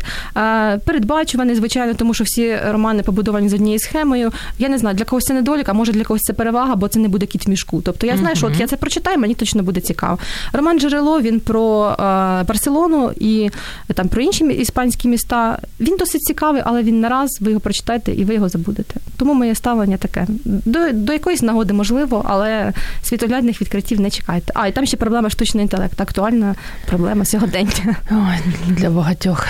передбачуваний, 0.85 1.55
звичайно, 1.55 1.93
тому 1.93 2.13
що 2.13 2.23
всі 2.23 2.57
романи 2.71 3.03
побудовані 3.03 3.49
з 3.49 3.53
однією 3.53 3.79
схемою. 3.79 4.31
Я 4.59 4.69
не 4.69 4.77
знаю, 4.77 4.95
для 4.95 5.05
когось 5.05 5.23
це 5.23 5.33
недолік, 5.33 5.69
а 5.69 5.73
може 5.73 5.91
для 5.91 6.03
когось 6.03 6.21
це 6.21 6.33
перевага, 6.33 6.75
бо 6.75 6.87
це 6.87 6.99
не 6.99 7.07
буде 7.07 7.25
кіт 7.25 7.47
в 7.47 7.49
мішку. 7.49 7.81
Тобто 7.81 8.07
я 8.07 8.17
знаю, 8.17 8.35
що 8.35 8.47
от 8.47 8.59
я 8.59 8.67
це 8.67 8.77
прочитаю, 8.77 9.19
мені 9.19 9.35
точно 9.35 9.63
буде 9.63 9.81
цікаво. 9.81 10.17
Роман 10.53 10.79
Джерело 10.79 11.21
він 11.21 11.39
про 11.39 11.95
Барселону 12.47 13.11
і 13.19 13.49
там 13.93 14.07
про 14.07 14.21
інші 14.21 14.45
іспанські 14.45 15.07
міста. 15.07 15.59
Він 15.79 15.97
досить 15.97 16.21
цікавий, 16.21 16.61
але 16.65 16.83
він 16.83 16.99
нараз 16.99 17.37
ви 17.41 17.49
його 17.51 17.61
прочитаєте 17.61 18.11
і 18.11 18.25
ви 18.25 18.33
його 18.33 18.49
забудете. 18.49 18.95
Тому 19.17 19.33
моє 19.33 19.55
ставлення 19.55 19.97
таке. 19.97 20.27
До 20.45 20.91
до 20.91 21.13
якоїсь 21.13 21.41
нагоди 21.41 21.73
можливо, 21.73 22.25
але 22.27 22.73
світоглядних 23.03 23.61
відкриттів 23.61 24.01
не 24.01 24.09
чекайте. 24.39 24.53
А, 24.55 24.67
і 24.67 24.71
там 24.71 24.85
ще 24.85 24.97
проблема 24.97 25.29
штучний 25.29 25.63
інтелект, 25.63 26.01
актуальна 26.01 26.55
проблема 26.85 27.25
сьогодення. 27.25 27.95
Ой, 28.11 28.53
Для 28.67 28.89
багатьох. 28.89 29.45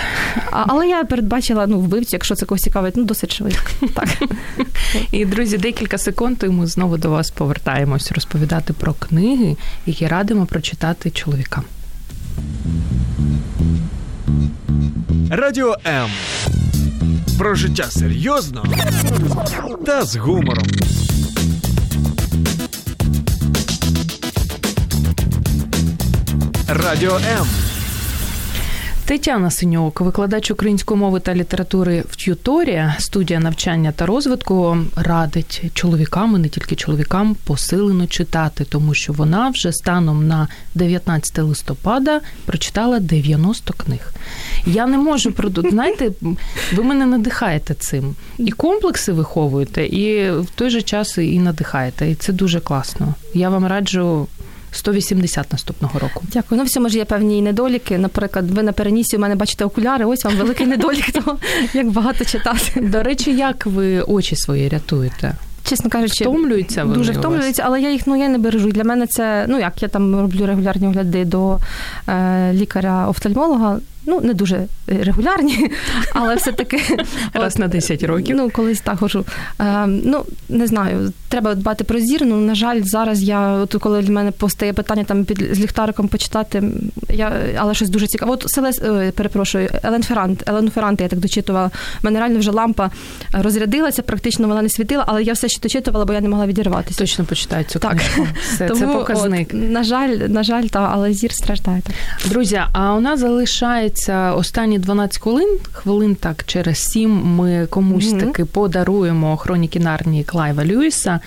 А, 0.50 0.64
але 0.68 0.88
я 0.88 1.04
передбачила 1.04 1.66
ну, 1.66 1.78
вбивцю, 1.78 2.10
якщо 2.12 2.34
це 2.34 2.46
когось 2.46 2.62
цікавить, 2.62 2.96
ну 2.96 3.04
досить 3.04 3.32
швидко. 3.32 3.70
Так. 3.94 4.08
І, 5.12 5.24
друзі, 5.24 5.58
декілька 5.58 5.98
секунд, 5.98 6.36
і 6.42 6.46
ми 6.46 6.66
знову 6.66 6.96
до 6.96 7.10
вас 7.10 7.30
повертаємось 7.30 8.12
розповідати 8.12 8.72
про 8.72 8.94
книги, 8.94 9.56
які 9.86 10.06
радимо 10.06 10.46
прочитати 10.46 11.10
чоловікам. 11.10 11.64
Радіо 15.30 15.76
М. 15.86 16.10
Про 17.38 17.54
життя 17.54 17.84
серйозно 17.90 18.64
та 19.86 20.02
з 20.02 20.16
гумором. 20.16 20.66
Радіо 26.72 27.16
М. 27.16 27.46
Тетяна 29.04 29.50
Синьок, 29.50 30.00
викладач 30.00 30.50
української 30.50 31.00
мови 31.00 31.20
та 31.20 31.34
літератури 31.34 32.04
в 32.10 32.16
Т'юторія, 32.16 32.96
студія 32.98 33.40
навчання 33.40 33.92
та 33.92 34.06
розвитку, 34.06 34.76
радить 34.96 35.62
чоловікам, 35.74 36.36
і 36.36 36.38
не 36.38 36.48
тільки 36.48 36.74
чоловікам, 36.74 37.36
посилено 37.44 38.06
читати, 38.06 38.66
тому 38.68 38.94
що 38.94 39.12
вона 39.12 39.48
вже 39.48 39.72
станом 39.72 40.28
на 40.28 40.48
19 40.74 41.38
листопада 41.38 42.20
прочитала 42.46 43.00
90 43.00 43.74
книг. 43.74 44.12
Я 44.66 44.86
не 44.86 44.98
можу 44.98 45.34
знаєте, 45.56 46.10
ви 46.74 46.82
мене 46.82 47.06
надихаєте 47.06 47.74
цим. 47.74 48.14
І 48.38 48.50
комплекси 48.50 49.12
виховуєте, 49.12 49.86
і 49.86 50.30
в 50.30 50.46
той 50.54 50.70
же 50.70 50.82
час 50.82 51.18
і 51.18 51.38
надихаєте. 51.38 52.10
І 52.10 52.14
це 52.14 52.32
дуже 52.32 52.60
класно. 52.60 53.14
Я 53.34 53.48
вам 53.48 53.66
раджу 53.66 54.26
180 54.72 55.52
наступного 55.52 55.98
року. 55.98 56.22
Дякую. 56.32 56.60
Ну, 56.60 56.64
всьому 56.64 56.88
ж 56.88 56.98
є 56.98 57.04
певні 57.04 57.42
недоліки. 57.42 57.98
Наприклад, 57.98 58.50
ви 58.50 58.62
на 58.62 58.72
перенісі 58.72 59.16
у 59.16 59.20
мене 59.20 59.34
бачите 59.34 59.64
окуляри. 59.64 60.04
Ось 60.04 60.24
вам 60.24 60.36
великий 60.36 60.66
недолік, 60.66 61.10
того 61.12 61.38
як 61.74 61.90
багато 61.90 62.24
читати. 62.24 62.80
До 62.80 63.02
речі, 63.02 63.36
як 63.36 63.66
ви 63.66 64.00
очі 64.00 64.36
свої 64.36 64.68
рятуєте? 64.68 65.34
Чесно 65.64 65.90
кажучи, 65.90 66.24
втомлюються 66.24 66.84
вони 66.84 66.96
дуже 66.96 67.12
втомлюються, 67.12 67.62
але 67.66 67.80
я 67.80 67.90
їх 67.90 68.06
ну 68.06 68.16
я 68.16 68.28
не 68.28 68.38
бережу. 68.38 68.68
Для 68.68 68.84
мене 68.84 69.06
це 69.06 69.46
ну 69.48 69.58
як 69.58 69.82
я 69.82 69.88
там 69.88 70.20
роблю 70.20 70.46
регулярні 70.46 70.88
огляди 70.88 71.24
до 71.24 71.58
е, 72.08 72.52
лікаря-офтальмолога 72.52 73.78
ну 74.06 74.20
не 74.20 74.34
дуже 74.34 74.66
регулярні, 74.86 75.70
але 76.14 76.34
все-таки 76.34 76.80
раз 77.34 77.58
на 77.58 77.68
10 77.68 78.02
років. 78.02 78.36
Ну, 78.36 78.50
колись 78.50 78.80
так 78.80 78.98
хожу. 78.98 79.24
Е, 79.60 79.86
ну, 79.86 80.24
не 80.48 80.66
знаю, 80.66 81.12
треба 81.28 81.54
дбати 81.54 81.84
про 81.84 82.00
зір. 82.00 82.26
Ну, 82.26 82.36
на 82.36 82.54
жаль, 82.54 82.80
зараз 82.82 83.22
я, 83.22 83.50
от 83.50 83.74
коли 83.74 84.00
в 84.00 84.10
мене 84.10 84.30
постає 84.30 84.72
питання 84.72 85.04
там 85.04 85.24
під 85.24 85.54
з 85.54 85.60
ліхтариком 85.60 86.08
почитати, 86.08 86.62
я, 87.08 87.32
але 87.56 87.74
щось 87.74 87.90
дуже 87.90 88.06
цікаве. 88.06 88.32
От 88.32 88.44
Селес, 88.50 88.78
перепрошую, 89.14 89.68
Елен 89.82 90.02
Феррант, 90.02 90.48
Елену 90.48 90.70
Феррант, 90.70 91.00
я 91.00 91.08
так 91.08 91.18
дочитувала. 91.18 91.66
У 91.66 91.70
мене 92.02 92.18
реально 92.18 92.38
вже 92.38 92.50
лампа 92.50 92.90
розрядилася, 93.32 94.02
практично 94.02 94.48
вона 94.48 94.62
не 94.62 94.68
світила, 94.68 95.04
але 95.06 95.22
я 95.22 95.32
все 95.32 95.48
ще 95.48 95.60
дочитувала, 95.60 96.04
бо 96.04 96.12
я 96.12 96.20
не 96.20 96.28
могла 96.28 96.46
відірватися. 96.46 96.98
Точно 96.98 97.24
почитаю 97.24 97.64
цю 97.64 97.78
так. 97.78 97.92
книжку. 97.92 98.26
Все, 98.54 98.68
Тому, 98.68 98.80
це 98.80 98.86
показник. 98.86 99.50
От, 99.54 99.70
на 99.70 99.84
жаль, 99.84 100.08
на 100.08 100.42
жаль, 100.42 100.64
та, 100.64 100.90
але 100.92 101.12
зір 101.12 101.32
страждає. 101.32 101.82
Так. 101.82 101.94
Друзі, 102.30 102.60
а 102.72 102.94
у 102.94 103.00
нас 103.00 103.20
залишається 103.20 103.89
залишається 103.90 104.34
останні 104.34 104.78
12 104.78 105.22
хвилин. 105.22 105.58
Хвилин 105.72 106.14
так 106.14 106.44
через 106.46 106.78
7 106.78 107.10
ми 107.10 107.66
комусь 107.66 108.04
mm-hmm. 108.04 108.20
таки 108.20 108.44
подаруємо 108.44 109.36
хроніки 109.36 109.80
Нарнії 109.80 110.24
Клайва 110.24 110.64
Льюіса. 110.64 111.20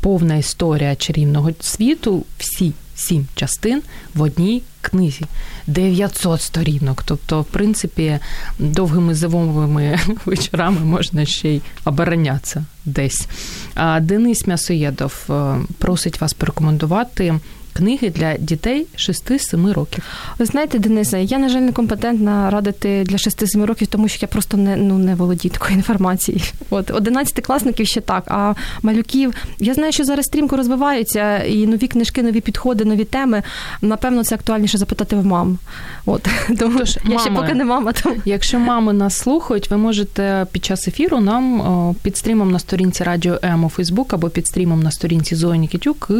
Повна 0.00 0.36
історія 0.36 0.96
чарівного 0.96 1.50
світу. 1.60 2.24
Всі 2.38 2.72
сім 2.94 3.26
частин 3.34 3.82
в 4.14 4.22
одній 4.22 4.62
книзі. 4.80 5.24
900 5.66 6.42
сторінок. 6.42 7.02
Тобто, 7.02 7.40
в 7.40 7.44
принципі, 7.44 8.18
довгими 8.58 9.14
зимовими 9.14 9.98
вечорами 10.26 10.80
можна 10.80 11.24
ще 11.24 11.48
й 11.48 11.60
оборонятися 11.84 12.64
десь. 12.84 13.26
А 13.74 14.00
Денис 14.00 14.46
М'ясоєдов 14.46 15.14
е, 15.30 15.56
просить 15.78 16.20
вас 16.20 16.32
порекомендувати 16.32 17.34
книги 17.76 18.10
для 18.10 18.36
дітей 18.36 18.86
6-7 18.96 19.72
років. 19.72 20.04
Ви 20.38 20.46
знаєте, 20.46 20.78
Денисе, 20.78 21.22
я 21.22 21.38
на 21.38 21.48
жаль 21.48 21.60
не 21.60 21.72
компетентна 21.72 22.50
радити 22.50 23.04
для 23.06 23.16
6-7 23.16 23.64
років, 23.64 23.86
тому 23.86 24.08
що 24.08 24.18
я 24.22 24.28
просто 24.28 24.56
не 24.56 24.76
ну 24.76 24.98
не 24.98 25.14
володію 25.14 25.52
такою 25.52 25.74
інформацією. 25.74 26.44
От 26.70 26.90
11 26.90 27.40
класників 27.40 27.86
ще 27.86 28.00
так. 28.00 28.24
А 28.26 28.54
малюків 28.82 29.34
я 29.58 29.74
знаю, 29.74 29.92
що 29.92 30.04
зараз 30.04 30.26
стрімко 30.26 30.56
розвиваються 30.56 31.38
і 31.38 31.66
нові 31.66 31.88
книжки, 31.88 32.22
нові 32.22 32.40
підходи, 32.40 32.84
нові 32.84 33.04
теми. 33.04 33.42
Напевно, 33.82 34.24
це 34.24 34.34
актуальніше 34.34 34.78
запитати 34.78 35.16
в 35.16 35.26
мам. 35.26 35.58
От 36.06 36.28
тому 36.58 36.78
Тож, 36.78 36.98
я 37.04 37.10
мами, 37.10 37.20
ще 37.20 37.30
поки 37.30 37.54
не 37.54 37.64
мама. 37.64 37.92
Тому... 37.92 38.16
Якщо 38.24 38.58
мами 38.58 38.92
нас 38.92 39.16
слухають, 39.16 39.70
ви 39.70 39.76
можете 39.76 40.46
під 40.52 40.64
час 40.64 40.88
ефіру 40.88 41.20
нам 41.20 41.94
під 42.02 42.16
стрімом 42.16 42.50
на 42.50 42.58
сторінці 42.58 43.04
Радіо 43.04 43.38
М 43.44 43.64
у 43.64 43.68
Фейсбук 43.68 44.14
або 44.14 44.28
під 44.28 44.46
стрімом 44.46 44.82
на 44.82 44.90
сторінці 44.90 45.34
Зої 45.34 45.58
Нікітюк 45.58 46.10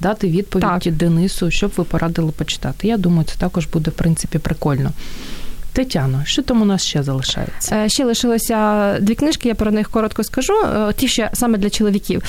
дати 0.00 0.28
відповідь 0.28 0.68
так. 0.68 0.89
Денису, 0.90 1.50
щоб 1.50 1.72
ви 1.76 1.84
порадили 1.84 2.32
почитати. 2.32 2.88
Я 2.88 2.96
думаю, 2.96 3.24
це 3.24 3.36
також 3.38 3.66
буде 3.66 3.90
в 3.90 3.94
принципі 3.94 4.38
прикольно. 4.38 4.90
Тетяно, 5.72 6.22
що 6.24 6.42
там 6.42 6.62
у 6.62 6.64
нас 6.64 6.82
ще 6.82 7.02
залишається? 7.02 7.76
Е, 7.76 7.88
ще 7.88 8.04
лишилося 8.04 8.98
дві 9.00 9.14
книжки, 9.14 9.48
я 9.48 9.54
про 9.54 9.70
них 9.70 9.90
коротко 9.90 10.24
скажу. 10.24 10.52
Е, 10.52 10.92
ті 10.96 11.08
ще 11.08 11.30
саме 11.32 11.58
для 11.58 11.70
чоловіків. 11.70 12.22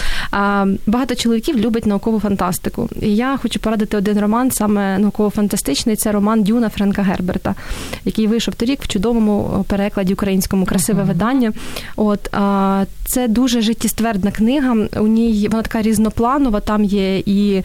Багато 0.88 1.16
чоловіків 1.16 1.58
любить 1.58 1.86
наукову 1.86 2.20
фантастику. 2.20 2.90
І 3.02 3.16
я 3.16 3.38
хочу 3.38 3.60
порадити 3.60 3.98
один 3.98 4.20
роман, 4.20 4.52
саме 4.52 5.00
науково-фантастичний. 5.00 5.96
Це 5.96 6.12
роман 6.12 6.44
Дюна 6.44 6.70
Френка 6.70 7.02
Герберта, 7.02 7.56
який 8.06 8.28
вийшов 8.28 8.56
торік 8.56 8.84
в 8.84 8.88
чудовому 8.88 9.66
перекладі 9.68 10.14
українському 10.14 10.66
красиве 10.66 11.04
uh-huh. 11.04 11.08
видання. 11.08 11.54
От 11.96 12.30
це 13.06 13.28
дуже 13.28 13.62
життєствердна 13.62 14.32
книга. 14.32 14.76
У 15.00 15.08
ній 15.08 15.48
вона 15.52 15.64
така 15.64 15.82
різнопланова. 15.82 16.60
Там 16.60 16.84
є 16.84 17.18
і 17.20 17.64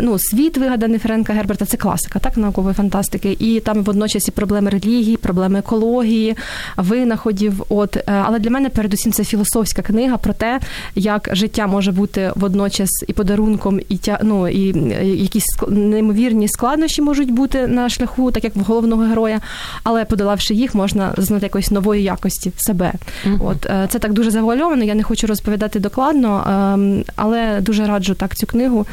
ну, 0.00 0.18
світ 0.18 0.58
вигаданий 0.58 0.98
Френка 0.98 1.32
Герберта. 1.32 1.64
Це 1.64 1.76
класика, 1.76 2.18
так 2.18 2.36
наукової 2.36 2.74
фантастики, 2.74 3.36
і 3.38 3.60
там 3.60 3.82
водночас 3.82 4.28
і 4.28 4.30
проблеми 4.30 4.70
релігії 4.70 5.01
релігії, 5.02 5.16
проблеми 5.16 5.58
екології, 5.58 6.36
винаходів. 6.76 7.62
От 7.68 7.96
е, 7.96 8.02
але 8.06 8.38
для 8.38 8.50
мене 8.50 8.68
передусім 8.68 9.12
це 9.12 9.24
філософська 9.24 9.82
книга 9.82 10.16
про 10.16 10.32
те, 10.32 10.60
як 10.94 11.28
життя 11.32 11.66
може 11.66 11.92
бути 11.92 12.32
водночас 12.34 12.90
і 13.08 13.12
подарунком, 13.12 13.80
і 13.88 13.96
тя, 13.96 14.18
ну, 14.22 14.48
і 14.48 14.74
якісь 15.20 15.44
неймовірні 15.68 16.48
складнощі 16.48 17.02
можуть 17.02 17.30
бути 17.30 17.66
на 17.66 17.88
шляху, 17.88 18.30
так 18.30 18.44
як 18.44 18.56
в 18.56 18.60
головного 18.60 19.02
героя. 19.02 19.40
Але 19.84 20.04
подолавши 20.04 20.54
їх, 20.54 20.74
можна 20.74 21.14
знати 21.16 21.46
якоїсь 21.46 21.70
нової 21.70 22.02
якості 22.02 22.52
себе. 22.56 22.92
uh 23.26 23.46
От 23.46 23.66
е, 23.66 23.86
це 23.90 23.98
так 23.98 24.12
дуже 24.12 24.30
завуальовано. 24.30 24.84
Я 24.84 24.94
не 24.94 25.02
хочу 25.02 25.26
розповідати 25.26 25.80
докладно, 25.80 26.44
ем, 26.74 27.04
але 27.16 27.60
дуже 27.60 27.86
раджу 27.86 28.14
так 28.14 28.36
цю 28.36 28.46
книгу 28.46 28.86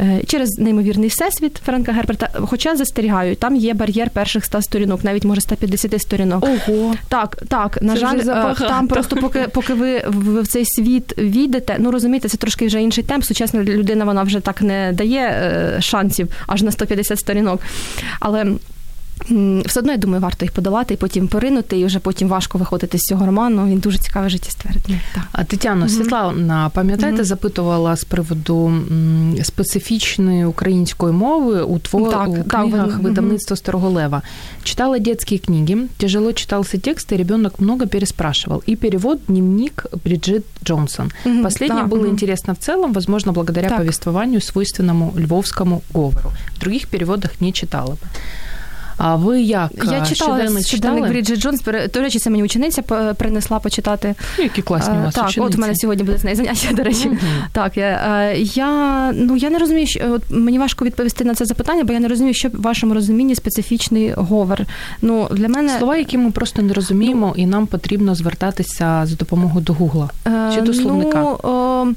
е, 0.00 0.20
через 0.26 0.58
неймовірний 0.58 1.08
всесвіт 1.08 1.56
Френка 1.66 1.92
Герберта. 1.92 2.28
Хоча 2.34 2.76
застерігаю, 2.76 3.36
там 3.36 3.56
є 3.56 3.74
бар'єр 3.74 4.10
перших 4.10 4.44
ста 4.44 4.62
сторінок, 4.62 5.04
навіть 5.04 5.24
може 5.24 5.40
150 5.56 6.02
сторінок. 6.02 6.44
Ого. 6.44 6.94
Так, 7.08 7.36
так, 7.48 7.82
на 7.82 7.94
це 7.94 8.00
жаль, 8.00 8.18
е, 8.18 8.54
там 8.58 8.88
просто 8.88 9.16
поки 9.16 9.46
поки 9.52 9.74
ви 9.74 10.02
в 10.06 10.46
цей 10.46 10.64
світ 10.64 11.18
війдете, 11.18 11.76
ну 11.78 11.90
розумієте, 11.90 12.28
це 12.28 12.36
трошки 12.36 12.66
вже 12.66 12.82
інший 12.82 13.04
темп. 13.04 13.24
Сучасна 13.24 13.62
людина 13.62 14.04
вона 14.04 14.22
вже 14.22 14.40
так 14.40 14.62
не 14.62 14.92
дає 14.92 15.20
е, 15.20 15.82
шансів 15.82 16.28
аж 16.46 16.62
на 16.62 16.70
150 16.70 17.18
сторінок. 17.18 17.60
Але 18.20 18.46
все 19.66 19.80
одно, 19.80 19.92
я 19.92 19.98
думаю, 19.98 20.22
варто 20.22 20.44
їх 20.44 20.52
подолати 20.52 20.94
і 20.94 20.96
потім 20.96 21.28
поринути, 21.28 21.78
і 21.78 21.84
вже 21.84 21.98
потім 21.98 22.28
важко 22.28 22.58
виходити 22.58 22.98
з 22.98 23.00
цього 23.00 23.26
роману. 23.26 23.66
Він 23.66 23.78
дуже 23.78 23.98
цікавий 23.98 24.30
життєствердний. 24.30 25.00
А 25.32 25.44
Тетяно, 25.44 25.86
mm-hmm. 25.86 25.88
Світлана, 25.88 26.70
пам'ятаєте, 26.74 27.22
mm-hmm. 27.22 27.24
запитувала 27.24 27.96
з 27.96 28.04
приводу 28.04 28.72
специфічної 29.42 30.44
української 30.44 31.12
мови 31.12 31.62
у 31.62 31.78
твор... 31.78 32.10
так, 32.10 32.28
у 32.28 32.44
книгах 32.44 32.90
так, 32.90 32.98
видавництва 32.98 33.54
mm-hmm. 33.54 33.58
Старого 33.58 33.90
Лева. 33.90 34.22
Читала 34.62 34.98
детские 34.98 35.38
книги, 35.38 35.76
тяжело 35.98 36.32
читался 36.32 36.78
текст, 36.78 37.12
и 37.12 37.16
ребенок 37.16 37.60
много 37.60 37.86
переспрашивал. 37.86 38.62
И 38.68 38.76
перевод 38.76 39.20
«Дневник 39.28 39.86
Бриджит 40.04 40.44
Джонсон». 40.64 41.10
Mm-hmm. 41.24 41.42
Последнее 41.42 41.82
да. 41.82 41.88
было 41.88 42.04
mm-hmm. 42.04 42.10
интересно 42.10 42.54
в 42.54 42.58
целом, 42.58 42.92
возможно, 42.92 43.32
благодаря 43.32 43.68
так. 43.68 43.78
повествованию, 43.78 44.40
свойственному 44.40 45.12
львовскому 45.16 45.82
говору. 45.94 46.30
В 46.56 46.60
других 46.60 46.88
переводах 46.88 47.40
не 47.40 47.52
читала 47.52 47.90
бы. 47.90 48.06
А 48.98 49.16
ви 49.16 49.40
як 49.40 49.70
я 49.84 50.06
читала 50.06 50.60
щоденник 50.60 51.08
Бріджит 51.08 51.38
Джонс. 51.38 51.62
До 51.94 52.00
речі, 52.00 52.18
це 52.18 52.30
мені 52.30 52.44
учениця 52.44 52.82
принесла 53.18 53.58
почитати. 53.58 54.14
Ну, 54.38 54.44
які 54.44 54.62
класні 54.62 54.98
у 54.98 55.02
вас 55.02 55.14
Так, 55.14 55.28
учениці. 55.28 55.40
от 55.40 55.58
у 55.58 55.60
мене 55.60 55.76
сьогодні 55.76 56.04
буде 56.04 56.18
з 56.18 56.24
нею 56.24 56.36
заняття. 56.36 56.72
До 56.72 56.82
речі, 56.82 57.08
mm-hmm. 57.08 57.46
так 57.52 57.76
я 57.76 58.32
я 58.36 59.12
ну 59.12 59.36
я 59.36 59.50
не 59.50 59.58
розумію, 59.58 59.86
що 59.86 60.12
от 60.12 60.22
мені 60.30 60.58
важко 60.58 60.84
відповісти 60.84 61.24
на 61.24 61.34
це 61.34 61.44
запитання, 61.44 61.84
бо 61.84 61.92
я 61.92 62.00
не 62.00 62.08
розумію, 62.08 62.34
що 62.34 62.48
в 62.48 62.60
вашому 62.60 62.94
розумінні 62.94 63.34
специфічний 63.34 64.12
говор. 64.12 64.60
Ну 65.02 65.28
для 65.30 65.48
мене 65.48 65.78
слова, 65.78 65.96
які 65.96 66.18
ми 66.18 66.30
просто 66.30 66.62
не 66.62 66.72
розуміємо, 66.72 67.34
ну, 67.36 67.42
і 67.42 67.46
нам 67.46 67.66
потрібно 67.66 68.14
звертатися 68.14 69.02
за 69.06 69.16
допомогою 69.16 69.64
до 69.64 69.72
Гугла 69.72 70.10
чи 70.54 70.60
до 70.60 70.74
словника. 70.74 71.36
Ну, 71.44 71.94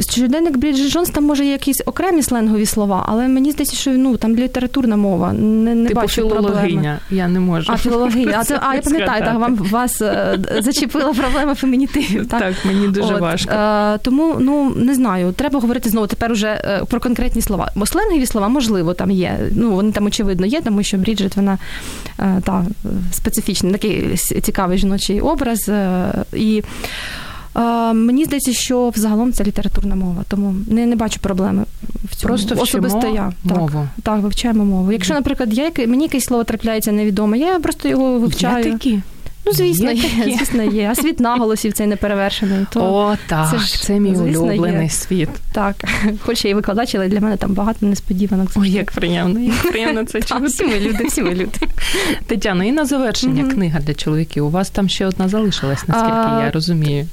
Щоденник 0.00 0.56
Бріджит 0.56 0.92
Джонс 0.92 1.10
там 1.10 1.24
може 1.24 1.44
є 1.44 1.52
якісь 1.52 1.82
окремі 1.86 2.22
сленгові 2.22 2.66
слова, 2.66 3.04
але 3.08 3.28
мені 3.28 3.50
здається, 3.50 3.76
що 3.76 3.90
ну 3.90 4.16
там 4.16 4.36
літературна 4.36 4.96
мова. 4.96 5.32
Не 5.32 5.74
не 5.74 5.88
типу 5.88 6.00
бачу 6.00 6.14
філологиня. 6.14 6.50
проблеми. 6.52 6.98
Я 7.10 7.28
не 7.28 7.40
можу. 7.40 7.72
А 7.72 7.76
філологиня. 7.76 8.36
А 8.38 8.44
це 8.44 8.60
а 8.62 8.74
я 8.74 8.80
пам'ятаю, 8.80 9.24
так 9.24 9.38
вам 9.38 9.54
вас 9.54 10.02
е, 10.02 10.38
зачепила 10.58 11.12
проблема 11.12 11.54
фемінітивів. 11.54 12.28
Так, 12.28 12.40
так 12.40 12.54
мені 12.64 12.88
дуже 12.88 13.14
От, 13.14 13.20
важко. 13.20 13.52
Е, 13.52 13.98
тому 13.98 14.36
ну 14.40 14.72
не 14.76 14.94
знаю, 14.94 15.32
треба 15.32 15.60
говорити 15.60 15.90
знову 15.90 16.06
тепер 16.06 16.32
уже 16.32 16.48
е, 16.48 16.82
про 16.88 17.00
конкретні 17.00 17.42
слова. 17.42 17.70
Бо 17.74 17.86
сленгові 17.86 18.26
слова 18.26 18.48
можливо 18.48 18.94
там 18.94 19.10
є. 19.10 19.38
Ну 19.54 19.70
вони 19.70 19.92
там 19.92 20.06
очевидно 20.06 20.46
є, 20.46 20.60
тому 20.60 20.82
що 20.82 20.96
Бріджит 20.96 21.36
вона 21.36 21.58
е, 22.20 22.40
та 22.44 22.64
специфічний 23.12 23.72
такий 23.72 24.16
цікавий 24.16 24.78
жіночий 24.78 25.20
образ 25.20 25.70
і. 26.32 26.62
Мені 27.94 28.24
здається, 28.24 28.52
що 28.52 28.88
взагалом 28.88 29.32
це 29.32 29.44
літературна 29.44 29.94
мова, 29.94 30.24
тому 30.28 30.54
не 30.70 30.86
не 30.86 30.96
бачу 30.96 31.20
проблеми 31.20 31.64
в 32.04 32.16
цьому. 32.16 32.28
Просто 32.28 32.62
особисто 32.62 33.06
я 33.14 33.32
мову. 33.44 33.70
Так, 33.72 33.86
так, 34.02 34.20
вивчаємо 34.20 34.64
мову. 34.64 34.92
Якщо, 34.92 35.14
наприклад, 35.14 35.54
я 35.54 35.70
мені 35.86 36.04
якесь 36.04 36.24
слово 36.24 36.44
трапляється 36.44 36.92
невідоме, 36.92 37.38
я 37.38 37.58
просто 37.58 37.88
його 37.88 38.18
вивчаю. 38.18 38.66
Я 38.66 38.72
такі. 38.72 39.00
Ну, 39.46 39.52
звісно, 39.52 39.92
є, 39.92 40.08
є, 40.26 40.36
звісно, 40.38 40.62
є. 40.62 40.88
А 40.92 40.94
світ 40.94 41.20
наголосів 41.20 41.72
цей 41.72 41.86
неперевершений. 41.86 42.66
То 42.70 42.80
О, 42.80 43.16
так, 43.26 43.50
це, 43.50 43.58
ж, 43.58 43.82
це 43.82 44.00
мій 44.00 44.10
улюблений 44.10 44.82
є. 44.82 44.90
світ. 44.90 45.28
Так, 45.52 45.76
хоч 46.20 46.44
я 46.44 46.50
і 46.50 46.54
викладач, 46.54 46.94
але 46.94 47.08
для 47.08 47.20
мене 47.20 47.36
там 47.36 47.54
багато 47.54 47.86
несподіванок. 47.86 48.48
Ой, 48.56 48.70
як 48.70 48.90
приємно, 48.90 49.40
як 49.40 49.70
приємно 49.70 50.04
це 50.04 50.22
чути. 50.22 50.44
Всі 50.44 50.64
ми 50.64 50.80
люди, 50.80 51.04
всі 51.04 51.22
ми 51.22 51.34
люди. 51.34 51.58
Тетяна, 52.26 52.64
і 52.64 52.72
на 52.72 52.84
завершення 52.84 53.44
книга 53.44 53.80
для 53.80 53.94
чоловіків. 53.94 54.46
У 54.46 54.50
вас 54.50 54.70
там 54.70 54.88
ще 54.88 55.06
одна 55.06 55.28
залишилась, 55.28 55.88
наскільки 55.88 56.44
я 56.44 56.50
розумію. 56.50 57.06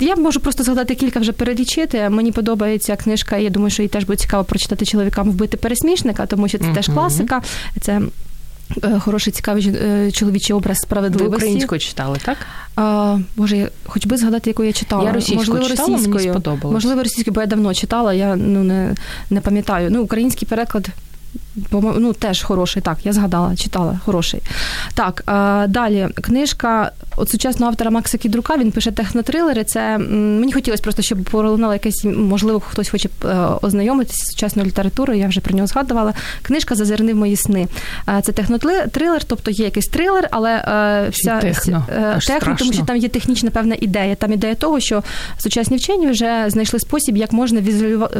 Я 0.00 0.16
можу 0.16 0.40
просто 0.40 0.62
згадати 0.62 0.94
кілька 0.94 1.20
вже 1.20 1.32
перелічити. 1.32 2.08
Мені 2.08 2.32
подобається 2.32 2.96
книжка, 2.96 3.36
я 3.36 3.50
думаю, 3.50 3.70
що 3.70 3.82
їй 3.82 3.88
теж 3.88 4.04
буде 4.04 4.16
цікаво 4.16 4.44
прочитати 4.44 4.84
чоловікам 4.84 5.30
вбити 5.30 5.56
пересмішника, 5.56 6.26
тому 6.26 6.48
що 6.48 6.58
це 6.58 6.66
теж 6.74 6.88
класика. 6.88 7.42
Це 7.80 7.98
Е, 7.98 8.02
хороший, 9.00 9.32
цікавий 9.32 9.68
е, 9.68 10.10
чоловічий 10.12 10.56
образ 10.56 10.78
справедливості. 10.78 11.30
Ви 11.30 11.36
українською 11.36 11.78
читали, 11.78 12.18
так? 12.24 12.36
А, 12.76 13.18
Боже, 13.36 13.70
хоч 13.86 14.06
би 14.06 14.16
згадати, 14.16 14.50
яку 14.50 14.64
я 14.64 14.72
читала. 14.72 15.04
Я 15.04 15.12
російською 15.12 15.38
Можливо, 15.38 15.68
читала, 15.68 15.88
російською. 15.88 16.14
мені 16.14 16.30
сподобалось. 16.30 16.74
Можливо, 16.74 17.02
російською, 17.02 17.34
бо 17.34 17.40
я 17.40 17.46
давно 17.46 17.74
читала, 17.74 18.14
я 18.14 18.36
ну, 18.36 18.64
не 18.64 18.94
не 19.30 19.40
пам'ятаю. 19.40 19.90
Ну, 19.90 20.02
Український 20.02 20.48
переклад 20.48 20.88
ну, 21.72 22.12
теж 22.12 22.42
хороший, 22.42 22.82
так, 22.82 22.98
я 23.04 23.12
згадала, 23.12 23.56
читала, 23.56 24.00
хороший. 24.04 24.42
Так, 24.94 25.22
далі 25.68 26.08
книжка 26.14 26.92
от 27.18 27.30
сучасного 27.30 27.70
автора 27.70 27.90
Макса 27.90 28.18
Кідрука, 28.18 28.56
він 28.56 28.72
пише 28.72 28.90
технотрилери. 28.90 29.64
Це 29.64 29.98
мені 29.98 30.52
хотілося 30.52 30.82
просто, 30.82 31.02
щоб 31.02 31.22
пролунало 31.24 31.72
якесь, 31.72 32.04
можливо, 32.04 32.60
хтось 32.60 32.88
хоче 32.88 33.08
е, 33.24 33.36
ознайомитися 33.62 34.24
з 34.24 34.30
сучасною 34.30 34.68
літературою, 34.68 35.20
я 35.20 35.28
вже 35.28 35.40
про 35.40 35.54
нього 35.54 35.66
згадувала. 35.66 36.14
Книжка 36.42 36.74
Зазирни 36.74 37.12
в 37.12 37.16
мої 37.16 37.36
сни. 37.36 37.68
Це 38.22 38.32
технотрилер, 38.32 39.24
тобто 39.24 39.50
є 39.50 39.64
якийсь 39.64 39.86
трилер, 39.86 40.28
але 40.30 40.54
е, 40.54 41.08
вся 41.10 41.38
техно, 41.38 41.86
е, 41.88 42.18
техно 42.26 42.56
тому 42.58 42.72
що 42.72 42.82
там 42.82 42.96
є 42.96 43.08
технічна 43.08 43.50
певна 43.50 43.76
ідея. 43.80 44.14
Там 44.14 44.32
ідея 44.32 44.54
того, 44.54 44.80
що 44.80 45.02
сучасні 45.38 45.76
вчені 45.76 46.06
вже 46.06 46.44
знайшли 46.48 46.80
спосіб, 46.80 47.16
як 47.16 47.32
можна 47.32 47.60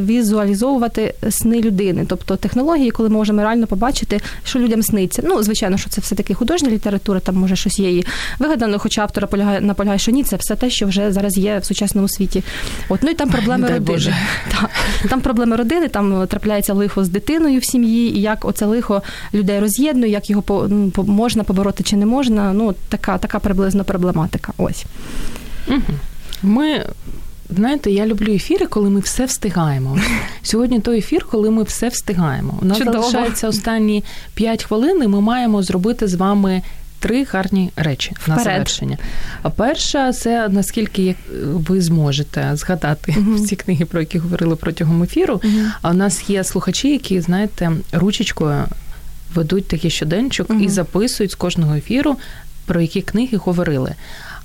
візуалізовувати 0.00 1.14
сни 1.30 1.60
людини, 1.60 2.04
тобто 2.08 2.36
технології, 2.36 2.90
коли 2.90 3.08
можна 3.08 3.27
можемо 3.28 3.42
реально 3.42 3.66
побачити, 3.66 4.20
що 4.44 4.58
людям 4.58 4.82
сниться. 4.82 5.22
Ну, 5.24 5.42
звичайно, 5.42 5.76
що 5.78 5.90
це 5.90 6.00
все 6.00 6.14
таки 6.14 6.34
художня 6.34 6.70
література, 6.70 7.20
там 7.20 7.36
може 7.36 7.56
щось 7.56 7.78
є 7.78 7.90
і 7.90 8.06
вигадано, 8.38 8.78
хоча 8.78 9.02
автора 9.02 9.26
полягає 9.26 9.60
наполягає, 9.60 9.98
що 9.98 10.12
ні, 10.12 10.24
це 10.24 10.36
все 10.36 10.56
те, 10.56 10.70
що 10.70 10.86
вже 10.86 11.12
зараз 11.12 11.38
є 11.38 11.58
в 11.58 11.64
сучасному 11.64 12.08
світі. 12.08 12.42
От 12.88 13.02
ну 13.02 13.10
і 13.10 13.14
там 13.14 13.30
проблеми 13.30 13.66
Ой, 13.68 13.74
родини. 13.74 14.14
Так, 14.50 14.70
Там 15.08 15.20
проблеми 15.20 15.56
родини, 15.56 15.88
там 15.88 16.26
трапляється 16.26 16.74
лихо 16.74 17.04
з 17.04 17.08
дитиною 17.08 17.60
в 17.60 17.64
сім'ї, 17.64 18.16
і 18.16 18.20
як 18.20 18.44
оце 18.44 18.66
лихо 18.66 19.02
людей 19.34 19.60
роз'єднує, 19.60 20.12
як 20.12 20.30
його 20.30 20.68
ну, 20.70 20.92
можна 20.96 21.44
побороти 21.44 21.84
чи 21.84 21.96
не 21.96 22.06
можна. 22.06 22.52
Ну, 22.52 22.74
така 22.88 23.18
така 23.18 23.38
приблизно 23.38 23.84
проблематика. 23.84 24.52
Ось. 24.58 24.84
Ми 26.42 26.84
знаєте, 27.56 27.90
я 27.90 28.06
люблю 28.06 28.32
ефіри, 28.34 28.66
коли 28.66 28.90
ми 28.90 29.00
все 29.00 29.24
встигаємо. 29.24 29.98
Сьогодні 30.42 30.80
той 30.80 30.98
ефір, 30.98 31.26
коли 31.30 31.50
ми 31.50 31.62
все 31.62 31.88
встигаємо. 31.88 32.58
У 32.62 32.64
нас 32.64 32.78
Чудово. 32.78 32.98
залишається 33.02 33.48
останні 33.48 34.04
5 34.34 34.64
хвилин, 34.64 35.00
і 35.04 35.08
ми 35.08 35.20
маємо 35.20 35.62
зробити 35.62 36.08
з 36.08 36.14
вами. 36.14 36.62
Три 37.00 37.24
гарні 37.24 37.70
речі 37.76 38.12
Вперед. 38.20 38.38
на 38.38 38.44
завершення. 38.44 38.98
А 39.42 39.50
перша 39.50 40.12
це 40.12 40.48
наскільки 40.48 41.14
ви 41.42 41.80
зможете 41.80 42.50
згадати 42.56 43.12
Мгм. 43.18 43.34
всі 43.36 43.56
книги, 43.56 43.84
про 43.84 44.00
які 44.00 44.18
говорили 44.18 44.56
протягом 44.56 45.02
ефіру. 45.02 45.40
Мгм. 45.44 45.72
А 45.82 45.90
у 45.90 45.94
нас 45.94 46.30
є 46.30 46.44
слухачі, 46.44 46.88
які, 46.92 47.20
знаєте, 47.20 47.72
ручечкою 47.92 48.64
ведуть 49.34 49.68
такий 49.68 49.90
щоденчик 49.90 50.50
Мгм. 50.50 50.62
і 50.62 50.68
записують 50.68 51.30
з 51.32 51.34
кожного 51.34 51.74
ефіру, 51.74 52.16
про 52.66 52.80
які 52.80 53.02
книги 53.02 53.36
говорили. 53.38 53.94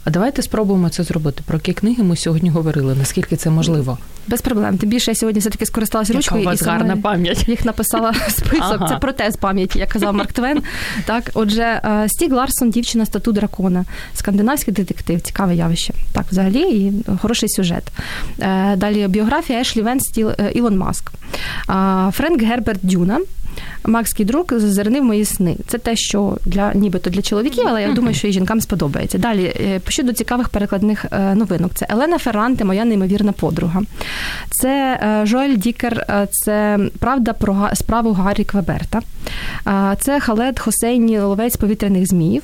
А 0.06 0.10
давайте 0.10 0.41
спробуємо 0.41 0.89
це 0.89 1.04
зробити. 1.04 1.43
Про 1.45 1.56
які 1.58 1.74
книги 1.74 2.04
ми 2.04 2.16
сьогодні 2.16 2.49
говорили, 2.49 2.95
наскільки 2.95 3.36
це 3.36 3.49
можливо. 3.49 3.97
Без 4.28 4.41
проблем. 4.41 4.78
Тим 4.78 4.89
більше 4.89 5.12
я 5.12 5.16
сьогодні 5.16 5.39
все-таки 5.39 5.66
скористалася 5.66 6.14
Яка 6.14 6.18
ручкою 6.18 6.41
у 6.41 6.45
вас 6.45 6.62
і 6.62 6.66
гарна 6.66 6.97
пам'ять. 6.97 7.49
їх 7.49 7.66
написала 7.66 8.14
список. 8.30 8.58
Ага. 8.60 8.88
Це 8.88 8.95
протез 8.95 9.36
пам'яті, 9.36 9.80
як 9.80 9.89
казав 9.89 10.16
Марк 10.16 10.32
Твен. 10.32 10.62
Так, 11.06 11.32
отже, 11.34 11.62
е, 11.64 12.06
Стіг 12.10 12.34
Ларсон, 12.34 12.70
дівчина 12.70 13.06
стату 13.06 13.32
дракона, 13.32 13.86
скандинавський 14.14 14.74
детектив, 14.74 15.22
цікаве 15.22 15.56
явище. 15.56 15.93
Так, 16.12 16.26
взагалі, 16.32 16.60
і 16.62 16.93
хороший 17.22 17.49
сюжет. 17.49 17.84
Е, 18.39 18.76
Далі 18.76 19.08
біографія 19.08 19.60
Ешлі 19.62 19.82
Вен 19.82 19.99
Стіл 19.99 20.30
е, 20.30 20.51
Ілон 20.54 20.78
Маск. 20.78 21.12
Френк 22.12 22.41
Герберт 22.41 22.80
Дюна. 22.84 23.20
Макський 23.86 24.26
друг 24.26 24.46
зазирнив 24.50 25.04
мої 25.04 25.26
сни. 25.26 25.56
Це 25.68 25.78
те, 25.78 25.96
що 25.96 26.38
для 26.46 26.74
нібито 26.74 27.10
для 27.10 27.22
чоловіків, 27.22 27.64
але 27.68 27.82
я 27.82 27.92
думаю, 27.92 28.16
що 28.16 28.28
і 28.28 28.32
жінкам 28.32 28.62
сподобається. 28.62 29.18
Далі 29.18 29.44
е, 29.44 29.82
щодо 29.88 30.14
цікавих 30.14 30.50
перекладних 30.50 31.06
е, 31.12 31.36
новинок. 31.36 31.72
Це 31.74 31.88
Елена 31.90 32.18
Ферранте, 32.18 32.66
моя 32.66 32.86
неймовірна 32.86 33.32
подруга. 33.32 33.82
Це 34.50 35.00
е, 35.04 35.26
Жоель 35.26 35.56
Дікер, 35.56 36.28
це 36.32 36.80
правда 37.00 37.34
про 37.34 37.70
справу 37.74 38.12
Гаррі 38.12 38.44
Квеберта. 38.44 39.02
Це 40.00 40.20
Халед 40.20 40.60
Хосейні 40.60 41.20
Ловець 41.20 41.56
повітряних 41.56 42.08
зміїв. 42.08 42.44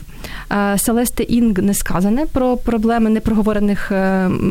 Селесте 0.78 1.24
Інг 1.24 1.60
несказане 1.60 2.26
про 2.26 2.58
проблеми 2.58 3.10
непроговорених 3.10 3.92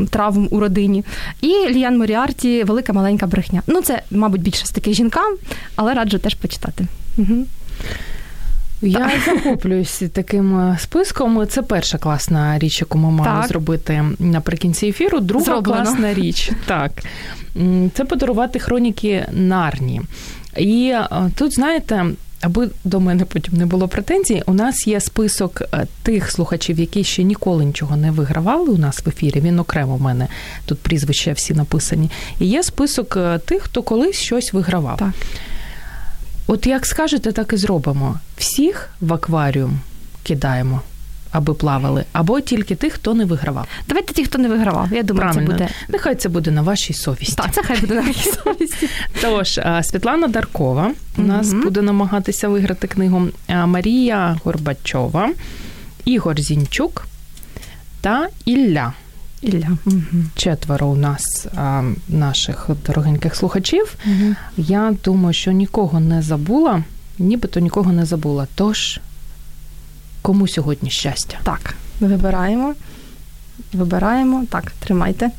травм 0.09 0.47
у 0.51 0.59
родині. 0.59 1.03
І 1.41 1.47
Ліян 1.47 1.97
Моріарті 1.97 2.63
Велика 2.63 2.93
маленька 2.93 3.27
брехня. 3.27 3.61
Ну, 3.67 3.81
це, 3.81 4.01
мабуть, 4.11 4.41
більше 4.41 4.65
з 4.65 4.71
таких 4.71 4.93
жінкам, 4.93 5.35
але 5.75 5.93
раджу 5.93 6.17
теж 6.17 6.35
почитати. 6.35 6.78
Угу. 7.19 7.45
Я 8.81 9.11
захоплююсь 9.25 10.03
таким 10.13 10.59
е, 10.59 10.77
списком. 10.79 11.47
Це 11.47 11.61
перша 11.61 11.97
класна 11.97 12.59
річ, 12.59 12.81
яку 12.81 12.97
ми 12.97 13.11
маємо 13.11 13.47
зробити 13.47 14.03
наприкінці 14.19 14.87
ефіру. 14.87 15.19
Друга 15.19 15.45
Зроблено. 15.45 15.83
класна 15.83 16.13
річ. 16.13 16.51
Так. 16.65 16.91
Це 17.93 18.05
подарувати 18.05 18.59
хроніки 18.59 19.25
Нарні. 19.31 20.01
І 20.57 20.91
е, 20.93 21.07
тут, 21.35 21.53
знаєте. 21.53 22.05
Аби 22.41 22.69
до 22.83 22.99
мене 22.99 23.25
потім 23.25 23.53
не 23.57 23.65
було 23.65 23.87
претензій, 23.87 24.43
у 24.45 24.53
нас 24.53 24.87
є 24.87 24.99
список 24.99 25.61
е, 25.61 25.87
тих 26.03 26.31
слухачів, 26.31 26.79
які 26.79 27.03
ще 27.03 27.23
ніколи 27.23 27.65
нічого 27.65 27.95
не 27.95 28.11
вигравали 28.11 28.69
у 28.69 28.77
нас 28.77 29.05
в 29.05 29.09
ефірі. 29.09 29.39
Він 29.39 29.59
окремо 29.59 29.95
в 29.95 30.01
мене 30.01 30.27
тут 30.65 30.79
прізвища 30.79 31.33
всі 31.33 31.53
написані. 31.53 32.09
І 32.39 32.45
є 32.45 32.63
список 32.63 33.17
тих, 33.45 33.61
хто 33.61 33.83
колись 33.83 34.15
щось 34.15 34.53
вигравав. 34.53 34.97
Так. 34.97 35.13
От 36.51 36.67
як 36.67 36.85
скажете, 36.85 37.31
так 37.31 37.53
і 37.53 37.57
зробимо. 37.57 38.19
Всіх 38.37 38.89
в 39.01 39.13
акваріум 39.13 39.79
кидаємо, 40.23 40.81
аби 41.31 41.53
плавали, 41.53 42.05
або 42.11 42.41
тільки 42.41 42.75
тих, 42.75 42.93
хто 42.93 43.13
не 43.13 43.25
вигравав. 43.25 43.67
Давайте 43.87 44.13
ті, 44.13 44.23
хто 44.25 44.37
не 44.37 44.47
вигравав. 44.49 44.87
Я 44.93 45.03
думаю, 45.03 45.31
Правильно. 45.31 45.47
це 45.47 45.53
буде. 45.53 45.69
Нехай 45.89 46.15
це 46.15 46.29
буде 46.29 46.51
на 46.51 46.61
вашій 46.61 46.93
совісті. 46.93 47.35
Так, 47.35 47.51
це 47.53 47.63
хай 47.63 47.79
буде 47.79 47.93
на 47.93 48.01
моїй 48.01 48.13
совісті. 48.43 48.89
Тож 49.21 49.59
Світлана 49.83 50.27
Даркова 50.27 50.91
у 51.17 51.21
нас 51.21 51.47
Мгм. 51.51 51.61
буде 51.63 51.81
намагатися 51.81 52.47
виграти 52.47 52.87
книгу. 52.87 53.27
Марія 53.49 54.37
Горбачова, 54.43 55.29
Ігор 56.05 56.39
Зінчук 56.41 57.07
та 58.01 58.27
Ілля. 58.45 58.93
Ілля. 59.41 59.77
Угу. 59.85 59.95
Четверо 60.35 60.87
у 60.87 60.95
нас 60.95 61.47
а, 61.55 61.83
наших 62.09 62.69
дорогеньких 62.87 63.35
слухачів. 63.35 63.95
Я 64.57 64.93
думаю, 65.05 65.33
що 65.33 65.51
нікого 65.51 65.99
не 65.99 66.21
забула, 66.21 66.83
нібито 67.19 67.59
нікого 67.59 67.91
не 67.91 68.05
забула. 68.05 68.47
Тож, 68.55 68.99
кому 70.21 70.47
сьогодні 70.47 70.89
щастя? 70.89 71.37
Так, 71.43 71.73
вибираємо. 71.99 72.73
Вибираємо. 73.73 74.45
Так, 74.49 74.71
тримайте. 74.79 75.29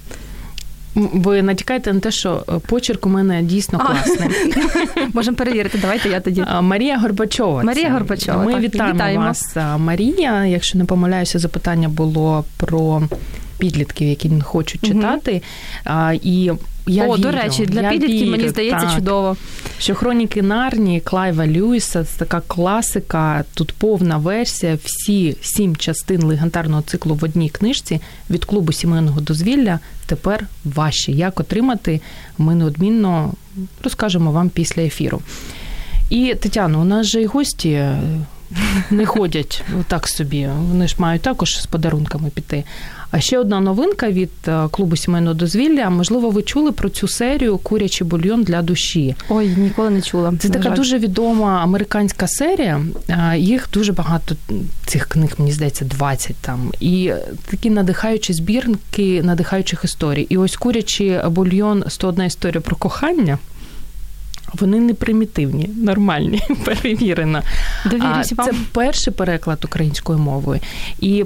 Ви 0.94 1.42
натякаєте 1.42 1.92
на 1.92 2.00
те, 2.00 2.10
що 2.10 2.44
е, 2.48 2.52
почерк 2.58 3.06
у 3.06 3.08
мене 3.08 3.42
дійсно 3.42 3.78
класний. 3.78 4.28
Можемо 5.14 5.36
перевірити. 5.36 5.78
Давайте 5.78 6.08
я 6.08 6.20
тоді. 6.20 6.44
Марія 6.60 6.98
Горбачова. 6.98 7.62
Марія. 7.62 7.92
Горбачова, 7.92 8.44
Ми 8.44 8.52
так, 8.52 8.62
вітаємо, 8.62 8.94
вітаємо. 8.94 9.24
вас, 9.24 9.56
Марія. 9.78 10.44
Якщо 10.44 10.78
не 10.78 10.84
помиляюся, 10.84 11.38
запитання 11.38 11.88
було 11.88 12.44
про 12.56 13.02
підлітків, 13.60 14.08
які 14.08 14.28
не 14.28 14.40
хочуть 14.42 14.86
читати. 14.86 15.42
А, 15.84 16.14
І 16.22 16.50
я 16.86 17.06
О, 17.06 17.16
вірю, 17.16 17.22
до 17.22 17.30
речі, 17.30 17.66
для 17.66 17.80
я 17.80 17.90
підлітків 17.90 18.30
мені 18.30 18.48
здається 18.48 18.86
так. 18.86 18.94
чудово. 18.94 19.36
що 19.78 19.94
хроніки 19.94 20.42
Нарні 20.42 21.00
Клайва 21.00 21.46
Льюіса 21.46 22.04
це 22.04 22.18
така 22.18 22.42
класика. 22.46 23.44
Тут 23.54 23.72
повна 23.72 24.16
версія. 24.16 24.78
Всі 24.84 25.36
сім 25.42 25.76
частин 25.76 26.22
легендарного 26.22 26.82
циклу 26.82 27.14
в 27.14 27.24
одній 27.24 27.50
книжці 27.50 28.00
від 28.30 28.44
клубу 28.44 28.72
сімейного 28.72 29.20
дозвілля 29.20 29.78
тепер 30.06 30.46
ваші. 30.64 31.12
Як 31.12 31.40
отримати? 31.40 32.00
Ми 32.38 32.54
неодмінно 32.54 33.32
розкажемо 33.84 34.32
вам 34.32 34.48
після 34.48 34.82
ефіру. 34.82 35.22
І 36.10 36.34
Тетяно, 36.34 36.80
у 36.80 36.84
нас 36.84 37.06
же 37.06 37.22
і 37.22 37.26
гості 37.26 37.70
е, 37.70 38.00
не 38.90 39.06
ходять 39.06 39.64
так 39.88 40.08
собі. 40.08 40.48
Вони 40.58 40.88
ж 40.88 40.94
мають 40.98 41.22
також 41.22 41.60
з 41.60 41.66
подарунками 41.66 42.30
піти. 42.30 42.64
А 43.10 43.20
ще 43.20 43.38
одна 43.38 43.60
новинка 43.60 44.10
від 44.10 44.30
е, 44.48 44.68
клубу 44.70 44.96
сімейного 44.96 45.34
дозвілля. 45.34 45.90
Можливо, 45.90 46.30
ви 46.30 46.42
чули 46.42 46.72
про 46.72 46.88
цю 46.88 47.08
серію 47.08 47.58
Курячий 47.58 48.06
бульйон 48.06 48.42
для 48.42 48.62
душі. 48.62 49.14
Ой, 49.28 49.48
ніколи 49.56 49.90
не 49.90 50.02
чула. 50.02 50.32
Це 50.38 50.48
така 50.48 50.68
жаль. 50.68 50.76
дуже 50.76 50.98
відома 50.98 51.62
американська 51.62 52.26
серія. 52.26 52.80
Їх 53.36 53.68
дуже 53.72 53.92
багато 53.92 54.36
цих 54.86 55.06
книг, 55.06 55.34
мені 55.38 55.52
здається, 55.52 55.84
20 55.84 56.36
там. 56.36 56.72
І 56.80 57.12
такі 57.50 57.70
надихаючі 57.70 58.32
збірники 58.32 59.22
надихаючих 59.22 59.84
історій. 59.84 60.26
І 60.28 60.36
ось 60.36 60.56
курячий 60.56 61.18
бульйон 61.28 61.84
101 61.88 62.26
історія 62.26 62.60
про 62.60 62.76
кохання. 62.76 63.38
Вони 64.54 64.80
не 64.80 64.94
примітивні, 64.94 65.70
нормальні, 65.76 66.40
перевірено. 66.64 67.42
Довірюсь 67.84 68.32
вам. 68.32 68.46
Це 68.46 68.52
перший 68.72 69.12
переклад 69.12 69.64
українською 69.64 70.18
мовою. 70.18 70.60
І 71.00 71.24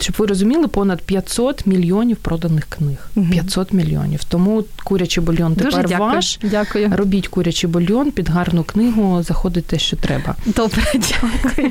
щоб 0.00 0.16
ви 0.18 0.26
розуміли, 0.26 0.68
понад 0.68 1.02
500 1.02 1.66
мільйонів 1.66 2.16
проданих 2.16 2.64
книг. 2.64 3.08
Мгм. 3.14 3.30
500 3.30 3.72
мільйонів. 3.72 4.24
Тому 4.24 4.64
курячий 4.84 5.24
бульйон 5.24 5.54
Дуже 5.54 5.70
тепер 5.70 5.88
дякую. 5.88 6.10
ваш. 6.12 6.38
Дякую. 6.42 6.90
Робіть 6.96 7.28
курячий 7.28 7.70
бульйон 7.70 8.10
під 8.10 8.28
гарну 8.28 8.64
книгу, 8.64 9.22
заходите, 9.22 9.78
що 9.78 9.96
треба. 9.96 10.34
Добре, 10.46 10.82
дякую. 10.94 11.70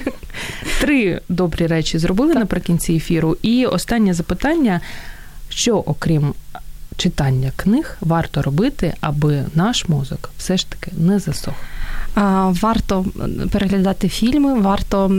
Три 0.81 1.21
добрі 1.29 1.67
речі 1.67 1.97
зробили 1.97 2.33
наприкінці 2.33 2.93
ефіру. 2.93 3.37
І 3.41 3.65
останнє 3.65 4.13
запитання: 4.13 4.81
що 5.49 5.77
окрім 5.77 6.33
читання 6.97 7.51
книг 7.55 7.97
варто 8.01 8.41
робити, 8.41 8.93
аби 9.01 9.43
наш 9.55 9.87
мозок 9.87 10.29
все 10.37 10.57
ж 10.57 10.69
таки 10.69 10.91
не 10.97 11.19
засох? 11.19 11.53
Варто 12.61 13.05
переглядати 13.51 14.09
фільми, 14.09 14.59
варто 14.59 15.11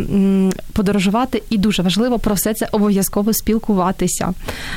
подорожувати, 0.72 1.43
і 1.51 1.59
дуже 1.59 1.83
важливо 1.83 2.18
про 2.18 2.35
все 2.35 2.55
це 2.55 2.68
обов'язково 2.72 3.33
спілкуватися, 3.33 4.33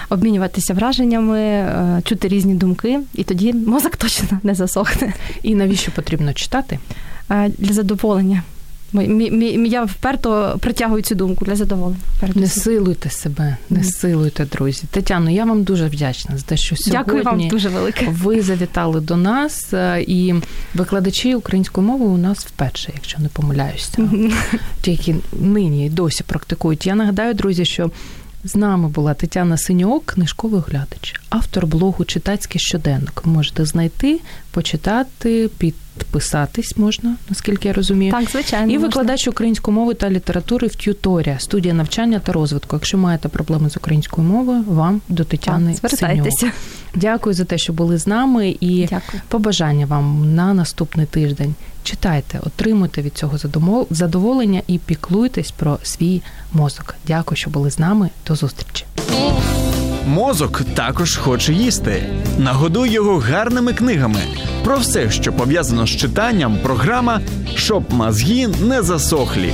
обмінюватися 0.09 0.73
враженнями, 0.73 1.39
е, 1.39 2.01
чути 2.03 2.27
різні 2.27 2.55
думки, 2.55 2.99
і 3.13 3.23
тоді 3.23 3.53
мозок 3.53 3.95
точно 3.95 4.39
не 4.43 4.55
засохне 4.55 5.13
І 5.43 5.55
навіщо 5.55 5.91
потрібно 5.91 6.33
читати? 6.33 6.79
Для 7.57 7.73
задоволення. 7.73 8.43
Я 9.65 9.83
вперто 9.85 10.57
притягую 10.61 11.01
цю 11.01 11.15
думку 11.15 11.45
для 11.45 11.55
задоволення. 11.55 11.99
Не 12.35 12.47
силуйте 12.47 13.09
себе, 13.09 13.57
не 13.69 13.79
mm. 13.79 13.83
силуйте, 13.83 14.45
друзі. 14.45 14.83
Тетяно, 14.91 15.29
я 15.29 15.45
вам 15.45 15.63
дуже 15.63 15.87
вдячна 15.87 16.37
за 16.37 16.43
те, 16.43 16.57
що 16.57 16.75
сьогодні 16.75 16.97
Дякую 17.05 17.23
вам 17.23 17.47
дуже 17.47 17.69
велике. 17.69 18.07
ви 18.11 18.41
завітали 18.41 19.01
до 19.01 19.17
нас. 19.17 19.73
е, 19.73 20.03
І 20.07 20.33
викладачі 20.73 21.35
української 21.35 21.87
мови 21.87 22.05
у 22.05 22.17
нас 22.17 22.45
вперше, 22.45 22.91
якщо 22.95 23.19
не 23.19 23.29
помиляюся. 23.29 24.09
ті, 24.81 24.91
які 24.91 25.15
нині 25.33 25.89
досі 25.89 26.23
практикують. 26.23 26.87
Я 26.87 26.95
нагадаю, 26.95 27.33
друзі, 27.33 27.65
що 27.65 27.91
з 28.43 28.55
нами 28.55 28.89
була 28.89 29.13
Тетяна 29.13 29.57
Синьок, 29.57 30.05
книжковий 30.05 30.59
оглядач, 30.59 31.21
автор 31.29 31.67
блогу 31.67 32.05
Читацький 32.05 32.61
щоденник. 32.61 33.21
Можете 33.25 33.65
знайти, 33.65 34.19
почитати, 34.51 35.49
підписатись 35.57 36.77
можна, 36.77 37.15
наскільки 37.29 37.67
я 37.67 37.73
розумію. 37.73 38.11
Так, 38.11 38.29
звичайно. 38.29 38.71
І 38.71 38.73
можна. 38.73 38.87
викладач 38.87 39.27
української 39.27 39.75
мови 39.75 39.93
та 39.93 40.09
літератури 40.09 40.67
в 40.67 40.75
Тюторія, 40.75 41.39
студія 41.39 41.73
навчання 41.73 42.19
та 42.19 42.31
розвитку. 42.31 42.75
Якщо 42.75 42.97
маєте 42.97 43.29
проблеми 43.29 43.69
з 43.69 43.77
українською 43.77 44.27
мовою, 44.27 44.63
вам 44.67 45.01
до 45.09 45.23
Тетяни 45.23 45.75
Так. 45.81 45.91
Синьок. 45.91 46.27
Дякую 46.95 47.33
за 47.33 47.45
те, 47.45 47.57
що 47.57 47.73
були 47.73 47.97
з 47.97 48.07
нами, 48.07 48.55
і 48.59 48.87
Дякую. 48.89 49.21
побажання 49.27 49.85
вам 49.85 50.35
на 50.35 50.53
наступний 50.53 51.05
тиждень. 51.05 51.55
Читайте, 51.87 52.39
отримуйте 52.43 53.01
від 53.01 53.13
цього 53.13 53.37
задоволення 53.89 54.61
і 54.67 54.79
піклуйтесь 54.79 55.51
про 55.51 55.79
свій 55.83 56.21
мозок. 56.53 56.95
Дякую, 57.07 57.37
що 57.37 57.49
були 57.49 57.71
з 57.71 57.79
нами. 57.79 58.09
До 58.27 58.35
зустрічі. 58.35 58.85
Мозок 60.07 60.61
також 60.73 61.17
хоче 61.17 61.53
їсти. 61.53 62.03
Нагодуй 62.37 62.89
його 62.89 63.17
гарними 63.17 63.73
книгами. 63.73 64.19
Про 64.63 64.77
все, 64.77 65.11
що 65.11 65.33
пов'язано 65.33 65.85
з 65.87 65.89
читанням, 65.89 66.57
програма 66.63 67.21
щоб 67.55 67.93
мозги 67.93 68.47
не 68.47 68.81
засохлі. 68.81 69.53